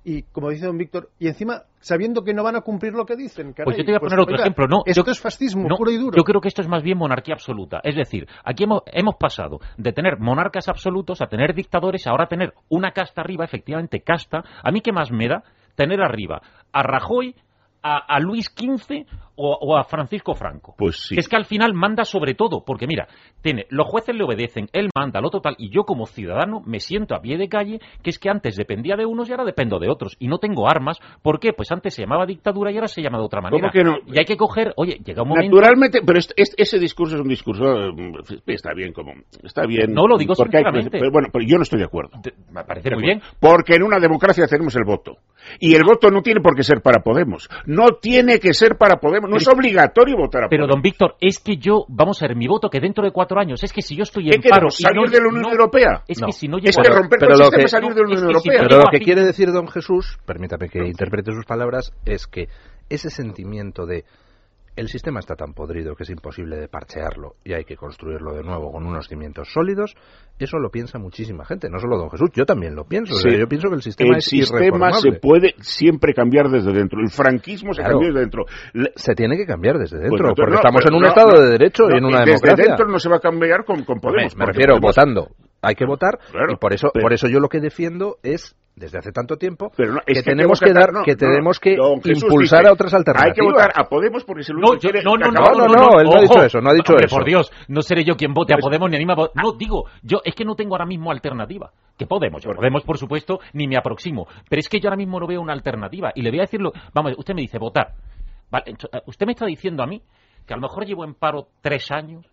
[0.09, 3.15] y como dice don Víctor, y encima sabiendo que no van a cumplir lo que
[3.15, 3.53] dicen.
[3.53, 4.67] Caray, pues yo te voy a pues, poner otro oiga, ejemplo.
[4.67, 6.17] No, esto yo, es fascismo no, puro y duro.
[6.17, 7.79] Yo creo que esto es más bien monarquía absoluta.
[7.83, 12.27] Es decir, aquí hemos, hemos pasado de tener monarcas absolutos a tener dictadores, ahora a
[12.27, 14.43] tener una casta arriba, efectivamente casta.
[14.63, 15.43] A mí qué más me da
[15.75, 16.41] tener arriba
[16.71, 17.35] a Rajoy,
[17.83, 19.05] a, a Luis XV
[19.39, 20.75] o, o, a Francisco Franco.
[20.77, 21.15] Pues sí.
[21.15, 23.07] Que es que al final manda sobre todo, porque mira,
[23.41, 27.15] tiene, los jueces le obedecen, él manda lo total, y yo como ciudadano me siento
[27.15, 29.89] a pie de calle, que es que antes dependía de unos y ahora dependo de
[29.89, 31.53] otros, y no tengo armas, ¿por qué?
[31.53, 33.61] Pues antes se llamaba dictadura y ahora se llama de otra manera.
[33.61, 33.97] ¿Cómo que no?
[34.13, 35.55] Y hay que coger, oye, llega un momento...
[35.55, 37.63] Naturalmente, pero este, este, ese discurso es un discurso,
[38.45, 39.13] está bien, como,
[39.43, 39.93] está bien.
[39.93, 40.97] No lo digo porque sinceramente.
[40.97, 42.19] Hay, pero bueno, pero yo no estoy de acuerdo.
[42.21, 43.21] De, me parece muy bien.
[43.39, 45.17] Porque en una democracia tenemos el voto.
[45.59, 47.49] Y el voto no tiene por qué ser para Podemos.
[47.65, 50.75] No tiene que ser para Podemos, no es obligatorio votar a Pero, Podemos.
[50.75, 53.63] don Víctor, es que yo, vamos a ver, mi voto que dentro de cuatro años,
[53.63, 54.67] es que si yo estoy ¿Qué en paro...
[54.67, 56.03] queremos, salir no, de la Unión no, Europea?
[56.07, 56.27] Es no.
[56.27, 58.23] que si no llego Es que romper pero el sistema es salir de la Unión
[58.23, 58.41] Europea.
[58.41, 62.49] si pero lo que quiere decir don Jesús, permítame que interprete sus palabras, es que
[62.89, 64.03] ese sentimiento de
[64.79, 68.43] el sistema está tan podrido que es imposible de parchearlo y hay que construirlo de
[68.43, 69.95] nuevo con unos cimientos sólidos,
[70.39, 73.13] eso lo piensa muchísima gente, no solo don Jesús, yo también lo pienso.
[73.15, 73.27] Sí.
[73.27, 76.71] O sea, yo pienso que el sistema el es sistema se puede siempre cambiar desde
[76.71, 76.99] dentro.
[77.01, 77.95] El franquismo se Claro.
[77.99, 78.45] cambió desde dentro.
[78.95, 81.31] Se tiene que cambiar desde dentro, Pues no, porque no, estamos en un no, Estado
[81.31, 82.65] no, de derecho y en una desde democracia.
[82.65, 84.35] dentro no se va a cambiar con, con Podemos.
[84.37, 85.27] Me refiero Podemos- votando.
[85.61, 88.55] Hay que votar Claro, y por eso, pero- por eso yo lo que defiendo es
[88.75, 91.03] desde hace tanto tiempo Pero no, es que, que tenemos que que, votar, dar, no,
[91.03, 93.27] que no, tenemos que impulsar dice, a otras alternativas.
[93.27, 95.31] Hay que votar a Podemos porque es el único No, que yo, quiere no, no,
[95.31, 97.15] no, no, no, no, él no ha dicho eso, no ha dicho Hombre, eso.
[97.17, 99.83] por Dios, no seré yo quien vote a Pues- Podemos ni anima a No, digo,
[100.01, 101.71] yo es que no tengo ahora mismo alternativa.
[101.97, 104.27] Que Podemos, yo Podemos, por supuesto, ni me aproximo.
[104.49, 106.13] Pero es que yo ahora mismo no veo una alternativa.
[106.15, 107.95] Y le voy a decirlo, vamos, usted me dice votar.
[108.49, 110.01] Vale, eh, usted me está diciendo a mí
[110.47, 112.25] que a lo mejor llevo en paro tres años,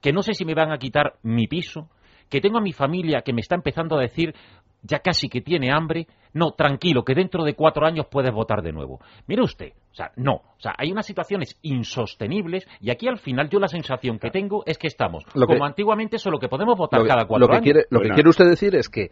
[0.00, 1.88] que no sé si me van a quitar mi piso,
[2.32, 4.34] que tengo a mi familia que me está empezando a decir
[4.82, 6.06] ya casi que tiene hambre.
[6.32, 9.00] No, tranquilo, que dentro de cuatro años puedes votar de nuevo.
[9.26, 10.32] Mire usted, o sea, no.
[10.36, 14.62] O sea, hay unas situaciones insostenibles y aquí al final yo la sensación que tengo
[14.64, 17.46] es que estamos Lo que- como antiguamente, solo que podemos votar lo que, cada cuatro
[17.46, 17.64] lo que años.
[17.64, 19.10] quiere, lo que quiere usted decir es que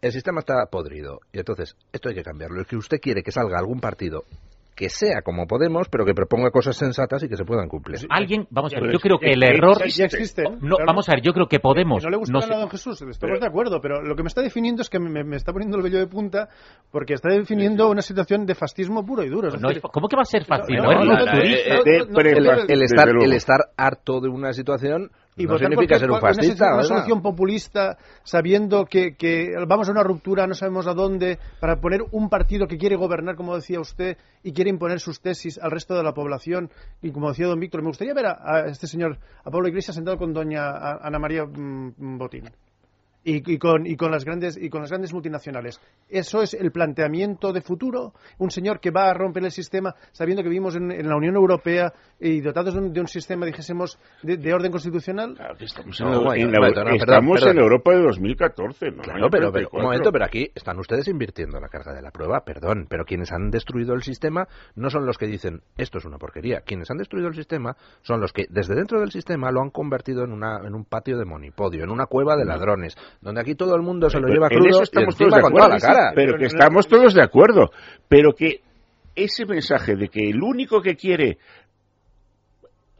[0.00, 2.62] el sistema está podrido y entonces esto hay que cambiarlo.
[2.62, 4.22] Es que usted quiere que salga algún partido
[4.76, 7.98] que sea como Podemos, pero que proponga cosas sensatas y que se puedan cumplir.
[8.10, 9.78] Alguien, vamos a ver, yo creo que el error...
[9.88, 10.44] Ya existe.
[10.60, 12.00] No, vamos a ver, yo creo que Podemos...
[12.00, 14.22] Que no le gusta no nada a don Jesús, estamos de acuerdo, pero lo que
[14.22, 16.50] me está definiendo es que me, me está poniendo el vello de punta
[16.92, 19.48] porque está definiendo una situación de fascismo puro y duro.
[19.48, 21.06] Es no decir, es- ¿Cómo que va a ser luego.
[22.68, 26.74] el estar harto de una situación y no votar significa ser un fascista.
[26.74, 31.80] Una, solución populista, sabiendo que, que vamos a una ruptura, no sabemos a dónde, para
[31.80, 35.70] poner un partido que quiere gobernar, como decía usted, y quiere imponer sus tesis al
[35.70, 36.70] resto de la población.
[37.02, 39.94] Y como decía don Víctor, me gustaría ver a, a este señor, a Pablo Iglesias,
[39.94, 40.70] sentado con doña
[41.02, 42.50] Ana María mm, Botín.
[43.28, 45.80] Y, y con, y, con las grandes, y con las grandes multinacionales.
[46.08, 48.12] ¿Eso es el planteamiento de futuro?
[48.38, 51.34] ¿Un señor que va a romper el sistema sabiendo que vivimos en, en la Unión
[51.34, 55.34] Europea y dotados de un, de un sistema, dijésemos, de, de orden constitucional?
[55.34, 59.02] Claro que estamos No, en, la- estamos perdón, en Europa de 2014, ¿no?
[59.02, 59.82] Claro, pero, pero un 34.
[59.82, 63.50] momento, pero aquí están ustedes invirtiendo la carga de la prueba, perdón, pero quienes han
[63.50, 64.46] destruido el sistema
[64.76, 66.60] no son los que dicen esto es una porquería.
[66.60, 70.22] Quienes han destruido el sistema son los que desde dentro del sistema lo han convertido
[70.22, 73.74] en, una, en un patio de monipodio, en una cueva de ladrones, donde aquí todo
[73.74, 76.12] el mundo se lo lleva en crudo eso y estamos todos de acuerdo, la cara.
[76.14, 77.70] Pero que estamos todos de acuerdo.
[78.08, 78.60] Pero que
[79.14, 81.38] ese mensaje de que el único que quiere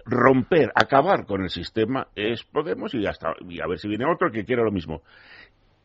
[0.06, 4.30] romper, acabar con el sistema es Podemos y, hasta, y a ver si viene otro
[4.30, 5.02] que quiera lo mismo.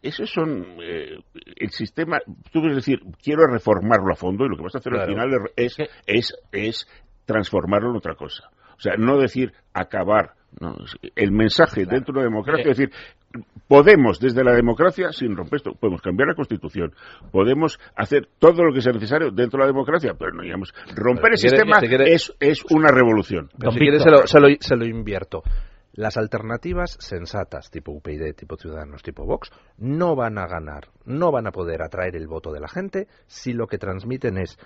[0.01, 1.19] Esos son eh,
[1.57, 2.19] el sistema.
[2.51, 5.29] Tú quieres decir, quiero reformarlo a fondo y lo que vas a hacer al final
[5.55, 5.77] es,
[6.07, 6.87] es, es
[7.25, 8.49] transformarlo en otra cosa.
[8.77, 10.33] O sea, no decir acabar.
[10.59, 10.75] No,
[11.15, 12.91] el mensaje dentro de la democracia es decir,
[13.67, 16.93] podemos desde la democracia, sin romper esto, podemos cambiar la constitución,
[17.31, 21.21] podemos hacer todo lo que sea necesario dentro de la democracia, pero no digamos, romper
[21.23, 23.49] Pero el si sistema quiere- es, es una revolución.
[23.57, 25.41] Pero si quiere se lo, se, lo, se lo invierto.
[25.93, 31.47] Las alternativas sensatas, tipo UPyD, tipo Ciudadanos, tipo Vox, no van a ganar, no van
[31.47, 34.57] a poder atraer el voto de la gente si lo que transmiten es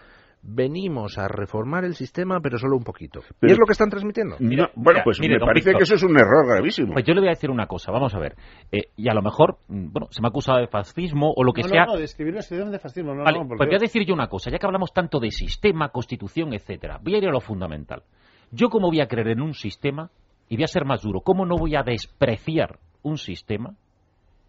[0.48, 3.22] venimos a reformar el sistema, pero solo un poquito.
[3.40, 4.36] Pero- y es lo que están transmitiendo.
[4.40, 5.78] No, bueno, mira, pues mire, me parece Víctor.
[5.80, 6.94] que eso es un error gravísimo.
[6.94, 8.36] Pues yo le voy a decir una cosa, vamos a ver.
[8.72, 11.52] Eh, y a lo mejor, mm, bueno, se me ha acusado de fascismo o lo
[11.52, 11.86] que no, sea.
[11.86, 13.16] no, no, de escribir de fascismo.
[13.16, 15.20] No, Vale, no, por pues voy a decir yo una cosa, ya que hablamos tanto
[15.20, 17.00] de sistema, constitución, etcétera.
[17.02, 18.04] Voy a ir a lo fundamental.
[18.52, 20.12] Yo cómo voy a creer en un sistema,
[20.48, 23.76] y voy a ser más duro, cómo no voy a despreciar un sistema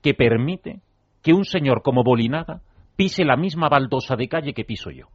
[0.02, 0.80] que permite
[1.22, 2.60] que un señor como Bolinaga
[2.96, 5.06] pise la misma baldosa de calle que piso yo.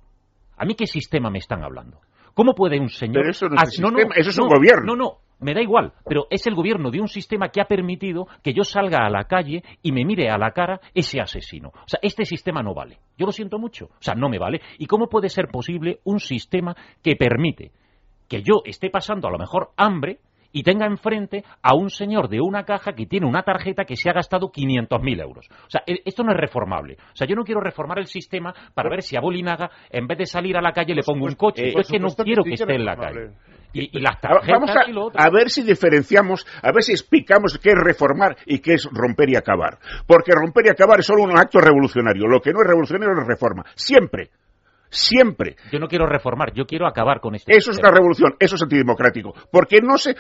[0.61, 2.01] ¿A mí qué sistema me están hablando?
[2.35, 3.23] ¿Cómo puede un señor...
[3.23, 4.95] Pero eso no es, un sistema, eso es un gobierno.
[4.95, 8.27] No, no, me da igual, pero es el gobierno de un sistema que ha permitido
[8.43, 11.69] que yo salga a la calle y me mire a la cara ese asesino.
[11.69, 12.99] O sea, este sistema no vale.
[13.17, 13.85] Yo lo siento mucho.
[13.85, 14.61] O sea, no me vale.
[14.77, 17.71] ¿Y cómo puede ser posible un sistema que permite
[18.29, 20.19] que yo esté pasando a lo mejor hambre
[20.51, 24.09] y tenga enfrente a un señor de una caja que tiene una tarjeta que se
[24.09, 25.47] ha gastado 500.000 euros.
[25.65, 26.97] O sea, e, esto no es reformable.
[27.13, 30.17] O sea, yo no quiero reformar el sistema para ver si a Bolinaga, en vez
[30.17, 31.73] de salir a la calle, le pongo un coche.
[31.77, 33.31] es que no quiero que esté en la calle.
[33.73, 37.77] Y, las tarjetas Vamos a, a, ver si diferenciamos, a ver si explicamos qué es
[37.77, 39.79] reformar y qué es romper y acabar.
[40.05, 42.27] Porque romper y acabar es solo un acto revolucionario.
[42.27, 43.63] Lo que no es revolucionario es reforma.
[43.75, 44.31] Siempre.
[44.91, 45.55] Siempre.
[45.71, 47.55] Yo no quiero reformar, yo quiero acabar con este.
[47.55, 49.33] Eso es una revolución, eso es antidemocrático.
[49.49, 50.15] Porque no se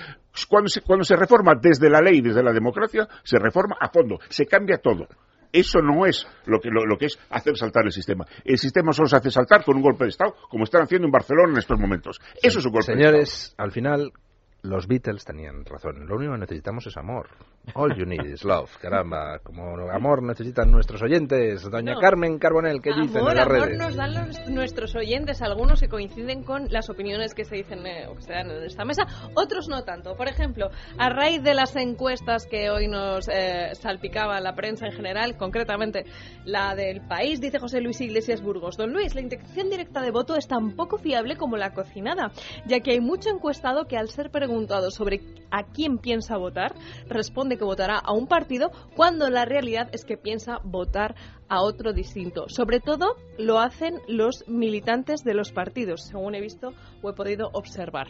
[0.47, 4.19] cuando, se, cuando se reforma desde la ley, desde la democracia, se reforma a fondo,
[4.29, 5.07] se cambia todo.
[5.51, 8.25] Eso no es lo que, lo, que es hacer saltar el sistema.
[8.45, 11.11] El sistema solo se hace saltar con un golpe de Estado, como están haciendo en
[11.11, 12.21] Barcelona en estos momentos.
[12.41, 13.11] Eso es un golpe de Estado.
[13.11, 14.13] Señores, al final,
[14.61, 16.07] los Beatles tenían razón.
[16.07, 17.27] Lo único que necesitamos es amor.
[17.75, 18.69] All you need is love.
[18.81, 21.61] Caramba, como amor necesitan nuestros oyentes.
[21.69, 23.77] Doña Carmen Carbonel, ¿qué dicen en las amor redes?
[23.77, 28.07] nos dan los- nuestros oyentes, algunos que coinciden con las opiniones que se dicen eh,
[28.07, 29.03] o que se dan en esta mesa,
[29.35, 30.15] otros no tanto.
[30.15, 34.93] Por ejemplo, a raíz de las encuestas que hoy nos eh, salpicaba la prensa en
[34.93, 36.05] general, concretamente
[36.45, 38.75] la del país, dice José Luis Iglesias Burgos.
[38.75, 42.31] Don Luis, la intención directa de voto es tan poco fiable como la cocinada,
[42.65, 45.21] ya que hay mucho encuestado que al ser preguntado sobre
[45.51, 46.73] a quién piensa votar,
[47.07, 51.15] responde que votará a un partido cuando la realidad es que piensa votar
[51.49, 52.45] a otro distinto.
[52.47, 57.49] Sobre todo lo hacen los militantes de los partidos, según he visto o he podido
[57.53, 58.07] observar.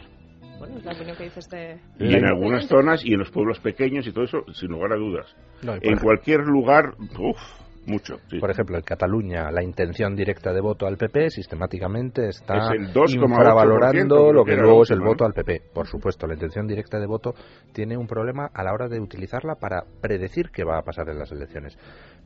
[0.58, 1.80] Bueno, es la opinión que dice este...
[1.98, 4.96] Y en algunas zonas y en los pueblos pequeños y todo eso, sin lugar a
[4.96, 5.26] dudas.
[5.62, 7.40] No, en ejemplo- cualquier lugar, uff,
[7.86, 8.16] mucho.
[8.30, 8.38] sí.
[8.38, 12.92] Por ejemplo, en Cataluña, la intención directa de voto al PP sistemáticamente está Es el
[12.92, 15.62] 2,8%, infravalorando lo que luego es el voto al PP.
[15.72, 17.34] Por supuesto, la intención directa de voto
[17.72, 21.18] tiene un problema a la hora de utilizarla para predecir qué va a pasar en
[21.18, 21.76] las elecciones.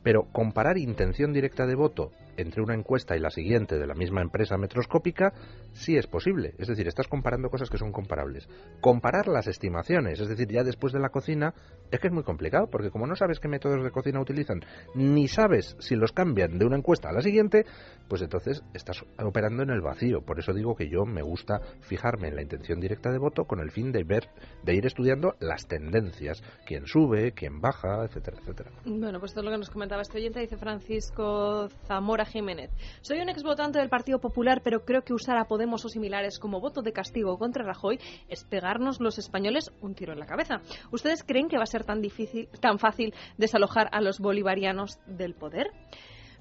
[0.03, 4.21] Pero comparar intención directa de voto entre una encuesta y la siguiente de la misma
[4.21, 5.33] empresa metroscópica
[5.73, 6.53] sí es posible.
[6.57, 8.47] Es decir, estás comparando cosas que son comparables.
[8.79, 11.53] Comparar las estimaciones, es decir, ya después de la cocina,
[11.91, 14.61] es que es muy complicado, porque como no sabes qué métodos de cocina utilizan,
[14.95, 17.65] ni sabes si los cambian de una encuesta a la siguiente,
[18.07, 20.21] pues entonces estás operando en el vacío.
[20.21, 23.59] Por eso digo que yo me gusta fijarme en la intención directa de voto con
[23.59, 24.29] el fin de ver,
[24.63, 28.71] de ir estudiando las tendencias, quién sube, quién baja, etcétera, etcétera.
[28.85, 32.69] Bueno, pues es lo que nos comentaba este dice Francisco Zamora Jiménez.
[32.99, 36.59] Soy un exvotante del Partido Popular, pero creo que usar a Podemos o similares como
[36.59, 37.97] voto de castigo contra Rajoy
[38.27, 40.59] es pegarnos los españoles un tiro en la cabeza.
[40.91, 45.35] ¿Ustedes creen que va a ser tan difícil, tan fácil desalojar a los bolivarianos del
[45.35, 45.71] poder?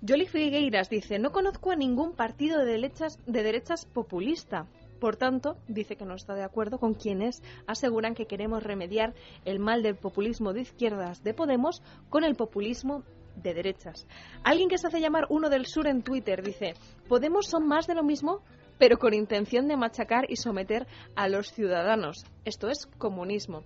[0.00, 4.66] Yoli Figueiras dice, no conozco a ningún partido de derechas, de derechas populista.
[4.98, 9.14] Por tanto, dice que no está de acuerdo con quienes aseguran que queremos remediar
[9.44, 13.04] el mal del populismo de izquierdas de Podemos con el populismo
[13.36, 14.06] de derechas.
[14.42, 16.74] Alguien que se hace llamar uno del sur en Twitter dice,
[17.08, 18.42] Podemos son más de lo mismo,
[18.78, 22.24] pero con intención de machacar y someter a los ciudadanos.
[22.44, 23.62] Esto es comunismo.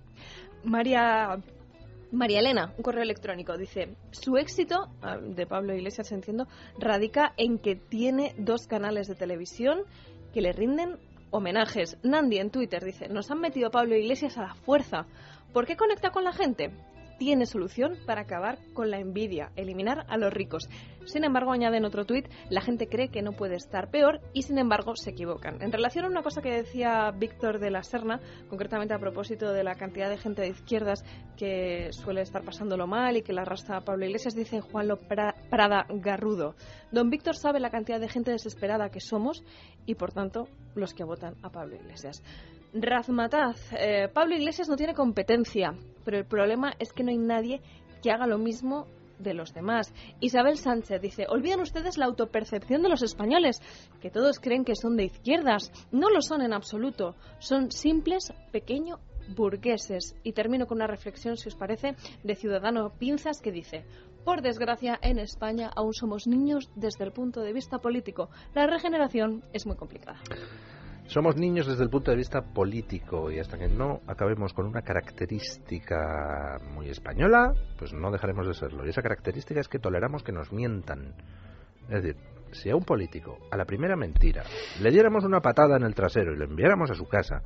[0.63, 1.41] María
[2.11, 6.45] María Elena, un correo electrónico, dice, su éxito, ah, de Pablo Iglesias entiendo,
[6.77, 9.83] radica en que tiene dos canales de televisión
[10.33, 10.97] que le rinden
[11.31, 11.97] homenajes.
[12.03, 15.05] Nandi en Twitter dice, nos han metido Pablo Iglesias a la fuerza.
[15.53, 16.71] ¿Por qué conecta con la gente?
[17.21, 20.67] Tiene solución para acabar con la envidia, eliminar a los ricos.
[21.05, 24.41] Sin embargo, añade en otro tuit, la gente cree que no puede estar peor y
[24.41, 25.61] sin embargo se equivocan.
[25.61, 28.19] En relación a una cosa que decía Víctor de la Serna,
[28.49, 31.03] concretamente a propósito de la cantidad de gente de izquierdas
[31.37, 35.85] que suele estar pasándolo mal y que la arrastra Pablo Iglesias, dice Juanlo Pra- Prada
[35.89, 36.55] Garrudo.
[36.91, 39.43] Don Víctor sabe la cantidad de gente desesperada que somos
[39.85, 42.23] y por tanto los que votan a Pablo Iglesias.
[42.73, 45.73] Razmataz, eh, Pablo Iglesias no tiene competencia,
[46.05, 47.61] pero el problema es que no hay nadie
[48.01, 48.87] que haga lo mismo
[49.19, 49.93] de los demás.
[50.19, 53.61] Isabel Sánchez dice, olvidan ustedes la autopercepción de los españoles,
[54.01, 55.71] que todos creen que son de izquierdas.
[55.91, 58.99] No lo son en absoluto, son simples, pequeños
[59.35, 60.15] burgueses.
[60.23, 63.85] Y termino con una reflexión, si os parece, de Ciudadano Pinzas que dice,
[64.25, 68.29] por desgracia, en España aún somos niños desde el punto de vista político.
[68.55, 70.19] La regeneración es muy complicada.
[71.11, 74.81] Somos niños desde el punto de vista político y hasta que no acabemos con una
[74.81, 78.85] característica muy española, pues no dejaremos de serlo.
[78.85, 81.13] Y esa característica es que toleramos que nos mientan.
[81.89, 82.15] Es decir,
[82.53, 84.43] si a un político, a la primera mentira,
[84.81, 87.43] le diéramos una patada en el trasero y le enviáramos a su casa,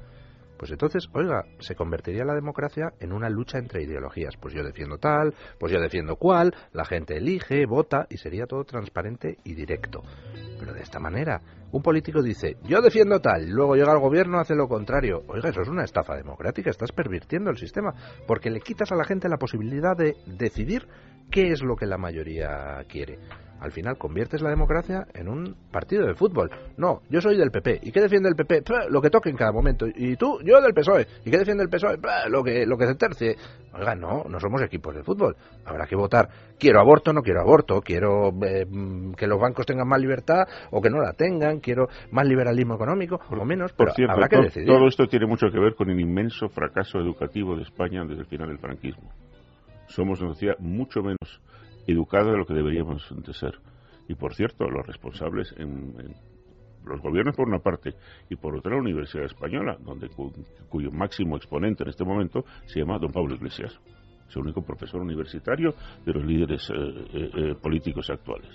[0.58, 4.38] Pues entonces, oiga, se convertiría la democracia en una lucha entre ideologías.
[4.38, 8.64] Pues yo defiendo tal, pues yo defiendo cual, la gente elige, vota y sería todo
[8.64, 10.02] transparente y directo.
[10.60, 11.42] Pero de esta manera,
[11.76, 15.24] un político dice, yo defiendo tal, luego llega al gobierno, hace lo contrario.
[15.28, 17.94] Oiga, eso es una estafa democrática, estás pervirtiendo el sistema,
[18.26, 20.88] porque le quitas a la gente la posibilidad de decidir
[21.30, 23.20] qué es lo que la mayoría quiere
[23.60, 26.50] al final conviertes la democracia en un partido de fútbol.
[26.78, 27.80] No, yo soy del PP.
[27.84, 28.64] ¿Y qué defiende el PP?
[28.90, 29.86] lo que toque en cada momento.
[29.88, 31.08] Y tú, yo del PSOE.
[31.26, 31.98] ¿Y qué defiende el PSOE?
[32.30, 33.36] lo que, lo que se tercie.
[33.74, 35.36] Oiga, no, no somos equipos de fútbol.
[35.66, 36.30] Habrá que votar.
[36.60, 37.82] Quiero aborto, no quiero aborto.
[37.82, 38.66] Quiero eh,
[39.18, 41.60] que los bancos tengan más libertad o que no la tengan.
[41.66, 43.74] Quiero más liberalismo económico o menos.
[43.74, 44.68] Pero Por cierto, habrá que decidir.
[44.68, 48.28] todo esto tiene mucho que ver con el inmenso fracaso educativo de España desde el
[48.28, 49.10] final del franquismo.
[49.88, 51.42] Somos una sociedad mucho menos
[51.88, 53.54] educada de lo que deberíamos de ser.
[54.08, 56.14] Y por cierto, los responsables en, en
[56.86, 57.94] los gobiernos por una parte
[58.30, 60.32] y por otra la Universidad Española, donde cu-
[60.70, 63.80] cuyo máximo exponente en este momento se llama don Pablo Iglesias.
[64.30, 65.74] Es el único profesor universitario
[66.06, 68.50] de los líderes eh, eh, eh, políticos actuales.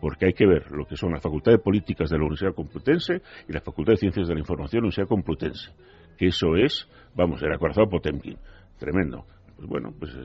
[0.00, 3.20] Porque hay que ver lo que son la Facultad de Políticas de la Universidad Complutense
[3.48, 5.70] y la Facultad de Ciencias de la Información de la Universidad Complutense.
[6.16, 8.36] Que eso es, vamos, el acorazado Potemkin.
[8.78, 9.24] Tremendo.
[9.56, 10.18] Pues bueno, pues eh,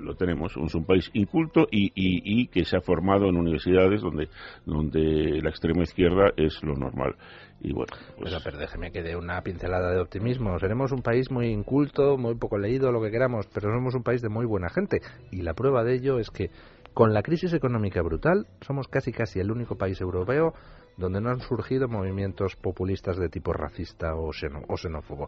[0.00, 0.56] lo, tenemos.
[0.56, 4.28] Es un país inculto y, y- y que se ha formado en universidades donde,
[4.66, 7.14] donde la extrema izquierda es lo normal.
[7.60, 10.58] Y bueno, pues Oiga, pero déjeme que dé una pincelada de optimismo.
[10.58, 14.20] Seremos un país muy inculto, muy poco leído, lo que queramos, pero somos un país
[14.20, 14.98] de muy buena gente.
[15.30, 16.50] Y la prueba de ello es que
[16.94, 20.54] con la crisis económica brutal somos casi casi el único país europeo
[20.96, 25.24] donde no han surgido movimientos populistas de tipo racista o, xenófobo.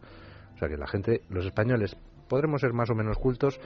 [0.54, 1.96] O sea que la gente, los españoles,
[2.28, 3.58] podremos ser más o menos cultos,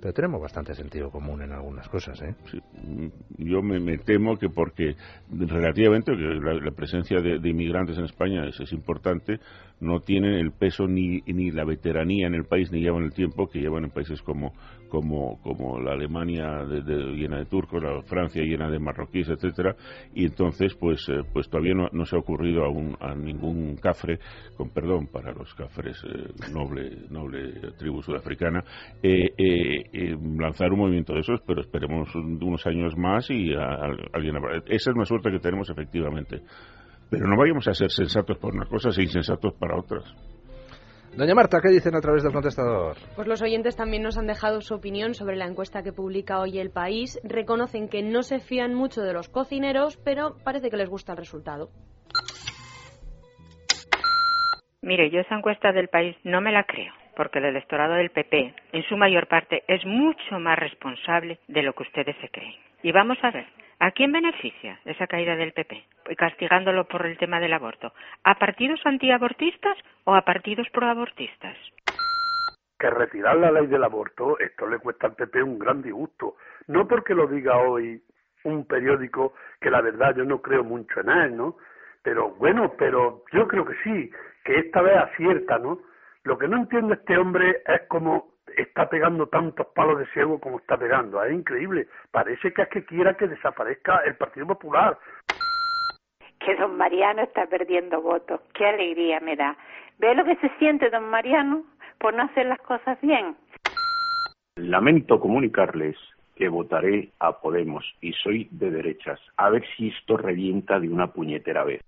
[0.00, 2.34] pero tenemos bastante sentido común en algunas cosas, ¿eh?
[3.36, 4.94] yo me, temo que porque
[5.30, 9.40] relativamente la, la presencia de, de inmigrantes en España es, es importante,
[9.80, 13.48] no tienen el peso ni, ni la veteranía en el país, ni llevan el tiempo
[13.48, 14.54] que llevan en países como,
[14.90, 16.82] como, como la Alemania de-
[17.14, 19.74] llena de turcos, la Francia llena de marroquíes, etcétera,
[20.14, 24.18] y entonces pues, eh, pues todavía no, se ha ocurrido a, un- a ningún cafre,
[24.56, 28.62] con perdón para los cafres eh, noble, noble tribu sudafricana,
[29.02, 33.52] eh, eh, lanzar un movimiento de esos, pero esperemos un- unos años más y
[34.12, 36.40] alguien habrá- Esa es una suerte que tenemos efectivamente.
[37.08, 40.04] Pero no vayamos a ser sensatos para unas cosas e insensatos para otras.
[41.16, 42.96] Doña Marta, ¿qué dicen a través del contestador?
[43.16, 46.58] Pues los oyentes también nos han dejado su opinión sobre la encuesta que publica hoy
[46.58, 47.20] El País.
[47.24, 51.18] Reconocen que no se fían mucho de los cocineros, pero parece que les gusta el
[51.18, 51.70] resultado.
[54.82, 58.54] Mire, yo esa encuesta del país no me la creo, porque el electorado del PP,
[58.72, 62.54] en su mayor parte, es mucho más responsable de lo que ustedes se creen.
[62.82, 63.46] Y vamos a ver,
[63.80, 65.84] ¿a quién beneficia esa caída del PP?
[66.16, 67.92] Castigándolo por el tema del aborto.
[68.22, 71.56] ¿A partidos antiabortistas o a partidos proabortistas?
[72.80, 76.36] que retirar la ley del aborto, esto le cuesta al PP un gran disgusto.
[76.66, 78.02] No porque lo diga hoy
[78.44, 81.56] un periódico que la verdad yo no creo mucho en él, ¿no?
[82.02, 84.10] Pero bueno, pero yo creo que sí,
[84.44, 85.78] que esta vez acierta, ¿no?
[86.24, 90.58] Lo que no entiende este hombre es cómo está pegando tantos palos de ciego como
[90.58, 91.22] está pegando.
[91.22, 91.88] Es increíble.
[92.10, 94.98] Parece que es que quiera que desaparezca el Partido Popular.
[96.40, 98.40] que don Mariano está perdiendo votos.
[98.54, 99.56] Qué alegría me da.
[99.98, 101.64] ¿Ve lo que se siente don Mariano
[101.98, 103.36] por no hacer las cosas bien?
[104.56, 105.96] Lamento comunicarles
[106.34, 109.20] que votaré a Podemos y soy de derechas.
[109.36, 111.82] A ver si esto revienta de una puñetera vez.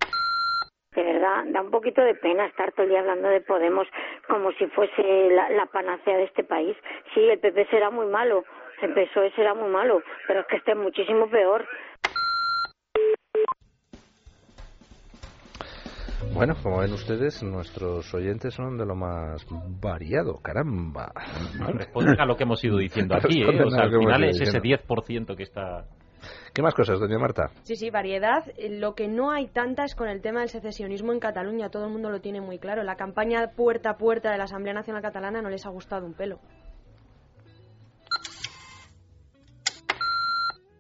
[0.95, 3.87] De verdad, da un poquito de pena estar todo el día hablando de Podemos
[4.29, 6.77] como si fuese la, la panacea de este país.
[7.15, 8.45] Sí, el PP será muy malo,
[8.83, 11.67] el PSOE será muy malo, pero es que este es muchísimo peor.
[16.35, 19.47] Bueno, como ven ustedes, nuestros oyentes son de lo más
[19.81, 21.13] variado, caramba.
[21.75, 23.63] Responden a lo que hemos ido diciendo aquí, ¿eh?
[23.63, 24.95] O sea, al final es ese diciendo.
[24.95, 25.85] 10% que está...
[26.55, 27.49] ¿Qué más cosas, doña Marta?
[27.63, 28.45] Sí, sí, variedad.
[28.59, 31.71] Eh, Lo que no hay tanta es con el tema del secesionismo en Cataluña.
[31.71, 32.83] Todo el mundo lo tiene muy claro.
[32.83, 36.13] La campaña puerta a puerta de la Asamblea Nacional Catalana no les ha gustado un
[36.13, 36.41] pelo.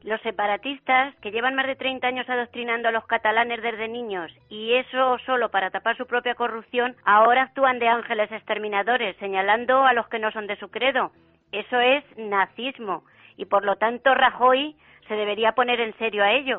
[0.02, 4.74] Los separatistas, que llevan más de 30 años adoctrinando a los catalanes desde niños, y
[4.74, 10.08] eso solo para tapar su propia corrupción, ahora actúan de ángeles exterminadores, señalando a los
[10.08, 11.12] que no son de su credo.
[11.52, 13.04] Eso es nazismo,
[13.36, 14.76] y por lo tanto Rajoy
[15.08, 16.58] se debería poner en serio a ello.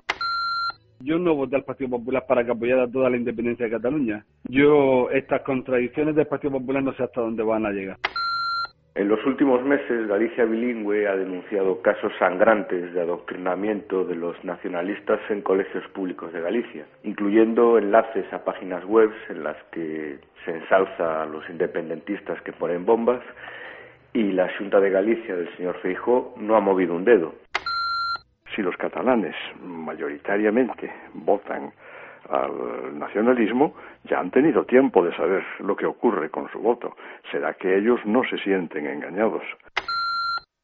[0.99, 4.23] Yo no voté al Partido Popular para que apoyara toda la independencia de Cataluña.
[4.45, 7.97] Yo, estas contradicciones del Partido Popular no sé hasta dónde van a llegar.
[8.95, 15.19] En los últimos meses, Galicia Bilingüe ha denunciado casos sangrantes de adoctrinamiento de los nacionalistas
[15.29, 21.23] en colegios públicos de Galicia, incluyendo enlaces a páginas web en las que se ensalza
[21.23, 23.21] a los independentistas que ponen bombas
[24.13, 27.33] y la Junta de Galicia del señor Feijó no ha movido un dedo.
[28.55, 31.71] Si los catalanes mayoritariamente votan
[32.30, 33.73] al nacionalismo,
[34.03, 36.95] ya han tenido tiempo de saber lo que ocurre con su voto.
[37.31, 39.43] Será que ellos no se sienten engañados.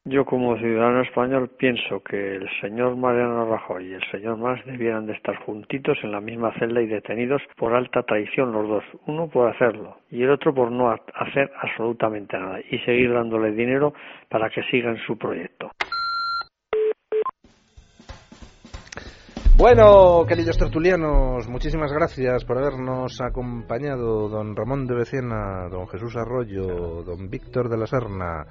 [0.06, 5.06] Yo como ciudadano español pienso que el señor Mariano Rajoy y el señor Mas debieran
[5.06, 9.28] de estar juntitos en la misma celda y detenidos por alta traición los dos, uno
[9.28, 13.92] por hacerlo y el otro por no hacer absolutamente nada y seguir dándole dinero
[14.30, 15.70] para que sigan su proyecto.
[19.60, 27.02] Bueno, queridos tertulianos, muchísimas gracias por habernos acompañado, don Ramón de Becena, don Jesús Arroyo,
[27.02, 28.46] don Víctor de la Serna.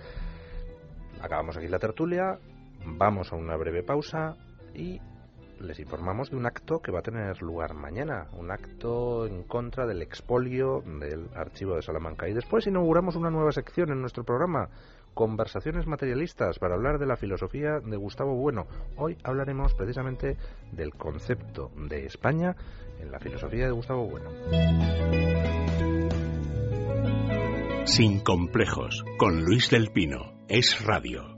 [1.19, 2.38] Acabamos aquí la tertulia,
[2.86, 4.36] vamos a una breve pausa
[4.76, 5.02] y
[5.60, 9.88] les informamos de un acto que va a tener lugar mañana, un acto en contra
[9.88, 12.30] del expolio del archivo de Salamanca.
[12.30, 14.69] Y después inauguramos una nueva sección en nuestro programa,
[15.14, 18.68] Conversaciones materialistas, para hablar de la filosofía de Gustavo Bueno.
[18.95, 20.38] Hoy hablaremos precisamente
[20.72, 22.56] del concepto de España
[22.99, 24.30] en la filosofía de Gustavo Bueno.
[27.86, 31.23] Sin complejos, con Luis del Pino, es radio.